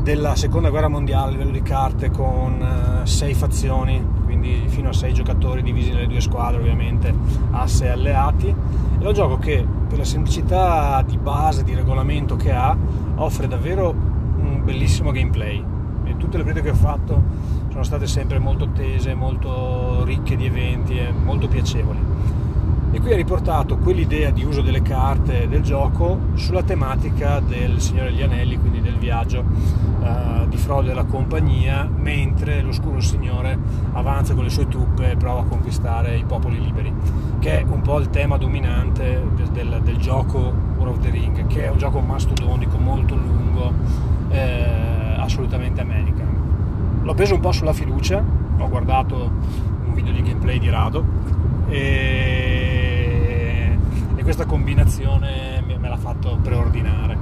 della 0.03 0.35
seconda 0.35 0.71
guerra 0.71 0.89
mondiale 0.89 1.29
a 1.29 1.31
livello 1.33 1.51
di 1.51 1.63
carte 1.63 2.11
con 2.11 2.61
eh, 3.03 3.07
sei 3.07 3.35
fazioni, 3.35 4.03
quindi 4.25 4.65
fino 4.67 4.89
a 4.89 4.93
sei 4.93 5.13
giocatori 5.13 5.63
divisi 5.63 5.93
nelle 5.93 6.07
due 6.07 6.21
squadre 6.21 6.61
ovviamente, 6.61 7.15
asse 7.51 7.85
e 7.85 7.89
alleati. 7.89 8.55
È 8.99 9.07
un 9.07 9.13
gioco 9.13 9.39
che 9.39 9.65
per 9.89 9.99
la 9.99 10.05
semplicità 10.05 11.03
di 11.07 11.19
base, 11.19 11.65
di 11.65 11.75
regolamento 11.75 12.37
che 12.37 12.51
ha, 12.51 12.77
offre 13.17 13.47
davvero 13.47 13.91
un 13.91 14.63
bellissimo 14.65 15.11
gameplay. 15.11 15.63
E 16.05 16.17
tutte 16.17 16.39
le 16.39 16.45
partite 16.45 16.65
che 16.65 16.71
ho 16.71 16.79
fatto 16.79 17.23
sono 17.69 17.83
state 17.83 18.07
sempre 18.07 18.39
molto 18.39 18.71
tese, 18.71 19.15
molto 19.15 20.03
ricche 20.05 20.35
di 20.35 20.47
eventi 20.47 20.99
e 20.99 21.13
molto 21.13 21.47
piacevoli. 21.47 21.99
E 22.93 22.99
qui 22.99 23.13
ha 23.13 23.17
riportato 23.17 23.77
quell'idea 23.77 24.31
di 24.31 24.43
uso 24.45 24.63
delle 24.63 24.83
carte 24.83 25.47
del 25.47 25.63
gioco 25.63 26.19
sulla 26.35 26.65
tematica 26.65 27.39
del 27.39 27.81
Signore 27.81 28.11
degli 28.11 28.23
Anelli, 28.23 28.59
quindi 28.59 28.81
del 28.81 28.97
viaggio 28.97 29.45
eh, 30.03 30.49
di 30.49 30.57
Frodo 30.57 30.87
e 30.87 30.89
della 30.89 31.05
compagnia, 31.05 31.89
mentre 31.89 32.63
l'Oscuro 32.63 33.01
Signore 33.01 33.57
avanza 33.93 34.35
con 34.35 34.43
le 34.43 34.51
sue 34.51 34.67
truppe 34.67 35.13
e 35.13 35.17
prova 35.17 35.41
a 35.41 35.45
conquistare 35.45 36.17
i 36.17 36.25
popoli 36.25 36.61
liberi, 36.61 36.93
che 37.39 37.61
è 37.61 37.63
un 37.63 37.81
po' 37.81 38.01
il 38.01 38.11
tema 38.11 38.37
dominante 38.37 39.23
del, 39.37 39.49
del- 39.51 39.81
del 39.85 39.97
gioco 39.99 40.53
War 40.77 40.89
of 40.89 40.99
the 40.99 41.11
Ring, 41.11 41.47
che 41.47 41.67
è 41.67 41.71
un 41.71 41.79
gioco 41.79 42.01
mastodonico, 42.01 42.77
molto 42.77 43.15
lungo, 43.15 43.73
eh, 44.31 45.15
assolutamente 45.17 45.81
American. 45.81 46.27
L'ho 47.03 47.15
preso 47.15 47.35
un 47.35 47.41
po' 47.41 47.53
sulla 47.53 47.73
fiducia, 47.73 48.21
ho 48.59 48.69
guardato 48.69 49.31
un 49.87 49.95
video 49.95 50.13
di 50.13 50.23
gameplay 50.23 50.59
di 50.59 50.69
Rado 50.69 51.05
e, 51.69 52.50
e 54.21 54.23
questa 54.23 54.45
combinazione 54.45 55.63
me 55.67 55.89
l'ha 55.89 55.97
fatto 55.97 56.39
preordinare. 56.43 57.17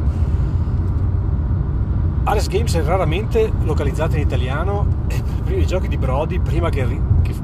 Ares 2.25 2.49
Games 2.49 2.75
è 2.77 2.83
raramente 2.83 3.53
localizzata 3.63 4.17
in 4.17 4.23
italiano 4.23 4.85
e 5.07 5.23
per 5.45 5.57
i 5.57 5.65
giochi 5.65 5.87
di 5.87 5.97
Brody 5.97 6.41
prima 6.41 6.71
che, 6.71 6.85
che- 7.23 7.35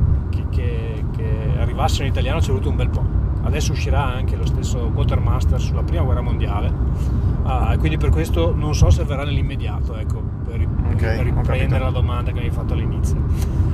che- 0.50 1.05
che- 1.16 1.52
arrivassero 1.57 2.02
in 2.05 2.11
italiano 2.11 2.40
ci 2.40 2.48
è 2.48 2.50
voluto 2.50 2.68
un 2.68 2.76
bel 2.76 2.90
po'. 2.90 3.05
Adesso 3.44 3.72
uscirà 3.72 4.02
anche 4.05 4.34
lo 4.34 4.44
stesso 4.44 4.90
Quartermaster 4.92 5.61
sulla 5.61 5.82
prima 5.82 6.02
guerra 6.02 6.22
mondiale 6.22 6.72
Ah, 7.44 7.76
quindi 7.78 7.98
per 7.98 8.09
questo 8.09 8.55
non 8.57 8.74
so 8.74 8.88
se 8.90 9.05
verrà 9.05 9.22
nell'immediato, 9.24 9.94
ecco, 9.96 10.20
per, 10.46 10.57
ri- 10.57 10.64
Ok, 10.92 10.96
per 10.98 11.20
riprendere 11.24 11.84
la 11.84 11.90
domanda 11.90 12.32
che 12.32 12.38
mi 12.40 12.46
hai 12.46 12.50
fatto 12.50 12.72
all'inizio. 12.72 13.22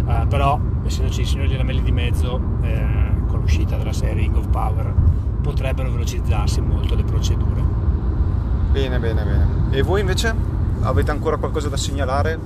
Ah, 0.06 0.26
però, 0.26 0.58
essendoci 0.84 1.20
i 1.20 1.24
signori 1.24 1.48
degli 1.50 1.60
anelli 1.60 1.82
di 1.82 1.92
mezzo, 1.92 2.40
eh, 2.62 2.84
con 3.28 3.38
l'uscita 3.38 3.76
della 3.76 3.92
serie 3.92 4.22
Ring 4.22 4.34
of 4.36 4.48
Power, 4.48 4.92
potrebbero 5.40 5.90
velocizzarsi 5.90 6.60
molto 6.60 6.94
le 6.94 7.02
procedure. 7.04 7.62
Bene, 8.72 8.98
bene, 8.98 9.24
bene. 9.24 9.46
E 9.70 9.82
voi 9.82 10.00
invece 10.00 10.34
avete 10.82 11.10
ancora 11.10 11.36
qualcosa 11.36 11.68
da 11.68 11.76
segnalare? 11.76 12.38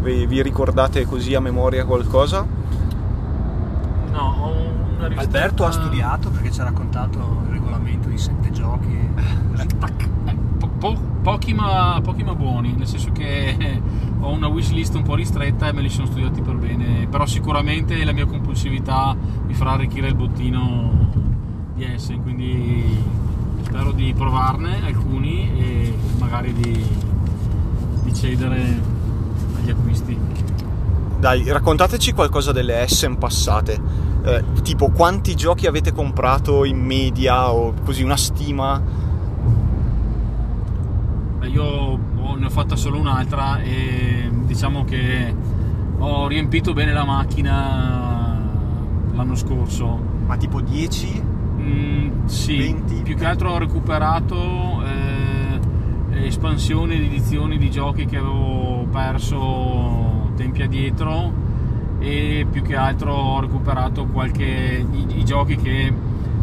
Vi, 0.00 0.26
vi 0.26 0.42
ricordate 0.42 1.04
così 1.04 1.34
a 1.34 1.40
memoria 1.40 1.84
qualcosa? 1.84 2.46
No, 4.12 4.34
ho 4.40 4.52
una 4.96 5.08
rivista- 5.08 5.20
Alberto 5.22 5.64
ha 5.64 5.70
studiato 5.70 6.30
perché 6.30 6.50
ci 6.50 6.60
ha 6.60 6.64
raccontato 6.64 7.42
il 7.46 7.52
regolamento 7.52 8.08
di 8.08 8.18
sette 8.18 8.50
giochi. 8.50 8.96
Po- 10.58 10.68
po- 10.78 10.98
pochi, 11.22 11.52
ma, 11.54 12.00
pochi 12.02 12.22
ma 12.24 12.34
buoni, 12.34 12.74
nel 12.76 12.86
senso 12.86 13.10
che 13.12 13.80
ho 14.20 14.30
una 14.30 14.46
wishlist 14.46 14.94
un 14.94 15.02
po' 15.02 15.14
ristretta 15.14 15.68
e 15.68 15.72
me 15.72 15.82
li 15.82 15.90
sono 15.90 16.06
studiati 16.06 16.40
per 16.40 16.54
bene, 16.56 17.06
però 17.10 17.26
sicuramente 17.26 18.02
la 18.04 18.12
mia 18.12 18.26
compulsività 18.26 19.14
mi 19.46 19.54
farà 19.54 19.72
arricchire 19.72 20.08
il 20.08 20.14
bottino 20.14 21.34
di 21.76 22.18
quindi 22.22 23.02
spero 23.62 23.92
di 23.92 24.14
provarne 24.16 24.84
alcuni 24.84 25.50
e 25.58 25.94
magari 26.18 26.52
di, 26.52 26.84
di 28.02 28.14
cedere 28.14 28.80
agli 29.58 29.70
acquisti. 29.70 30.18
Dai, 31.18 31.50
raccontateci 31.50 32.12
qualcosa 32.12 32.52
delle 32.52 32.80
Essen 32.82 33.18
passate. 33.18 33.80
Eh, 34.24 34.44
tipo 34.62 34.90
quanti 34.90 35.34
giochi 35.34 35.66
avete 35.66 35.92
comprato 35.92 36.64
in 36.64 36.78
media 36.78 37.52
o 37.52 37.74
così 37.84 38.02
una 38.02 38.16
stima? 38.16 38.80
Beh, 41.38 41.48
Io 41.48 41.64
ho- 41.64 42.34
ne 42.36 42.46
ho 42.46 42.50
fatta 42.50 42.76
solo 42.76 42.98
un'altra 42.98 43.60
e 43.60 44.30
diciamo 44.44 44.84
che 44.84 45.34
ho 45.98 46.26
riempito 46.26 46.72
bene 46.72 46.92
la 46.92 47.04
macchina 47.04 48.40
l'anno 49.14 49.34
scorso. 49.34 50.14
Ma 50.26 50.36
tipo 50.36 50.60
10? 50.60 51.34
Mm, 51.66 52.26
sì, 52.26 52.58
20? 52.58 53.02
più 53.02 53.16
che 53.16 53.24
altro 53.24 53.50
ho 53.50 53.58
recuperato 53.58 54.84
eh, 54.84 56.26
espansioni 56.26 56.94
ed 56.94 57.02
edizioni 57.02 57.58
di 57.58 57.70
giochi 57.70 58.04
che 58.06 58.18
avevo 58.18 58.86
perso 58.90 60.30
tempi 60.36 60.62
addietro 60.62 61.32
e 61.98 62.46
più 62.50 62.62
che 62.62 62.76
altro 62.76 63.12
ho 63.12 63.40
recuperato 63.40 64.06
qualche 64.06 64.86
i, 64.90 65.18
i 65.18 65.24
giochi 65.24 65.56
che 65.56 65.92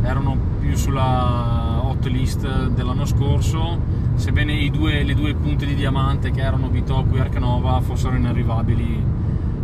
erano 0.02 0.36
più 0.60 0.76
sulla 0.76 1.82
hot 1.84 2.06
list 2.08 2.68
dell'anno 2.70 3.06
scorso 3.06 3.80
sebbene 4.16 4.54
i 4.54 4.70
due- 4.70 5.04
le 5.04 5.14
due 5.16 5.34
punte 5.36 5.66
di 5.66 5.76
diamante 5.76 6.32
che 6.32 6.42
erano 6.42 6.68
Bitoku 6.68 7.16
e 7.16 7.22
Ark 7.22 7.38
Nova 7.38 7.80
fossero 7.82 8.16
inarrivabili 8.16 9.04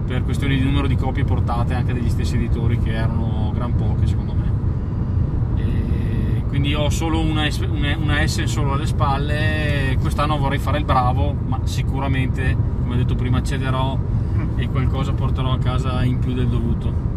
per 0.08 0.24
questioni 0.24 0.58
di 0.58 0.64
numero 0.64 0.88
di 0.88 0.96
copie 0.96 1.24
portate 1.26 1.74
anche 1.74 1.94
dagli 1.94 2.10
stessi 2.10 2.36
editori 2.36 2.80
che 2.80 2.94
erano 2.94 3.52
gran 3.54 3.76
poche 3.76 4.08
secondo 4.08 4.34
me 4.34 4.49
quindi 6.50 6.74
ho 6.74 6.90
solo 6.90 7.20
una, 7.20 7.48
una, 7.70 7.98
una 7.98 8.28
S 8.28 8.44
solo 8.44 8.74
alle 8.74 8.86
spalle 8.86 9.98
quest'anno 10.02 10.38
vorrei 10.38 10.60
fare 10.60 10.80
il 10.80 10.86
bravo 10.86 11.34
ma 11.48 11.60
sicuramente 11.64 12.58
come 12.82 12.96
ho 12.96 12.98
detto 12.98 13.16
prima 13.16 13.42
cederò 13.42 13.98
e 14.56 14.68
qualcosa 14.70 15.14
porterò 15.14 15.52
a 15.52 15.58
casa 15.58 16.04
in 16.04 16.20
più 16.20 16.34
del 16.34 16.48
dovuto 16.48 17.08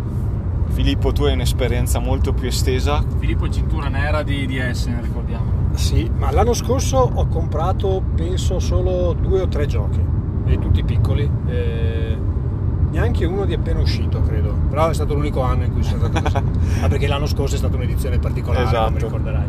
Filippo, 0.72 1.12
tu 1.12 1.24
hai 1.24 1.34
un'esperienza 1.34 1.98
molto 1.98 2.32
più 2.32 2.48
estesa. 2.48 3.04
Filippo 3.18 3.44
è 3.44 3.50
cintura 3.50 3.88
nera 3.88 4.22
di, 4.22 4.46
di 4.46 4.56
Essen 4.56 5.02
ricordiamo 5.02 5.44
Sì, 5.74 6.10
ma 6.16 6.30
l'anno 6.30 6.54
scorso 6.54 6.96
ho 6.96 7.26
comprato 7.26 8.02
penso 8.14 8.58
solo 8.58 9.12
due 9.12 9.42
o 9.42 9.48
tre 9.48 9.66
giochi, 9.66 10.00
e 10.46 10.58
tutti 10.58 10.82
piccoli. 10.82 11.30
eh, 11.46 12.11
neanche 12.92 13.24
uno 13.24 13.44
di 13.44 13.54
appena 13.54 13.80
uscito, 13.80 14.20
credo. 14.22 14.54
Però 14.68 14.88
è 14.88 14.94
stato 14.94 15.14
l'unico 15.14 15.40
anno 15.42 15.64
in 15.64 15.72
cui 15.72 15.82
sono 15.82 16.06
stato 16.06 16.22
così. 16.22 16.44
Ma 16.80 16.88
perché 16.88 17.06
l'anno 17.08 17.26
scorso 17.26 17.54
è 17.56 17.58
stata 17.58 17.74
un'edizione 17.76 18.18
particolare, 18.18 18.64
Esatto. 18.64 18.84
come 18.86 18.98
ricorderai. 19.00 19.46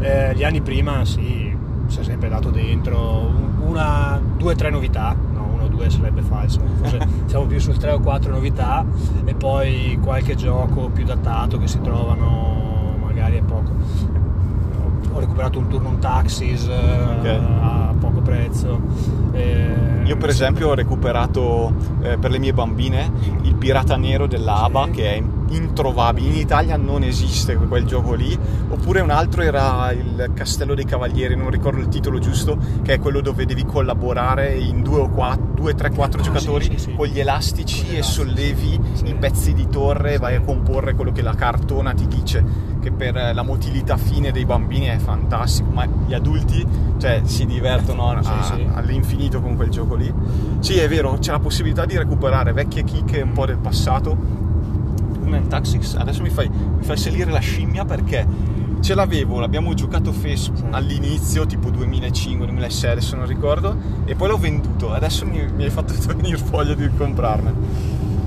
Eh, 0.00 0.34
gli 0.34 0.42
anni 0.44 0.60
prima 0.60 1.04
sì, 1.04 1.56
si 1.86 2.00
è 2.00 2.02
sempre 2.02 2.28
dato 2.28 2.50
dentro 2.50 2.98
un- 2.98 3.52
una, 3.68 4.20
due 4.36 4.52
o 4.52 4.56
tre 4.56 4.70
novità. 4.70 5.14
No, 5.32 5.48
uno 5.54 5.64
o 5.64 5.68
due 5.68 5.88
sarebbe 5.90 6.22
falso. 6.22 6.60
Forse 6.78 6.98
siamo 7.26 7.46
più 7.46 7.58
sul 7.60 7.76
3 7.76 7.92
o 7.92 8.00
4 8.00 8.32
novità 8.32 8.84
e 9.24 9.34
poi 9.34 9.98
qualche 10.02 10.34
gioco 10.34 10.88
più 10.88 11.04
datato 11.04 11.58
che 11.58 11.68
si 11.68 11.80
trovano 11.80 12.96
magari 13.04 13.38
a 13.38 13.42
poco 13.42 13.70
ho 15.12 15.20
recuperato 15.20 15.60
un 15.60 15.68
turno 15.68 15.90
un 15.90 15.98
taxis 16.00 16.66
eh, 16.66 17.28
a 17.60 17.93
poco 17.96 18.20
prezzo 18.20 18.80
Eh, 19.32 20.02
Io 20.04 20.16
per 20.16 20.28
esempio 20.28 20.70
ho 20.70 20.74
recuperato 20.74 21.72
eh, 22.02 22.16
per 22.18 22.30
le 22.30 22.38
mie 22.38 22.52
bambine 22.52 23.10
il 23.42 23.54
pirata 23.54 23.96
nero 23.96 24.26
dell'ABA 24.26 24.84
Sì. 24.86 24.90
che 24.90 25.14
è 25.14 25.22
introvabili. 25.48 26.28
In 26.28 26.34
Italia 26.36 26.76
non 26.76 27.02
esiste 27.02 27.54
quel 27.56 27.84
gioco 27.84 28.14
lì. 28.14 28.36
Oppure 28.68 29.00
un 29.00 29.10
altro 29.10 29.42
era 29.42 29.90
il 29.92 30.30
Castello 30.34 30.74
dei 30.74 30.84
Cavalieri, 30.84 31.36
non 31.36 31.50
ricordo 31.50 31.80
il 31.80 31.88
titolo 31.88 32.18
giusto, 32.18 32.56
che 32.82 32.94
è 32.94 32.98
quello 32.98 33.20
dove 33.20 33.44
devi 33.46 33.64
collaborare 33.64 34.54
in 34.54 34.82
due 34.82 35.00
o 35.00 35.08
quattro, 35.08 35.52
due, 35.54 35.74
tre, 35.74 35.90
quattro 35.90 36.20
Ah, 36.20 36.24
giocatori 36.24 36.64
sì, 36.64 36.70
sì, 36.72 36.78
sì. 36.78 36.94
con 36.94 37.06
gli 37.06 37.20
elastici 37.20 37.80
Con 37.82 37.90
e 37.90 37.94
elastici, 37.94 38.20
sollevi 38.20 38.80
i 39.04 39.14
pezzi 39.14 39.52
di 39.52 39.68
torre, 39.68 40.18
vai 40.18 40.34
a 40.36 40.40
comporre 40.40 40.94
quello 40.94 41.12
che 41.12 41.22
la 41.22 41.34
cartona 41.34 41.92
ti 41.94 42.06
dice. 42.06 42.72
Che 42.80 42.90
per 42.92 43.14
la 43.34 43.42
motilità 43.42 43.96
fine 43.96 44.30
dei 44.30 44.44
bambini 44.44 44.86
è 44.86 44.98
fantastico, 44.98 45.70
ma 45.70 45.86
gli 46.06 46.12
adulti 46.12 46.66
cioè, 46.98 47.22
si 47.24 47.46
divertono 47.46 48.10
a- 48.10 48.22
sì. 48.22 48.66
all'infinito 48.74 49.40
con 49.40 49.56
quel 49.56 49.70
gioco 49.70 49.94
lì. 49.94 50.12
Sì, 50.58 50.76
è 50.78 50.86
vero, 50.88 51.16
c'è 51.18 51.30
la 51.30 51.38
possibilità 51.38 51.86
di 51.86 51.96
recuperare 51.96 52.52
vecchie 52.52 52.84
chicche 52.84 53.22
un 53.22 53.32
po' 53.32 53.46
del 53.46 53.56
passato. 53.56 54.16
Human 55.34 55.48
Tactics, 55.48 55.94
adesso 55.94 56.22
mi 56.22 56.30
fai, 56.30 56.48
mi 56.48 56.84
fai 56.84 56.96
salire 56.96 57.30
la 57.30 57.40
scimmia 57.40 57.84
perché 57.84 58.26
ce 58.80 58.94
l'avevo, 58.94 59.40
l'abbiamo 59.40 59.74
giocato 59.74 60.12
FES 60.12 60.52
all'inizio, 60.70 61.46
tipo 61.46 61.70
2005-2006, 61.70 62.86
adesso 62.88 63.16
non 63.16 63.26
ricordo, 63.26 63.76
e 64.04 64.14
poi 64.14 64.28
l'ho 64.28 64.38
venduto. 64.38 64.92
Adesso 64.92 65.26
mi, 65.26 65.44
mi 65.54 65.64
hai 65.64 65.70
fatto 65.70 65.92
venire 66.14 66.38
voglia 66.48 66.74
di 66.74 66.88
comprarne. 66.96 67.52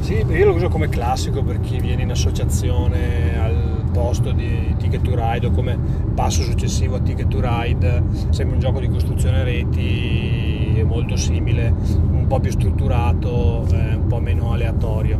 Sì, 0.02 0.26
io 0.28 0.46
lo 0.46 0.54
uso 0.54 0.68
come 0.68 0.90
classico 0.90 1.44
per 1.44 1.60
chi 1.60 1.80
viene 1.80 2.02
in 2.02 2.12
associazione 2.12 3.40
al 3.40 3.84
posto 3.92 4.32
di 4.32 4.76
Ticket 4.78 5.02
to 5.02 5.16
Ride 5.16 5.48
o 5.48 5.52
come 5.52 5.78
passo 6.14 6.44
successivo 6.44 6.96
a 6.96 7.00
Ticket 7.00 7.28
to 7.28 7.40
Ride, 7.42 8.04
sempre 8.30 8.56
un 8.56 8.60
gioco 8.60 8.80
di 8.80 8.90
costruzione 8.90 9.42
a 9.42 9.44
reti 9.44 10.84
molto 10.88 11.16
simile, 11.16 11.74
un 12.12 12.26
po' 12.28 12.40
più 12.40 12.52
strutturato, 12.52 13.66
eh, 13.72 13.96
un 13.96 14.08
po' 14.08 14.20
meno 14.20 14.52
aleatorio. 14.52 15.20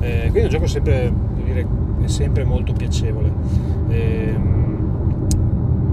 Eh, 0.00 0.28
quindi 0.30 0.40
è 0.40 0.44
un 0.44 0.48
gioco 0.48 0.66
sempre, 0.66 1.12
dire, 1.48 1.66
è 2.02 2.06
sempre 2.06 2.44
molto 2.44 2.72
piacevole. 2.72 3.32
Ehm, 3.88 4.58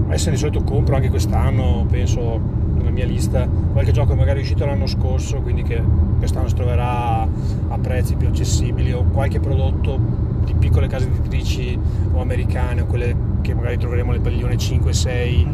Essen 0.08 0.32
di 0.32 0.38
solito 0.38 0.62
compro 0.62 0.94
anche 0.94 1.10
quest'anno, 1.10 1.84
penso 1.90 2.40
nella 2.76 2.90
mia 2.90 3.04
lista, 3.04 3.48
qualche 3.72 3.90
gioco 3.90 4.10
che 4.10 4.18
magari 4.18 4.38
è 4.38 4.42
uscito 4.42 4.64
l'anno 4.64 4.86
scorso, 4.86 5.40
quindi 5.40 5.62
che 5.62 5.82
quest'anno 6.18 6.46
si 6.48 6.54
troverà 6.54 7.22
a 7.22 7.78
prezzi 7.80 8.14
più 8.14 8.28
accessibili 8.28 8.92
o 8.92 9.04
qualche 9.12 9.40
prodotto 9.40 9.98
di 10.44 10.54
piccole 10.54 10.86
case 10.86 11.06
editrici 11.06 11.76
o 12.12 12.20
americane 12.20 12.82
o 12.82 12.86
quelle 12.86 13.34
che 13.40 13.54
magari 13.54 13.78
troveremo 13.78 14.12
nel 14.12 14.20
padiglione 14.20 14.56
5 14.56 14.92
6 14.92 15.46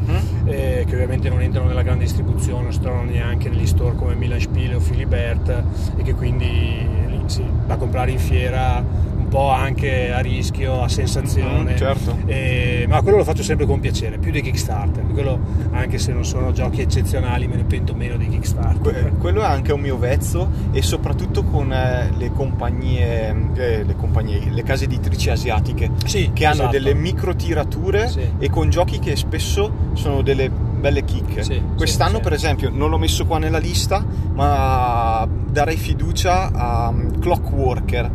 eh, 0.45 0.85
che 0.87 0.95
ovviamente 0.95 1.29
non 1.29 1.41
entrano 1.41 1.69
nella 1.69 1.83
grande 1.83 2.05
distribuzione, 2.05 2.63
non 2.63 2.73
si 2.73 2.81
trovano 2.81 3.11
neanche 3.11 3.49
negli 3.49 3.67
store 3.67 3.95
come 3.97 4.15
Milan 4.15 4.41
Spiele 4.41 4.75
o 4.75 4.81
Philibert 4.81 5.63
e 5.97 6.03
che 6.03 6.15
quindi 6.15 6.87
sì, 7.27 7.45
da 7.67 7.77
comprare 7.77 8.11
in 8.11 8.19
fiera 8.19 8.85
po' 9.33 9.49
anche 9.51 10.13
a 10.13 10.19
rischio, 10.21 10.83
a 10.83 10.89
sensazione. 10.89 11.71
Mhm, 11.71 11.77
certo. 11.79 12.17
Eh, 12.27 12.85
ma 12.87 13.01
quello 13.01 13.17
lo 13.17 13.25
faccio 13.25 13.43
sempre 13.43 13.65
con 13.65 13.81
piacere, 13.81 14.19
più 14.19 14.31
dei 14.31 14.43
Kickstarter, 14.43 15.07
quello 15.07 15.39
anche 15.71 15.97
se 15.97 16.13
non 16.13 16.23
sono 16.27 16.53
giochi 16.53 16.83
eccezionali 16.83 17.47
me 17.49 17.57
ne 17.57 17.65
pento 17.65 17.95
meno 17.95 18.19
dei 18.19 18.29
Kickstarter. 18.29 18.79
Que- 18.81 19.13
quello 19.19 19.41
è 19.41 19.47
anche 19.47 19.73
un 19.73 19.81
mio 19.81 19.97
vezzo 19.97 20.51
e 20.71 20.83
soprattutto 20.83 21.45
con 21.45 21.73
eh, 21.73 22.11
le 22.15 22.31
compagnie, 22.33 23.35
eh, 23.55 23.85
le 23.85 23.97
compagnie, 23.97 24.51
le 24.51 24.63
case 24.63 24.85
editrici 24.85 25.31
asiatiche 25.31 25.91
Sì, 26.05 26.31
che 26.35 26.45
hanno 26.45 26.55
esatto. 26.55 26.71
delle 26.73 26.93
micro 26.93 27.35
tirature 27.35 28.09
Sì. 28.09 28.29
e 28.39 28.51
con 28.51 28.69
giochi 28.69 28.99
che 28.99 29.17
spesso 29.17 29.73
sono 29.95 30.21
delle 30.21 30.51
belle 30.51 31.05
chicche. 31.05 31.43
Sì, 31.43 31.63
Quest'anno 31.75 32.21
per 32.21 32.35
esempio 32.35 32.69
non 32.71 32.91
l'ho 32.91 32.99
messo 32.99 33.25
qua 33.25 33.39
nella 33.39 33.59
lista 33.59 34.05
ma 34.35 35.27
darei 35.49 35.77
fiducia 35.77 36.51
a 36.53 36.89
um, 36.89 37.19
Clockworker 37.19 38.11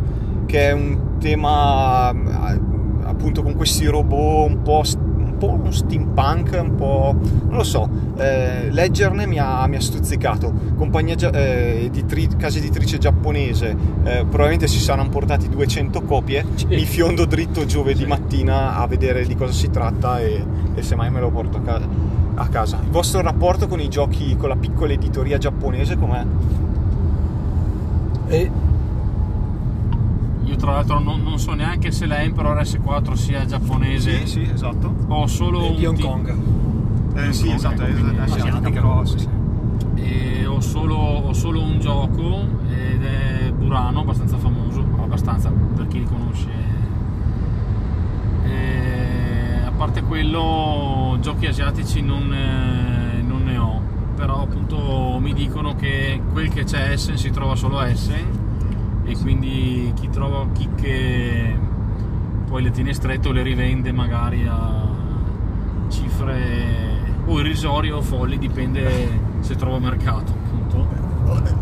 che 0.47 0.69
è 0.69 0.71
un 0.71 1.17
tema 1.19 2.09
eh, 2.11 2.59
appunto 3.03 3.43
con 3.43 3.55
questi 3.55 3.85
robot 3.85 4.49
un 4.49 4.61
po', 4.63 4.81
un 5.37 5.37
po' 5.37 5.71
steampunk, 5.71 6.57
un 6.59 6.75
po' 6.75 7.15
non 7.47 7.57
lo 7.57 7.63
so, 7.63 7.87
eh, 8.17 8.69
leggerne 8.71 9.27
mi 9.27 9.37
ha, 9.37 9.67
mi 9.67 9.75
ha 9.75 9.81
stuzzicato. 9.81 10.51
Compagnia 10.75 11.15
eh, 11.15 11.83
editri- 11.85 12.35
casa 12.37 12.57
editrice 12.57 12.97
giapponese, 12.97 13.75
eh, 14.03 14.19
probabilmente 14.25 14.67
si 14.67 14.79
saranno 14.79 15.09
portati 15.09 15.47
200 15.49 16.01
copie. 16.01 16.43
Sì. 16.55 16.65
Mi 16.67 16.85
fiondo 16.85 17.25
dritto 17.25 17.65
giovedì 17.65 18.01
Sì. 18.01 18.07
mattina 18.07 18.77
a 18.77 18.87
vedere 18.87 19.25
di 19.27 19.35
cosa 19.35 19.51
si 19.51 19.69
tratta 19.69 20.19
e, 20.19 20.43
e 20.73 20.81
semmai 20.81 21.11
me 21.11 21.19
lo 21.19 21.29
porto 21.29 21.57
a 21.57 21.61
casa. 21.61 21.85
a 22.39 22.47
casa. 22.47 22.79
Il 22.83 22.89
vostro 22.89 23.21
rapporto 23.21 23.67
con 23.67 23.79
i 23.79 23.89
giochi, 23.89 24.35
con 24.37 24.49
la 24.49 24.55
piccola 24.55 24.93
editoria 24.93 25.37
giapponese 25.37 25.97
com'è? 25.97 26.23
E 28.27 28.51
Io 30.47 30.55
tra 30.55 30.71
l'altro 30.71 30.99
non, 30.99 31.23
non 31.23 31.39
so 31.39 31.53
neanche 31.53 31.91
se 31.91 32.05
la 32.05 32.21
Emperor 32.21 32.57
S4 32.61 33.13
sia 33.13 33.45
giapponese 33.45 34.25
sì, 34.25 34.41
esatto. 34.41 34.95
o 35.07 35.27
solo 35.27 35.73
di 35.75 35.85
un 35.85 35.95
Hong 35.95 35.99
Kong. 35.99 36.35
Eh, 37.15 37.33
sì, 37.33 37.47
Hong 37.47 37.55
esatto, 37.55 37.81
Kong, 37.81 37.89
è 37.89 37.99
quindi 37.99 38.17
asiatica, 38.17 38.69
però, 38.69 39.03
sì, 39.03 39.19
sì. 39.19 39.27
sì. 39.95 40.01
e 40.01 40.45
ho 40.45 40.61
solo, 40.61 40.95
ho 40.95 41.33
solo 41.33 41.61
un 41.61 41.79
gioco 41.81 42.47
ed 42.69 43.03
è 43.03 43.51
Burano, 43.51 43.99
abbastanza 43.99 44.37
famoso, 44.37 44.87
abbastanza 45.01 45.51
per 45.51 45.87
chi 45.87 45.99
li 45.99 46.05
conosce. 46.05 46.49
E 48.45 49.59
a 49.65 49.71
parte 49.71 50.01
quello, 50.03 51.17
giochi 51.19 51.47
asiatici 51.47 52.01
non, 52.01 52.33
eh, 52.33 53.21
non 53.21 53.43
ne 53.43 53.57
ho, 53.57 53.81
però 54.15 54.43
appunto 54.43 55.17
mi 55.19 55.33
dicono 55.33 55.75
che 55.75 56.21
quel 56.31 56.47
che 56.47 56.63
c'è 56.63 56.91
Essen 56.91 57.17
si 57.17 57.31
trova 57.31 57.55
solo 57.55 57.79
a 57.79 57.89
Essen 57.89 58.45
e 59.07 59.17
quindi 59.17 59.91
chi 59.95 60.09
trova 60.09 60.45
chicche 60.53 61.57
poi 62.47 62.61
le 62.61 62.71
tiene 62.71 62.93
strette 62.93 63.29
o 63.29 63.31
le 63.31 63.41
rivende 63.41 63.91
magari 63.91 64.45
a 64.47 64.85
cifre 65.89 66.75
o 67.25 67.39
irrisorie 67.39 67.91
o 67.91 68.01
folli, 68.01 68.37
dipende 68.37 69.19
se 69.39 69.55
trova 69.55 69.79
mercato 69.79 70.31
appunto. 70.31 71.05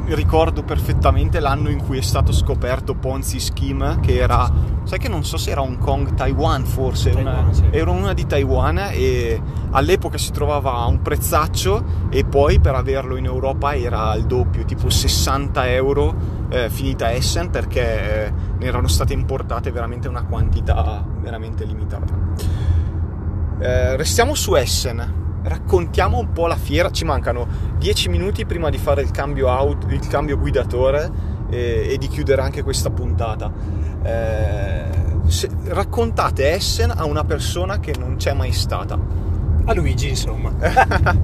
Ricordo 0.08 0.62
perfettamente 0.62 1.40
l'anno 1.40 1.70
in 1.70 1.84
cui 1.84 1.98
è 1.98 2.02
stato 2.02 2.32
scoperto 2.32 2.94
Ponzi 2.94 3.40
Scheme, 3.40 3.98
che 4.00 4.18
era, 4.18 4.48
sai 4.84 5.00
che 5.00 5.10
non 5.10 5.24
so 5.24 5.38
se 5.38 5.50
era 5.50 5.62
Hong 5.62 5.80
Kong, 5.80 6.14
Taiwan 6.14 6.64
forse, 6.66 7.10
Taiwan, 7.10 7.44
una- 7.46 7.54
sì. 7.54 7.64
era 7.72 7.90
una 7.90 8.14
di 8.14 8.28
Taiwan 8.28 8.90
e 8.92 9.42
all'epoca 9.72 10.20
si 10.20 10.30
trovava 10.32 10.74
a 10.74 10.86
un 10.86 11.02
prezzaccio 11.02 11.84
e 12.10 12.24
poi 12.26 12.60
per 12.60 12.76
averlo 12.76 13.16
in 13.16 13.26
Europa 13.26 13.76
era 13.76 14.14
il 14.14 14.26
doppio, 14.26 14.64
tipo 14.66 14.92
60 14.92 15.68
euro 15.72 16.35
eh, 16.50 16.70
finita 16.70 17.12
Essen 17.14 17.50
perché 17.50 18.26
eh, 18.26 18.34
ne 18.58 18.66
erano 18.66 18.88
state 18.88 19.14
importate 19.14 19.72
veramente 19.72 20.08
una 20.08 20.24
quantità 20.24 21.04
veramente 21.20 21.66
limitata. 21.66 22.14
Eh, 23.60 23.96
restiamo 23.96 24.36
su 24.36 24.56
Essen, 24.56 25.40
raccontiamo 25.44 26.18
un 26.18 26.32
po' 26.32 26.48
la 26.48 26.58
fiera, 26.58 26.92
ci 26.92 27.06
mancano 27.06 27.48
10 27.78 28.10
minuti 28.10 28.46
prima 28.46 28.70
di 28.70 28.78
fare 28.78 29.02
il 29.02 29.12
cambio, 29.12 29.50
auto, 29.50 29.88
il 29.88 30.06
cambio 30.08 30.38
guidatore 30.38 31.10
e, 31.50 31.88
e 31.92 31.98
di 31.98 32.08
chiudere 32.08 32.42
anche 32.42 32.64
questa 32.64 32.90
puntata. 32.90 33.52
Eh, 34.04 34.84
se- 35.28 35.50
raccontate 35.68 36.52
Essen 36.52 36.92
a 36.96 37.06
una 37.06 37.24
persona 37.24 37.80
che 37.80 37.94
non 37.98 38.18
c'è 38.18 38.34
mai 38.34 38.52
stata, 38.52 39.00
A 39.68 39.74
Luigi, 39.74 40.10
insomma. 40.10 40.52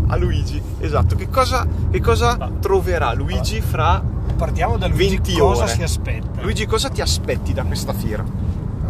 a 0.07 0.15
Luigi, 0.15 0.61
esatto, 0.79 1.15
che 1.15 1.29
cosa, 1.29 1.65
che 1.89 2.01
cosa 2.01 2.37
troverà 2.59 3.13
Luigi 3.13 3.61
fra... 3.61 4.03
Partiamo 4.35 4.77
da 4.77 4.87
Luigi 4.87 5.17
20 5.17 5.37
cosa 5.37 5.63
ore. 5.63 5.71
si 5.71 5.83
aspetta. 5.83 6.41
Luigi, 6.41 6.65
cosa 6.65 6.89
ti 6.89 7.01
aspetti 7.01 7.53
da 7.53 7.63
questa 7.63 7.93
fiera? 7.93 8.23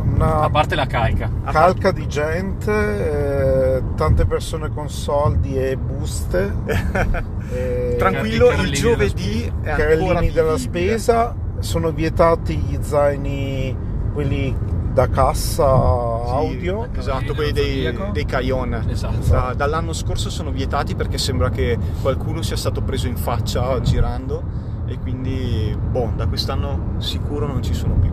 Una 0.04 0.42
A 0.42 0.50
parte 0.50 0.76
la 0.76 0.86
carica. 0.86 1.30
calca 1.46 1.92
di 1.92 2.08
gente, 2.08 3.76
eh, 3.76 3.84
tante 3.96 4.26
persone 4.26 4.70
con 4.70 4.90
soldi 4.90 5.58
e 5.58 5.76
buste. 5.76 6.54
eh, 7.52 7.96
Tranquillo, 7.98 8.52
il 8.52 8.72
giovedì 8.72 9.44
è 9.44 9.72
ancora 9.72 9.76
carrellini 9.76 10.32
della 10.32 10.58
spesa, 10.58 11.36
sono 11.60 11.92
vietati 11.92 12.56
gli 12.56 12.78
zaini, 12.82 13.76
quelli 14.14 14.56
da 14.94 15.08
cassa 15.10 15.66
audio. 15.66 16.88
Esatto, 16.96 17.34
quelli 17.34 17.52
dei, 17.52 17.98
dei 18.12 18.26
Caillon. 18.26 18.86
Esatto. 18.90 19.30
Da- 19.30 19.54
dall'anno 19.56 19.94
scorso 19.94 20.30
sono 20.30 20.52
vietati 20.52 20.96
perché 20.96 21.18
sembra 21.18 21.50
che 21.50 21.78
qualcuno 22.02 22.42
sia 22.42 22.56
stato 22.58 22.82
preso 22.82 23.08
in 23.08 23.16
faccia 23.16 23.80
girando 23.82 24.44
e 24.86 24.98
quindi 25.00 25.76
boh, 25.90 26.12
da 26.16 26.28
quest'anno 26.28 26.96
sicuro 26.98 27.48
non 27.48 27.62
ci 27.64 27.74
sono 27.74 27.94
più. 27.96 28.12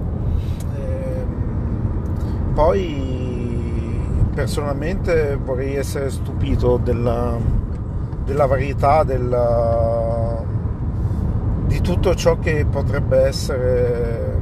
Ehm, 0.76 2.53
Poi 2.55 3.16
personalmente 4.35 5.37
vorrei 5.43 5.74
essere 5.76 6.11
stupito 6.11 6.76
della, 6.83 7.37
della 8.24 8.47
varietà 8.47 9.03
della- 9.05 10.43
di 11.66 11.81
tutto 11.81 12.14
ciò 12.14 12.39
che 12.39 12.64
potrebbe 12.68 13.18
essere 13.26 14.41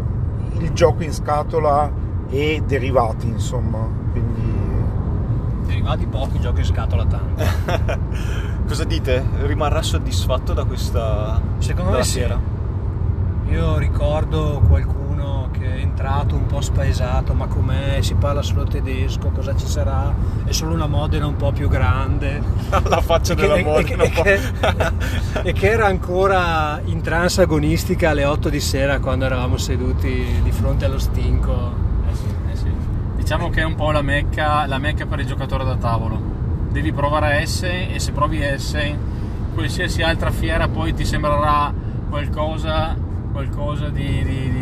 il 0.59 0.71
gioco 0.73 1.03
in 1.03 1.13
scatola 1.13 1.91
e 2.31 2.63
derivati, 2.67 3.27
insomma. 3.29 3.87
Quindi 4.13 4.55
Derivati 5.67 6.07
pochi, 6.07 6.39
giochi 6.41 6.61
in 6.61 6.65
scatola 6.67 7.05
tanto. 7.07 7.43
Cosa 8.67 8.85
dite? 8.85 9.25
Rimarrà 9.43 9.83
soddisfatto 9.83 10.53
da 10.53 10.65
questa 10.65 11.41
Secondo 11.59 11.91
me 11.93 12.03
sì. 12.05 12.19
fiera? 12.19 12.39
Io 13.51 13.79
ricordo 13.79 14.63
qualcuno 14.67 15.05
che 15.53 15.55
che 15.57 15.75
è 15.77 15.79
entrato 15.81 16.35
un 16.37 16.47
po' 16.47 16.61
spaesato, 16.61 17.33
ma 17.33 17.47
com'è? 17.47 18.01
Si 18.03 18.15
parla 18.15 18.43
solo 18.43 18.65
tedesco, 18.65 19.31
cosa 19.31 19.57
ci 19.57 19.67
sarà? 19.67 20.15
È 20.45 20.53
solo 20.53 20.75
una 20.75 20.87
Modena 20.87 21.27
un 21.27 21.35
po' 21.37 21.51
più 21.51 21.69
grande. 21.69 22.41
La 22.85 23.01
faccia 23.01 23.33
E 23.33 23.37
che- 23.37 23.43
della 23.43 23.55
e- 23.57 23.61
e 23.61 23.65
Modena. 23.65 24.03
che- 24.05 24.35
e 24.35 24.41
che- 25.33 25.43
e 25.43 25.53
che 25.53 25.71
era 25.71 25.87
ancora 25.87 26.81
in 26.85 27.01
trance 27.01 27.41
agonistica 27.43 28.11
alle 28.11 28.25
8 28.27 28.49
di 28.51 28.61
sera 28.61 29.01
quando 29.01 29.25
eravamo 29.25 29.57
seduti 29.57 30.41
di 30.43 30.51
fronte 30.53 30.85
allo 30.85 30.99
stinco. 30.99 31.85
Diciamo 33.27 33.51
che 33.51 33.61
è 33.61 33.65
un 33.65 33.75
po' 33.75 33.91
la 33.91 34.03
mecca, 34.03 34.67
la 34.67 34.79
mecca 34.79 35.05
per 35.05 35.19
il 35.19 35.27
giocatore 35.27 35.65
da 35.65 35.75
tavolo. 35.75 36.17
Devi 36.71 36.93
provare 36.93 37.41
Essen 37.41 37.91
e 37.93 37.99
se 37.99 38.13
provi 38.13 38.41
Essen, 38.41 38.97
qualsiasi 39.53 40.01
altra 40.03 40.31
fiera 40.31 40.69
poi 40.69 40.95
ti 40.95 41.05
sembrerà 41.05 41.75
qualcosa, 42.09 42.97
qualcosa 43.33 43.89
di, 43.89 44.23
di- 44.23 44.53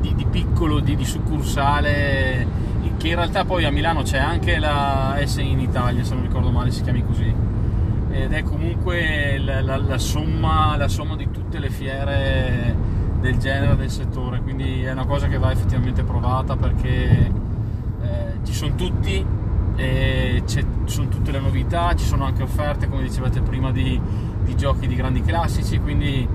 di- 0.00 0.14
di- 0.14 0.24
piccolo, 0.24 0.80
di, 0.80 0.96
di 0.96 1.04
succursale, 1.04 2.46
che 2.96 3.08
in 3.08 3.14
realtà 3.14 3.44
poi 3.44 3.66
a 3.66 3.70
Milano 3.70 4.00
c'è 4.00 4.16
anche 4.16 4.58
la 4.58 5.20
Essen 5.20 5.44
in 5.44 5.60
Italia, 5.60 6.02
se 6.02 6.14
non 6.14 6.22
ricordo 6.22 6.50
male 6.50 6.70
si 6.70 6.80
chiami 6.82 7.04
così. 7.04 7.30
Ed 8.10 8.32
è 8.32 8.42
comunque 8.42 9.36
la, 9.38 9.60
la- 9.60 9.76
la 9.76 9.98
somma, 9.98 10.78
la 10.78 10.88
somma 10.88 11.14
di 11.14 11.30
tutte 11.30 11.58
le 11.58 11.68
fiere 11.68 12.74
del 13.24 13.38
genere 13.38 13.74
del 13.74 13.90
settore, 13.90 14.42
quindi 14.42 14.82
è 14.82 14.92
una 14.92 15.06
cosa 15.06 15.28
che 15.28 15.38
va 15.38 15.50
effettivamente 15.50 16.02
provata 16.02 16.56
perché 16.56 17.32
eh, 18.02 18.32
ci 18.42 18.52
sono 18.52 18.74
tutti, 18.74 19.24
e 19.76 20.42
ci 20.44 20.66
sono 20.84 21.08
tutte 21.08 21.32
le 21.32 21.40
novità, 21.40 21.94
ci 21.94 22.04
sono 22.04 22.26
anche 22.26 22.42
offerte, 22.42 22.86
come 22.86 23.02
dicevate 23.02 23.40
prima, 23.40 23.72
di, 23.72 23.98
di 24.44 24.54
giochi 24.56 24.86
di 24.86 24.94
grandi 24.94 25.22
classici, 25.22 25.80
quindi 25.80 26.28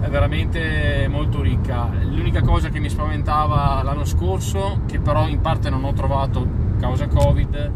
è 0.00 0.06
veramente 0.08 1.08
molto 1.08 1.40
ricca. 1.40 1.88
L'unica 2.02 2.42
cosa 2.42 2.68
che 2.68 2.78
mi 2.78 2.90
spaventava 2.90 3.82
l'anno 3.82 4.04
scorso, 4.04 4.80
che 4.86 4.98
però 4.98 5.26
in 5.26 5.40
parte 5.40 5.70
non 5.70 5.82
ho 5.82 5.94
trovato 5.94 6.46
causa 6.78 7.08
Covid, 7.08 7.70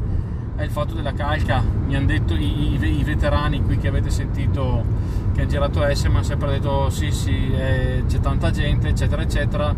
è 0.59 0.63
il 0.65 0.71
fatto 0.71 0.93
della 0.95 1.13
calca. 1.15 1.63
Mi 1.87 1.97
hanno 1.97 2.07
detto 2.07 2.35
i, 2.35 2.75
i- 2.75 2.99
i 3.01 3.05
veterani 3.05 3.63
qui 3.63 3.79
che 3.79 3.89
avete 3.89 4.11
sentito 4.11 4.85
che 5.33 5.41
hanno 5.41 5.49
girato 5.51 5.81
S, 5.95 6.05
mi 6.05 6.15
hanno 6.17 6.23
sempre 6.23 6.51
detto 6.51 6.91
sì 6.91 7.11
sì, 7.13 7.51
eh, 7.53 8.03
c'è 8.07 8.19
tanta 8.21 8.51
gente, 8.51 8.89
eccetera, 8.89 9.23
eccetera. 9.23 9.75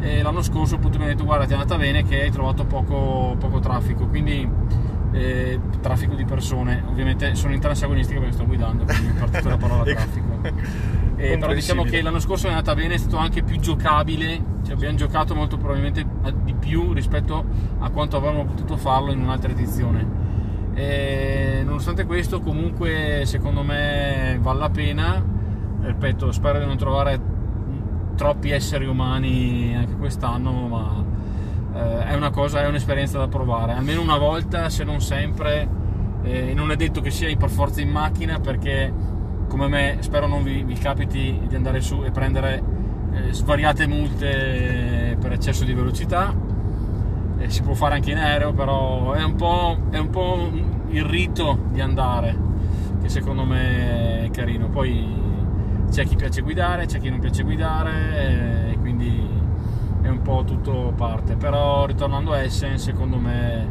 E 0.00 0.20
l'anno 0.22 0.42
scorso 0.42 0.74
appunto 0.74 0.98
mi 0.98 1.04
hanno 1.04 1.12
detto 1.14 1.24
guarda 1.24 1.46
ti 1.46 1.52
è 1.52 1.54
andata 1.54 1.76
bene 1.78 2.02
che 2.04 2.22
hai 2.22 2.30
trovato 2.30 2.64
poco, 2.66 3.34
poco 3.38 3.60
traffico, 3.60 4.06
quindi 4.06 4.46
eh, 5.12 5.58
traffico 5.80 6.14
di 6.14 6.24
persone. 6.24 6.82
Ovviamente 6.88 7.34
sono 7.34 7.54
in 7.54 7.60
trans 7.60 7.82
agonistica 7.82 8.18
perché 8.18 8.34
sto 8.34 8.44
guidando, 8.46 8.84
quindi 8.84 9.06
mi 9.06 9.12
è 9.14 9.18
partita 9.18 9.48
la 9.48 9.56
parola 9.56 9.84
traffico. 9.90 10.40
Eh, 11.16 11.38
però 11.38 11.54
diciamo 11.54 11.82
che 11.82 12.02
l'anno 12.02 12.20
scorso 12.20 12.46
è 12.46 12.50
andata 12.50 12.74
bene, 12.74 12.94
è 12.94 12.98
stato 12.98 13.16
anche 13.16 13.42
più 13.42 13.58
giocabile, 13.58 14.38
cioè 14.64 14.74
abbiamo 14.74 14.96
giocato 14.96 15.34
molto 15.34 15.56
probabilmente 15.56 16.06
di 16.44 16.54
più 16.54 16.92
rispetto 16.92 17.44
a 17.78 17.88
quanto 17.90 18.18
avremmo 18.18 18.44
potuto 18.44 18.76
farlo 18.76 19.12
in 19.12 19.20
un'altra 19.20 19.50
edizione. 19.50 20.24
E 20.74 21.62
nonostante 21.64 22.04
questo 22.04 22.40
comunque 22.40 23.22
secondo 23.24 23.62
me 23.62 24.38
vale 24.42 24.58
la 24.58 24.68
pena, 24.68 25.24
ripeto 25.80 26.30
spero 26.32 26.58
di 26.58 26.66
non 26.66 26.76
trovare 26.76 27.18
troppi 28.14 28.50
esseri 28.50 28.84
umani 28.86 29.74
anche 29.74 29.96
quest'anno, 29.96 30.68
ma 30.68 31.04
eh, 31.74 32.04
è 32.08 32.14
una 32.14 32.30
cosa, 32.30 32.62
è 32.62 32.66
un'esperienza 32.66 33.16
da 33.16 33.28
provare, 33.28 33.72
almeno 33.72 34.02
una 34.02 34.18
volta 34.18 34.68
se 34.68 34.84
non 34.84 35.00
sempre, 35.00 35.66
eh, 36.24 36.52
non 36.52 36.70
è 36.70 36.76
detto 36.76 37.00
che 37.00 37.10
sia 37.10 37.34
per 37.36 37.48
forza 37.48 37.80
in 37.80 37.88
macchina 37.88 38.38
perché 38.38 38.92
come 39.48 39.68
me 39.68 39.96
spero 40.00 40.26
non 40.26 40.42
vi, 40.42 40.62
vi 40.62 40.74
capiti 40.74 41.40
di 41.46 41.54
andare 41.54 41.80
su 41.80 42.02
e 42.04 42.10
prendere 42.10 42.62
eh, 43.12 43.32
svariate 43.32 43.86
multe 43.86 45.16
per 45.20 45.32
eccesso 45.32 45.64
di 45.64 45.72
velocità. 45.72 46.34
Eh, 47.38 47.50
si 47.50 47.62
può 47.62 47.74
fare 47.74 47.94
anche 47.94 48.10
in 48.10 48.18
aereo, 48.18 48.52
però 48.52 49.12
è 49.12 49.22
un 49.22 49.34
po', 49.34 49.78
è 49.90 49.98
un 49.98 50.10
po' 50.10 50.50
il 50.88 51.04
rito 51.04 51.58
di 51.70 51.80
andare 51.80 52.36
che 53.00 53.08
secondo 53.08 53.44
me 53.44 54.24
è 54.24 54.30
carino. 54.30 54.68
Poi 54.68 55.24
c'è 55.90 56.04
chi 56.04 56.16
piace 56.16 56.42
guidare, 56.42 56.86
c'è 56.86 56.98
chi 56.98 57.08
non 57.08 57.20
piace 57.20 57.42
guidare, 57.42 58.70
e 58.70 58.78
quindi 58.78 59.28
è 60.02 60.08
un 60.08 60.22
po' 60.22 60.44
tutto 60.44 60.92
parte. 60.96 61.36
Però 61.36 61.86
ritornando 61.86 62.32
a 62.32 62.40
Essen, 62.40 62.78
secondo 62.78 63.18
me 63.18 63.68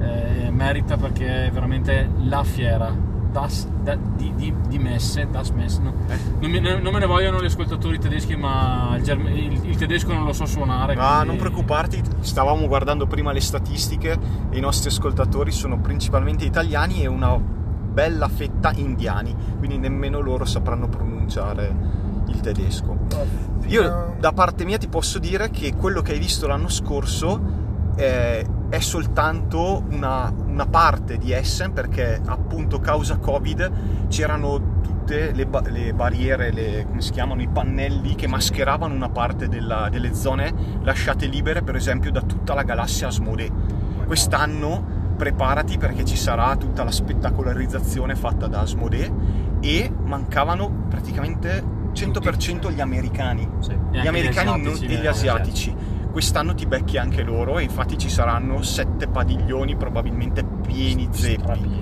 eh, 0.00 0.50
merita 0.50 0.96
perché 0.96 1.46
è 1.46 1.50
veramente 1.50 2.08
la 2.24 2.42
fiera. 2.44 3.10
Das, 3.32 3.66
da- 3.82 3.96
di, 3.96 4.30
di, 4.36 4.54
di 4.68 4.78
Messe, 4.78 5.26
das 5.30 5.50
Messe, 5.50 5.80
no. 5.80 5.92
non, 6.40 6.50
me, 6.50 6.60
non 6.60 6.92
me 6.92 6.98
ne 6.98 7.06
vogliono 7.06 7.40
gli 7.40 7.46
ascoltatori 7.46 7.98
tedeschi, 7.98 8.36
ma 8.36 8.92
il, 8.96 9.02
germ- 9.02 9.26
il- 9.26 9.60
il 9.70 9.76
tedesco 9.76 10.12
non 10.12 10.24
lo 10.26 10.34
so 10.34 10.44
suonare. 10.44 10.92
Ah, 10.98 11.16
quindi- 11.22 11.26
non 11.28 11.36
preoccuparti, 11.38 12.02
stavamo 12.20 12.66
guardando 12.66 13.06
prima 13.06 13.32
le 13.32 13.40
statistiche 13.40 14.18
e 14.50 14.56
i 14.58 14.60
nostri 14.60 14.90
ascoltatori 14.90 15.50
sono 15.50 15.78
principalmente 15.80 16.44
italiani 16.44 17.02
e 17.02 17.06
una 17.06 17.34
bella 17.38 18.28
fetta 18.28 18.70
indiani, 18.74 19.34
quindi 19.58 19.78
nemmeno 19.78 20.20
loro 20.20 20.44
sapranno 20.44 20.88
pronunciare 20.88 21.74
il 22.26 22.38
tedesco. 22.40 22.96
Io 23.66 24.14
da 24.18 24.32
parte 24.32 24.64
mia 24.66 24.76
ti 24.76 24.88
posso 24.88 25.18
dire 25.18 25.48
che 25.50 25.74
quello 25.74 26.02
che 26.02 26.12
hai 26.12 26.18
visto 26.18 26.46
l'anno 26.46 26.68
scorso 26.68 27.40
eh, 27.96 28.44
è 28.72 28.80
soltanto 28.80 29.84
una, 29.90 30.32
una 30.46 30.64
parte 30.64 31.18
di 31.18 31.30
Essen 31.30 31.74
perché 31.74 32.18
appunto 32.24 32.80
causa 32.80 33.18
Covid 33.18 34.08
c'erano 34.08 34.80
tutte 34.80 35.32
le, 35.32 35.44
ba- 35.44 35.60
le 35.68 35.92
barriere, 35.92 36.50
le- 36.50 36.86
come 36.88 37.02
si 37.02 37.10
chiamano, 37.10 37.42
i 37.42 37.48
pannelli 37.48 38.14
che 38.14 38.26
mascheravano 38.26 38.94
una 38.94 39.10
parte 39.10 39.46
della- 39.46 39.90
delle 39.90 40.14
zone 40.14 40.50
lasciate 40.84 41.26
libere 41.26 41.60
per 41.60 41.76
esempio 41.76 42.10
da 42.10 42.22
tutta 42.22 42.54
la 42.54 42.62
galassia 42.62 43.08
Asmodee. 43.08 43.50
Quest'anno 44.06 45.00
preparati 45.18 45.76
perché 45.76 46.06
ci 46.06 46.16
sarà 46.16 46.56
tutta 46.56 46.82
la 46.82 46.90
spettacolarizzazione 46.90 48.14
fatta 48.14 48.46
da 48.46 48.60
Asmodee 48.60 49.12
e 49.60 49.92
mancavano 50.04 50.86
praticamente 50.88 51.62
100% 51.92 52.72
gli 52.72 52.80
americani 52.80 53.46
E 53.68 54.00
gli 54.00 54.06
americani 54.06 54.48
non- 54.48 54.60
asiatici, 54.72 54.84
e 54.86 54.96
gli 54.96 55.04
eh, 55.04 55.08
asiatici. 55.08 55.76
Quest'anno 56.12 56.54
ti 56.54 56.66
becchi 56.66 56.98
anche 56.98 57.22
loro 57.22 57.58
e 57.58 57.62
infatti 57.62 57.96
ci 57.96 58.10
saranno 58.10 58.62
sette 58.62 59.08
padiglioni 59.08 59.76
probabilmente 59.76 60.44
pieni 60.44 61.08
zeppi. 61.10 61.80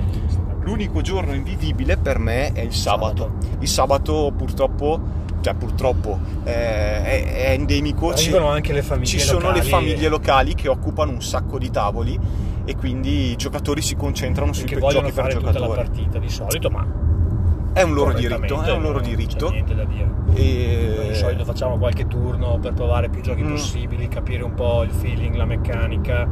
L'unico 0.60 1.00
giorno 1.00 1.34
invivibile 1.34 1.96
per 1.96 2.18
me 2.20 2.52
è 2.52 2.60
il 2.60 2.72
sabato. 2.72 3.32
Il 3.58 3.66
sabato 3.66 4.32
purtroppo, 4.36 5.00
cioè 5.40 5.54
purtroppo, 5.54 6.20
eh, 6.44 7.02
è, 7.02 7.32
è 7.46 7.50
endemico. 7.50 8.14
Ci, 8.14 8.28
Arrivano 8.28 8.52
anche 8.52 8.72
le 8.72 8.82
famiglie 8.82 9.06
ci 9.06 9.18
sono 9.18 9.50
le 9.50 9.58
locali 9.58 9.68
famiglie 9.68 10.08
locali 10.08 10.54
che 10.54 10.68
occupano 10.68 11.10
un 11.10 11.22
sacco 11.22 11.58
di 11.58 11.70
tavoli 11.70 12.18
e 12.64 12.76
quindi 12.76 13.32
i 13.32 13.36
giocatori 13.36 13.82
si 13.82 13.96
concentrano 13.96 14.52
sui 14.52 14.68
giochi 14.68 15.00
per 15.00 15.12
fare 15.12 15.34
tutta 15.34 15.58
la 15.58 15.66
partita 15.66 16.18
di 16.20 16.28
solito, 16.28 16.70
ma 16.70 17.09
È 17.72 17.82
un 17.82 17.94
loro 17.94 18.12
diritto, 18.12 18.62
è 18.62 18.72
un 18.72 18.82
loro 18.82 18.94
non 18.94 19.02
c'è 19.02 19.08
diritto. 19.14 19.50
niente 19.50 19.74
da 19.74 19.84
dire. 19.84 20.08
E- 20.34 21.06
di 21.10 21.14
solito 21.14 21.44
facciamo 21.44 21.78
qualche 21.78 22.06
turno 22.08 22.58
per 22.60 22.72
provare 22.72 23.08
più 23.08 23.20
giochi 23.20 23.42
Mm. 23.42 23.50
possibili, 23.50 24.08
capire 24.08 24.42
un 24.42 24.54
po' 24.54 24.82
il 24.82 24.90
feeling, 24.90 25.34
la 25.36 25.44
meccanica, 25.44 26.26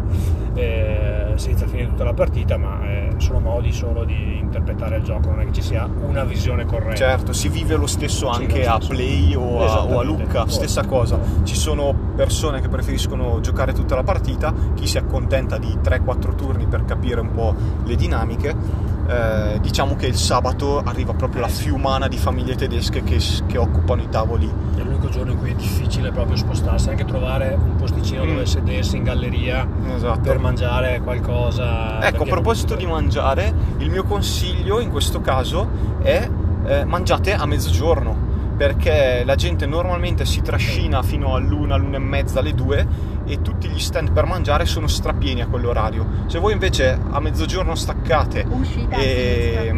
eh, 0.55 1.33
senza 1.37 1.67
finire 1.67 1.89
tutta 1.89 2.05
la 2.05 2.15
partita, 2.15 2.57
ma 2.57 2.81
eh, 2.85 3.09
sono 3.19 3.39
modi 3.41 3.73
solo 3.73 4.05
di 4.05 4.39
interpretare 4.39 4.97
il 4.97 5.03
gioco, 5.05 5.31
non 5.31 5.41
è 5.41 5.45
che 5.47 5.53
ci 5.53 5.63
sia 5.63 5.89
una 6.07 6.25
visione 6.25 6.65
corretta. 6.65 6.95
Certo, 6.97 7.33
si 7.33 7.49
vive 7.49 7.77
lo 7.77 7.87
stesso 7.87 8.29
anche 8.29 8.65
lo 8.65 8.73
a. 8.73 8.79
Play 8.87 9.35
o 9.35 9.65
a, 9.65 9.85
o 9.85 9.99
a. 10.01 10.03
Lucca, 10.03 10.49
stessa 10.49 10.85
cosa. 10.87 11.19
Ci 11.45 11.55
sono 11.55 11.95
persone 12.17 12.61
che 12.61 12.69
preferiscono 12.69 13.41
giocare 13.41 13.73
tutta 13.73 13.95
la 13.95 14.03
partita, 14.03 14.53
chi 14.75 14.87
si 14.87 14.99
accontenta 14.99 15.59
di 15.59 15.79
3-4 15.83 16.35
turni 16.35 16.67
per 16.67 16.85
capire 16.85 17.21
un 17.21 17.31
po' 17.33 17.55
le 17.85 17.95
dinamiche. 17.97 18.88
Eh, 19.09 19.59
diciamo 19.61 19.97
che 19.97 20.07
il 20.07 20.17
sabato 20.17 20.83
arriva 20.85 21.15
proprio 21.15 21.41
la 21.41 21.49
fiumana 21.49 22.09
di 22.09 22.19
famiglie 22.19 22.55
tedesche 22.57 23.03
che, 23.03 23.19
che 23.47 23.57
occupano 23.57 24.03
i 24.03 24.09
tavoli. 24.11 24.53
È 24.77 24.81
l'unico 24.83 25.09
giorno 25.09 25.33
in 25.33 25.39
cui 25.39 25.53
è 25.53 25.55
difficile 25.55 26.11
proprio 26.13 26.37
spostarsi, 26.37 26.91
anche 26.91 27.07
trovare 27.07 27.57
un 27.59 27.77
posticino 27.77 28.25
Mm. 28.25 28.29
dove 28.29 28.47
sedersi 28.47 28.97
in 28.99 29.05
galleria 29.05 29.67
Esatto. 29.95 30.21
per 30.21 30.39
mangiare 30.39 31.01
qualcosa. 31.01 32.07
Ecco, 32.07 32.25
a 32.25 32.27
proposito 32.27 32.75
di 32.75 32.85
mangiare, 32.85 33.53
il 33.79 33.89
mio 33.89 34.05
consiglio 34.05 34.79
in 34.81 34.91
questo 34.91 35.21
caso 35.23 35.69
è 36.03 36.29
eh, 36.67 36.85
mangiate 36.85 37.33
a 37.33 37.47
mezzogiorno 37.47 38.28
perché 38.59 39.23
la 39.25 39.37
gente 39.37 39.65
normalmente 39.67 40.25
si 40.27 40.43
trascina 40.43 41.01
fino 41.03 41.35
all'una, 41.35 41.77
l'una 41.77 41.97
e 41.97 42.01
mezza, 42.01 42.41
alle 42.41 42.55
due 42.55 42.87
e 43.25 43.41
tutti 43.41 43.69
gli 43.69 43.79
stand 43.79 44.11
per 44.11 44.27
mangiare 44.27 44.67
sono 44.67 44.89
strapieni 44.89 45.41
a 45.43 45.47
quell'orario. 45.47 46.05
Se 46.27 46.39
voi 46.41 46.53
invece 46.55 46.99
a 47.11 47.21
mezzogiorno 47.21 47.75
staccate 47.77 48.45
e, 48.91 49.73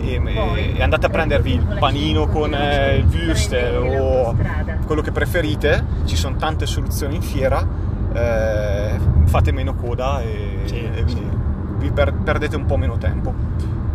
e- 0.00 0.72
e 0.76 0.82
andate 0.82 1.06
a 1.06 1.08
prendervi 1.10 1.52
il 1.52 1.76
panino 1.78 2.26
con 2.26 2.54
eh, 2.54 2.96
il 2.96 3.04
würstel 3.06 4.00
o 4.00 4.34
quello 4.86 5.02
che 5.02 5.12
preferite, 5.12 5.84
ci 6.06 6.16
sono 6.16 6.36
tante 6.36 6.64
soluzioni 6.64 7.16
in 7.16 7.22
fiera, 7.22 7.66
eh, 8.14 8.98
fate 9.24 9.52
meno 9.52 9.74
coda 9.74 10.22
e, 10.22 10.60
Sì, 10.64 10.76
e 10.82 11.02
vi, 11.04 11.10
sì. 11.10 11.22
vi 11.78 11.90
per- 11.90 12.14
perdete 12.14 12.56
un 12.56 12.64
po' 12.64 12.76
meno 12.78 12.96
tempo. 12.96 13.34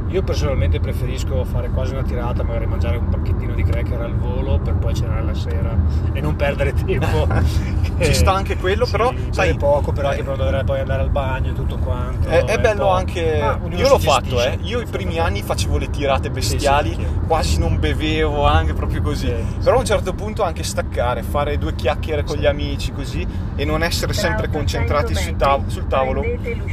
Io 0.09 0.23
personalmente 0.23 0.79
preferisco 0.79 1.43
fare 1.43 1.69
quasi 1.69 1.93
una 1.93 2.03
tirata, 2.03 2.41
magari 2.43 2.65
mangiare 2.65 2.97
un 2.97 3.09
pacchettino 3.09 3.53
di 3.53 3.63
cracker 3.63 3.99
al 3.99 4.15
volo 4.15 4.57
per 4.57 4.75
poi 4.75 4.93
cenare 4.93 5.23
la 5.23 5.33
sera 5.33 5.75
e 6.13 6.21
non 6.21 6.35
perdere 6.35 6.73
tempo. 6.73 7.27
Ci 7.99 8.13
sta 8.13 8.31
anche 8.31 8.57
quello, 8.57 8.85
Sì, 8.85 8.91
però, 8.91 9.11
sai, 9.31 9.55
poco, 9.55 9.91
però 9.91 10.09
eh, 10.09 10.11
anche 10.11 10.23
per 10.23 10.37
dover 10.37 10.63
poi 10.63 10.79
andare 10.79 11.01
al 11.01 11.09
bagno 11.09 11.49
e 11.49 11.53
tutto 11.53 11.77
quanto. 11.77 12.27
È, 12.29 12.43
è 12.45 12.59
bello 12.59 12.89
anche. 12.89 13.39
Ma 13.39 13.59
ognuno 13.61 13.75
Io 13.75 13.89
l'ho 13.89 13.99
fatto, 13.99 14.41
eh. 14.41 14.57
Io 14.61 14.79
i 14.79 14.85
primi 14.85 15.17
anni 15.19 15.41
facevo 15.41 15.77
le 15.77 15.89
tirate 15.89 16.29
bestiali, 16.29 16.93
Sì, 16.93 17.01
sì, 17.01 17.07
quasi 17.25 17.57
non 17.59 17.79
bevevo, 17.79 18.45
anche 18.45 18.73
proprio 18.73 19.01
così. 19.01 19.27
Sì, 19.27 19.57
Però 19.63 19.75
a 19.77 19.79
un 19.79 19.85
certo 19.85 20.13
punto 20.13 20.43
anche 20.43 20.63
staccare, 20.63 21.23
fare 21.23 21.57
due 21.57 21.73
chiacchiere 21.75 22.23
con 22.23 22.37
gli 22.37 22.45
amici 22.45 22.91
così 22.93 23.25
e 23.55 23.65
non 23.65 23.81
essere 23.83 24.13
sempre 24.13 24.47
concentrati 24.49 25.15
sul, 25.15 25.35
tav- 25.35 25.67
sul 25.67 25.87
tavolo 25.87 26.23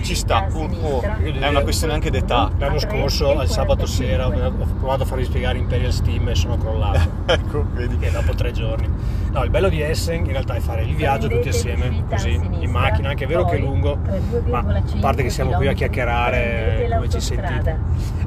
ci 0.03 0.15
sta. 0.15 0.47
Oh, 0.53 0.69
oh, 0.83 1.01
È 1.01 1.49
una 1.49 1.63
questione 1.63 1.95
anche 1.95 2.11
d'età. 2.11 2.51
L'anno 2.59 2.79
scorso, 2.79 3.24
al 3.31 3.49
sabato 3.49 3.87
sera, 3.87 4.27
ho 4.27 4.33
ho 4.47 4.67
provato 4.79 5.03
a 5.03 5.07
farvi 5.07 5.25
spiegare 5.25 5.59
Imperial 5.59 5.93
Steam 5.93 6.29
e 6.29 6.35
sono 6.35 6.57
crollato. 6.57 7.09
ecco, 7.27 7.67
vedi. 7.73 7.97
che 7.99 8.11
dopo 8.11 8.35
tre 8.35 8.53
giorni. 8.53 8.89
No, 9.31 9.43
il 9.43 9.51
bello 9.51 9.69
di 9.69 9.81
Essen 9.81 10.25
in 10.25 10.31
realtà 10.31 10.55
è 10.55 10.61
fare 10.61 10.83
il 10.83 10.95
viaggio 10.95 11.29
tutti 11.29 11.49
assieme, 11.49 12.05
così, 12.09 12.33
in 12.35 12.71
macchina, 12.71 13.09
anche 13.09 13.25
è 13.25 13.27
vero 13.27 13.45
che 13.45 13.57
è 13.57 13.59
lungo, 13.59 13.99
ma 14.45 14.59
a 14.59 14.83
parte 15.01 15.23
che 15.23 15.31
siamo 15.31 15.53
qui 15.53 15.67
a 15.67 15.73
chiacchierare 15.73 16.89
come 16.93 17.09
ci 17.09 17.21
sentite. 17.21 17.79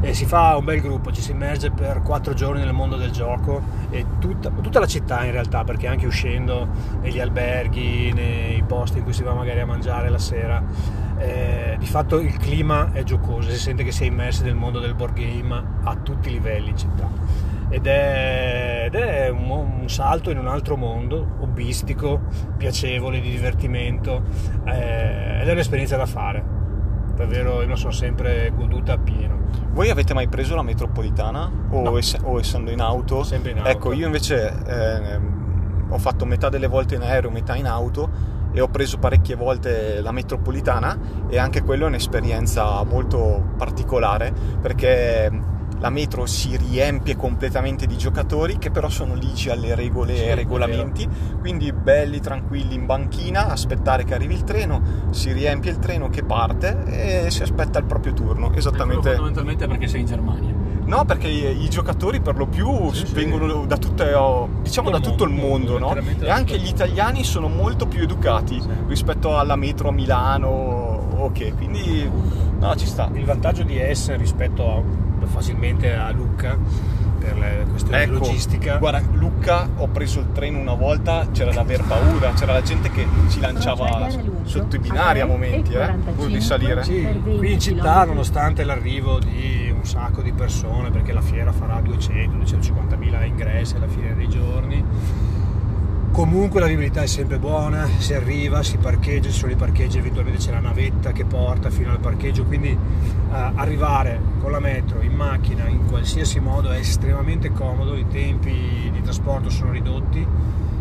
E 0.01 0.13
si 0.13 0.25
fa 0.25 0.57
un 0.57 0.65
bel 0.65 0.81
gruppo, 0.81 1.11
ci 1.11 1.21
si 1.21 1.31
immerge 1.31 1.71
per 1.71 2.01
quattro 2.01 2.33
giorni 2.33 2.61
nel 2.61 2.73
mondo 2.73 2.97
del 2.97 3.11
gioco 3.11 3.61
e 3.89 4.05
tutta, 4.19 4.49
tutta 4.49 4.79
la 4.79 4.85
città 4.85 5.23
in 5.23 5.31
realtà, 5.31 5.63
perché 5.63 5.87
anche 5.87 6.05
uscendo 6.05 6.67
negli 7.01 7.19
alberghi, 7.19 8.11
nei 8.13 8.61
posti 8.63 8.97
in 8.97 9.03
cui 9.03 9.13
si 9.13 9.23
va 9.23 9.33
magari 9.33 9.61
a 9.61 9.65
mangiare 9.65 10.09
la 10.09 10.19
sera, 10.19 10.61
eh, 11.19 11.75
di 11.79 11.85
fatto 11.85 12.19
il 12.19 12.37
clima 12.37 12.91
è 12.93 13.03
giocoso, 13.03 13.49
si 13.49 13.57
sente 13.57 13.83
che 13.83 13.91
si 13.91 14.03
è 14.03 14.07
immersi 14.07 14.43
nel 14.43 14.55
mondo 14.55 14.79
del 14.79 14.93
board 14.93 15.13
game 15.15 15.63
a 15.83 15.95
tutti 15.95 16.29
i 16.29 16.31
livelli 16.31 16.69
in 16.69 16.77
città 16.77 17.09
ed 17.69 17.85
è, 17.85 18.83
ed 18.85 18.95
è 18.95 19.27
un, 19.29 19.49
un 19.49 19.89
salto 19.89 20.29
in 20.29 20.37
un 20.37 20.47
altro 20.47 20.77
mondo 20.77 21.35
hobbistico, 21.39 22.21
piacevole, 22.55 23.19
di 23.19 23.29
divertimento 23.29 24.21
eh, 24.65 25.41
ed 25.41 25.47
è 25.47 25.51
un'esperienza 25.51 25.97
da 25.97 26.05
fare 26.05 26.55
davvero 27.15 27.61
io 27.61 27.67
la 27.67 27.75
sono 27.75 27.91
sempre 27.91 28.51
goduta 28.55 28.93
appieno 28.93 29.35
Voi 29.71 29.89
avete 29.89 30.13
mai 30.13 30.27
preso 30.27 30.55
la 30.55 30.61
metropolitana? 30.61 31.49
O, 31.69 31.81
No. 31.81 31.97
ess- 31.97 32.19
o 32.23 32.39
essendo 32.39 32.69
in 32.71 32.79
auto? 32.79 33.23
Sempre 33.23 33.51
in 33.51 33.57
auto. 33.57 33.69
Ecco, 33.69 33.91
io 33.91 34.05
invece 34.05 34.53
ehm, 34.65 35.87
ho 35.89 35.97
fatto 35.97 36.25
metà 36.25 36.49
delle 36.49 36.67
volte 36.67 36.95
in 36.95 37.01
aereo, 37.01 37.29
metà 37.31 37.55
in 37.55 37.65
auto 37.65 38.09
e 38.51 38.61
ho 38.61 38.67
preso 38.67 38.97
parecchie 38.97 39.35
volte 39.35 40.01
la 40.01 40.11
metropolitana 40.11 41.25
e 41.29 41.37
anche 41.37 41.63
quello 41.63 41.85
è 41.85 41.87
un'esperienza 41.87 42.83
molto 42.83 43.53
particolare 43.57 44.33
perché 44.61 45.55
la 45.79 45.89
metro 45.89 46.25
si 46.25 46.57
riempie 46.57 47.15
completamente 47.15 47.85
di 47.85 47.97
giocatori 47.97 48.57
che 48.57 48.71
però 48.71 48.89
sono 48.89 49.13
ligi 49.13 49.49
alle 49.49 49.75
regole 49.75 50.15
Sì, 50.15 50.23
e 50.23 50.27
è 50.29 50.35
regolamenti, 50.35 51.07
quindi 51.39 51.71
belli 51.71 52.19
tranquilli 52.19 52.73
in 52.73 52.85
banchina, 52.85 53.47
aspettare 53.47 54.03
che 54.03 54.15
arrivi 54.15 54.33
il 54.33 54.43
treno, 54.43 54.81
si 55.11 55.31
riempie 55.31 55.71
il 55.71 55.79
treno 55.79 56.09
che 56.09 56.23
parte 56.23 57.25
e 57.25 57.29
si 57.29 57.43
aspetta 57.43 57.79
il 57.79 57.85
proprio 57.85 58.13
turno, 58.13 58.51
esattamente. 58.53 59.09
fondamentalmente 59.09 59.67
perché 59.67 59.87
sei 59.87 60.01
in 60.01 60.05
Germania. 60.07 60.56
No, 60.87 61.03
perché 61.05 61.27
i, 61.27 61.63
i 61.63 61.69
giocatori 61.69 62.21
per 62.21 62.35
lo 62.37 62.45
più 62.47 62.91
Sì, 62.93 63.05
sì. 63.07 63.13
vengono 63.13 63.65
da, 63.65 63.77
tutte, 63.77 64.13
oh, 64.13 64.47
diciamo 64.61 64.89
da 64.89 64.99
tutto 64.99 65.25
il 65.25 65.31
mondo, 65.31 65.77
no? 65.77 65.87
letteralmente 65.89 66.25
E 66.25 66.29
anche 66.29 66.53
tutto 66.53 66.63
gli 66.63 66.67
mondo. 66.69 66.83
italiani 66.83 67.23
sono 67.23 67.47
molto 67.49 67.87
più 67.87 68.01
educati 68.03 68.59
Sì. 68.61 68.67
rispetto 68.87 69.37
alla 69.37 69.55
metro 69.55 69.89
a 69.89 69.91
Milano, 69.91 70.47
ok, 71.17 71.55
quindi 71.55 72.09
no, 72.59 72.75
ci 72.75 72.85
sta. 72.85 73.09
il 73.13 73.25
vantaggio 73.25 73.63
di 73.63 73.77
Essen 73.79 74.17
rispetto 74.17 74.65
a, 75.21 75.25
facilmente 75.27 75.93
a 75.93 76.09
Lucca 76.11 76.57
per 77.27 77.37
le 77.37 77.65
questioni 77.69 78.01
Ecco, 78.01 78.19
logistica 78.19 78.77
guarda, 78.77 79.01
Lucca, 79.13 79.67
ho 79.77 79.87
preso 79.87 80.19
il 80.19 80.31
treno 80.31 80.59
una 80.59 80.73
volta, 80.73 81.27
c'era 81.31 81.51
da 81.51 81.61
aver 81.61 81.83
paura, 81.83 82.31
c'era 82.33 82.53
la 82.53 82.61
gente 82.61 82.89
che 82.89 83.05
si 83.27 83.39
lanciava 83.39 84.07
sotto 84.43 84.75
i 84.75 84.79
binari 84.79 85.19
a 85.19 85.25
momenti, 85.25 85.73
eh, 85.73 85.93
pur 86.15 86.27
di 86.27 86.41
salire. 86.41 86.83
Sì, 86.83 87.05
qui 87.37 87.53
in 87.53 87.59
città, 87.59 88.05
nonostante 88.05 88.63
l'arrivo 88.63 89.19
di 89.19 89.73
un 89.75 89.85
sacco 89.85 90.21
di 90.21 90.31
persone, 90.31 90.89
perché 90.89 91.11
la 91.11 91.21
fiera 91.21 91.51
farà 91.51 91.79
200-250 91.81 92.97
mila 92.97 93.23
ingressi 93.23 93.75
alla 93.75 93.87
fine 93.87 94.15
dei 94.15 94.29
giorni, 94.29 94.83
comunque 96.17 96.59
la 96.59 96.65
viabilità 96.65 97.03
è 97.03 97.05
sempre 97.05 97.37
buona, 97.37 97.87
si 97.99 98.15
arriva, 98.15 98.63
si 98.63 98.77
parcheggia, 98.77 99.29
ci 99.29 99.37
sono 99.37 99.51
i 99.51 99.55
parcheggi, 99.55 99.99
eventualmente 99.99 100.39
c'è 100.39 100.49
la 100.51 100.59
navetta 100.59 101.11
che 101.11 101.25
porta 101.25 101.69
fino 101.69 101.91
al 101.91 101.99
parcheggio, 101.99 102.43
quindi 102.43 102.69
eh, 102.69 103.51
arrivare 103.53 104.19
con 104.39 104.49
la 104.49 104.59
metro, 104.59 105.01
in 105.01 105.13
macchina, 105.13 105.67
in 105.67 105.85
qualsiasi 105.85 106.39
modo 106.39 106.71
è 106.71 106.79
estremamente 106.79 107.51
comodo, 107.51 107.95
i 107.95 108.07
tempi 108.07 108.89
di 108.91 108.99
trasporto 109.03 109.51
sono 109.51 109.69
ridotti, 109.69 110.25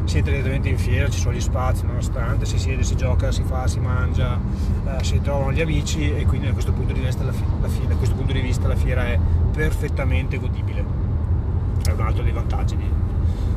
siete 0.04 0.30
direttamente 0.30 0.70
in 0.70 0.78
fiera, 0.78 1.10
ci 1.10 1.20
sono 1.20 1.34
gli 1.34 1.40
spazi 1.42 1.84
nonostante, 1.84 2.46
si 2.46 2.58
siede, 2.58 2.82
si 2.82 2.96
gioca, 2.96 3.30
si 3.30 3.42
fa, 3.42 3.66
si 3.66 3.78
mangia, 3.78 4.40
eh, 4.86 5.04
si 5.04 5.20
trovano 5.20 5.52
gli 5.52 5.60
amici 5.60 6.16
e 6.16 6.24
quindi 6.24 6.46
da 6.46 6.54
questo 6.54 6.72
punto 6.72 6.94
di 6.94 7.00
vista 7.00 7.30
fi- 7.30 7.44
fi- 7.66 7.86
da 7.86 7.96
questo 7.96 8.14
punto 8.14 8.32
di 8.32 8.40
vista 8.40 8.68
la 8.68 8.76
fiera 8.76 9.04
è 9.04 9.18
perfettamente 9.52 10.38
godibile. 10.38 10.82
È 11.84 11.90
un 11.90 12.00
altro 12.00 12.22
dei 12.22 12.32
vantaggi 12.32 12.74
di- 12.74 12.90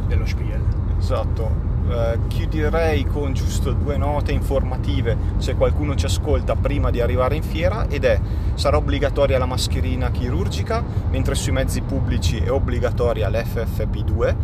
dello 0.08 0.26
Spiel. 0.26 0.62
Esatto. 1.00 1.69
Eh, 1.90 2.20
chiuderei 2.28 3.04
con 3.06 3.34
giusto 3.34 3.74
due 3.74 3.98
note 3.98 4.32
informative 4.32 5.18
se 5.38 5.56
qualcuno 5.56 5.96
ci 5.96 6.06
ascolta 6.06 6.56
prima 6.56 6.92
di 6.92 7.02
arrivare 7.02 7.36
in 7.36 7.42
fiera 7.42 7.88
ed 7.90 8.06
è 8.06 8.20
sarà 8.54 8.78
obbligatoria 8.78 9.40
la 9.40 9.48
mascherina 9.48 10.12
chirurgica 10.12 10.84
mentre 11.10 11.34
sui 11.34 11.52
mezzi 11.52 11.82
pubblici 11.82 12.38
è 12.38 12.52
obbligatoria 12.52 13.28
l'FFP2 13.30 14.36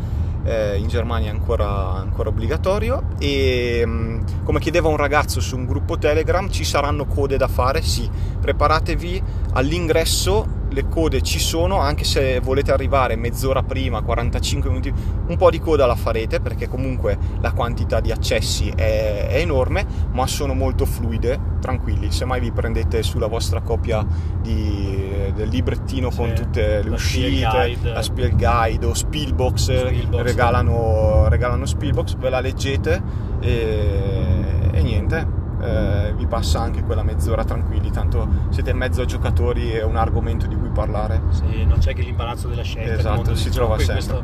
eh, 0.46 0.78
in 0.78 0.88
Germania 0.88 1.30
è 1.30 1.34
ancora, 1.34 1.94
ancora 1.94 2.30
obbligatorio 2.30 3.10
e 3.20 3.84
mh, 3.86 4.44
come 4.44 4.60
chiedeva 4.60 4.88
un 4.88 4.98
ragazzo 4.98 5.40
su 5.40 5.56
un 5.56 5.66
gruppo 5.66 5.98
Telegram 5.98 6.50
ci 6.50 6.64
saranno 6.64 7.06
code 7.06 7.38
da 7.38 7.48
fare 7.48 7.82
sì. 7.82 8.10
Preparatevi 8.40 9.22
all'ingresso 9.54 10.55
le 10.76 10.88
code 10.90 11.22
ci 11.22 11.40
sono, 11.40 11.78
anche 11.80 12.04
se 12.04 12.40
volete 12.42 12.72
arrivare 12.72 13.16
mezz'ora 13.16 13.64
prima, 13.64 14.02
45 14.02 14.70
minuti, 14.70 14.94
un 15.28 15.38
po' 15.38 15.50
di 15.50 15.60
coda 15.60 15.86
la 15.86 15.96
farete 15.96 16.42
perché 16.42 16.68
comunque 16.68 17.18
la 17.40 17.54
quantità 17.54 18.00
di 18.02 18.12
accessi 18.12 18.70
è, 18.76 19.28
è 19.30 19.38
enorme, 19.40 19.86
ma 20.12 20.28
sono 20.28 20.54
molto 20.54 20.86
fluide, 20.86 21.40
tranquilli. 21.62 22.12
Se 22.12 22.26
mai 22.26 22.42
vi 22.42 22.52
prendete 22.52 23.02
sulla 23.04 23.28
vostra 23.28 23.62
copia 23.62 24.06
di- 24.42 25.32
del 25.34 25.48
librettino 25.50 26.12
Sì, 26.12 26.18
con 26.18 26.34
tutte 26.34 26.84
le 26.84 26.90
uscite, 26.90 27.48
Guide. 27.50 27.92
la 27.94 28.02
Spiel 28.02 28.36
Guide 28.36 28.86
o 28.86 28.94
Spielbox, 28.94 29.86
Spielbox. 29.86 30.22
regalano, 30.22 31.28
regalano 31.30 31.66
Spielbox, 31.66 32.16
ve 32.18 32.30
la 32.30 32.40
leggete 32.42 33.02
e, 33.40 34.70
e 34.74 34.82
niente. 34.82 35.44
Eh, 35.66 36.14
vi 36.16 36.26
passa 36.28 36.62
anche 36.62 36.84
quella 36.84 37.04
mezz'ora 37.04 37.44
tranquilli, 37.44 37.92
tanto 37.92 38.28
siete 38.50 38.72
in 38.72 38.78
mezzo 38.78 39.02
a 39.02 39.06
giocatori 39.06 39.72
e 39.72 39.84
un 39.84 39.96
argomento 39.98 40.48
di 40.48 40.56
cui 40.56 40.70
parlare. 40.70 41.22
Sì, 41.30 41.66
non 41.66 41.80
c'è 41.80 41.94
che 41.94 42.02
l'imbarazzo 42.02 42.48
della 42.48 42.64
scelta. 42.64 42.94
Esatto, 43.00 43.36
si 43.36 43.50
trova 43.50 43.78
sempre. 43.78 43.94
questo- 43.96 44.24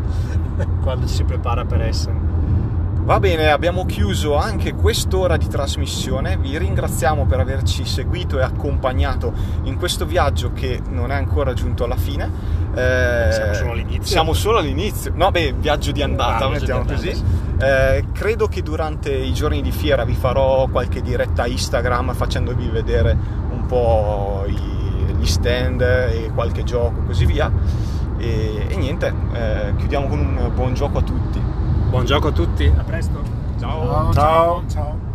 quando 0.81 1.07
ci 1.07 1.15
si 1.15 1.23
prepara 1.23 1.65
per 1.65 1.81
Essen. 1.81 2.29
Va 3.03 3.19
bene, 3.19 3.49
abbiamo 3.49 3.85
chiuso 3.85 4.37
anche 4.37 4.73
quest'ora 4.73 5.35
di 5.35 5.47
trasmissione. 5.47 6.37
Vi 6.37 6.55
ringraziamo 6.57 7.25
per 7.25 7.39
averci 7.39 7.83
seguito 7.83 8.37
e 8.37 8.43
accompagnato 8.43 9.33
in 9.63 9.77
questo 9.77 10.05
viaggio 10.05 10.53
che 10.53 10.79
non 10.87 11.11
è 11.11 11.15
ancora 11.15 11.53
giunto 11.53 11.83
alla 11.83 11.95
fine. 11.95 12.60
Eh, 12.73 13.29
Siamo 13.31 13.53
solo 13.53 13.71
all'inizio. 13.71 14.03
Siamo 14.05 14.33
solo 14.33 14.57
all'inizio. 14.59 15.11
No, 15.15 15.31
beh, 15.31 15.53
viaggio 15.57 15.91
di 15.91 16.01
andata, 16.01 16.45
Ah, 16.45 16.49
mettiamo 16.49 16.83
così. 16.85 17.13
sì. 17.15 17.23
Eh, 17.59 18.05
credo 18.13 18.47
che 18.47 18.61
durante 18.63 19.11
i 19.11 19.33
giorni 19.33 19.61
di 19.61 19.71
fiera 19.71 20.03
vi 20.03 20.15
farò 20.15 20.67
qualche 20.67 21.01
diretta 21.01 21.45
Instagram 21.45 22.13
facendovi 22.13 22.67
vedere 22.69 23.15
un 23.51 23.65
po' 23.67 24.45
i- 24.47 25.15
gli 25.19 25.25
stand 25.27 25.81
e 25.81 26.31
qualche 26.33 26.63
gioco 26.63 27.01
e 27.01 27.05
così 27.05 27.25
via. 27.25 27.51
E, 28.17 28.65
e 28.67 28.75
niente, 28.77 29.13
eh, 29.33 29.75
chiudiamo 29.77 30.07
con 30.07 30.19
un 30.19 30.51
buon 30.55 30.73
gioco 30.73 30.97
a 30.99 31.01
tutti. 31.03 31.39
Buon 31.89 32.05
gioco 32.05 32.29
a 32.29 32.31
tutti, 32.31 32.71
a 32.75 32.83
presto. 32.83 33.21
Ciao. 33.59 34.11
Ciao. 34.13 34.63
Ciao. 34.67 35.09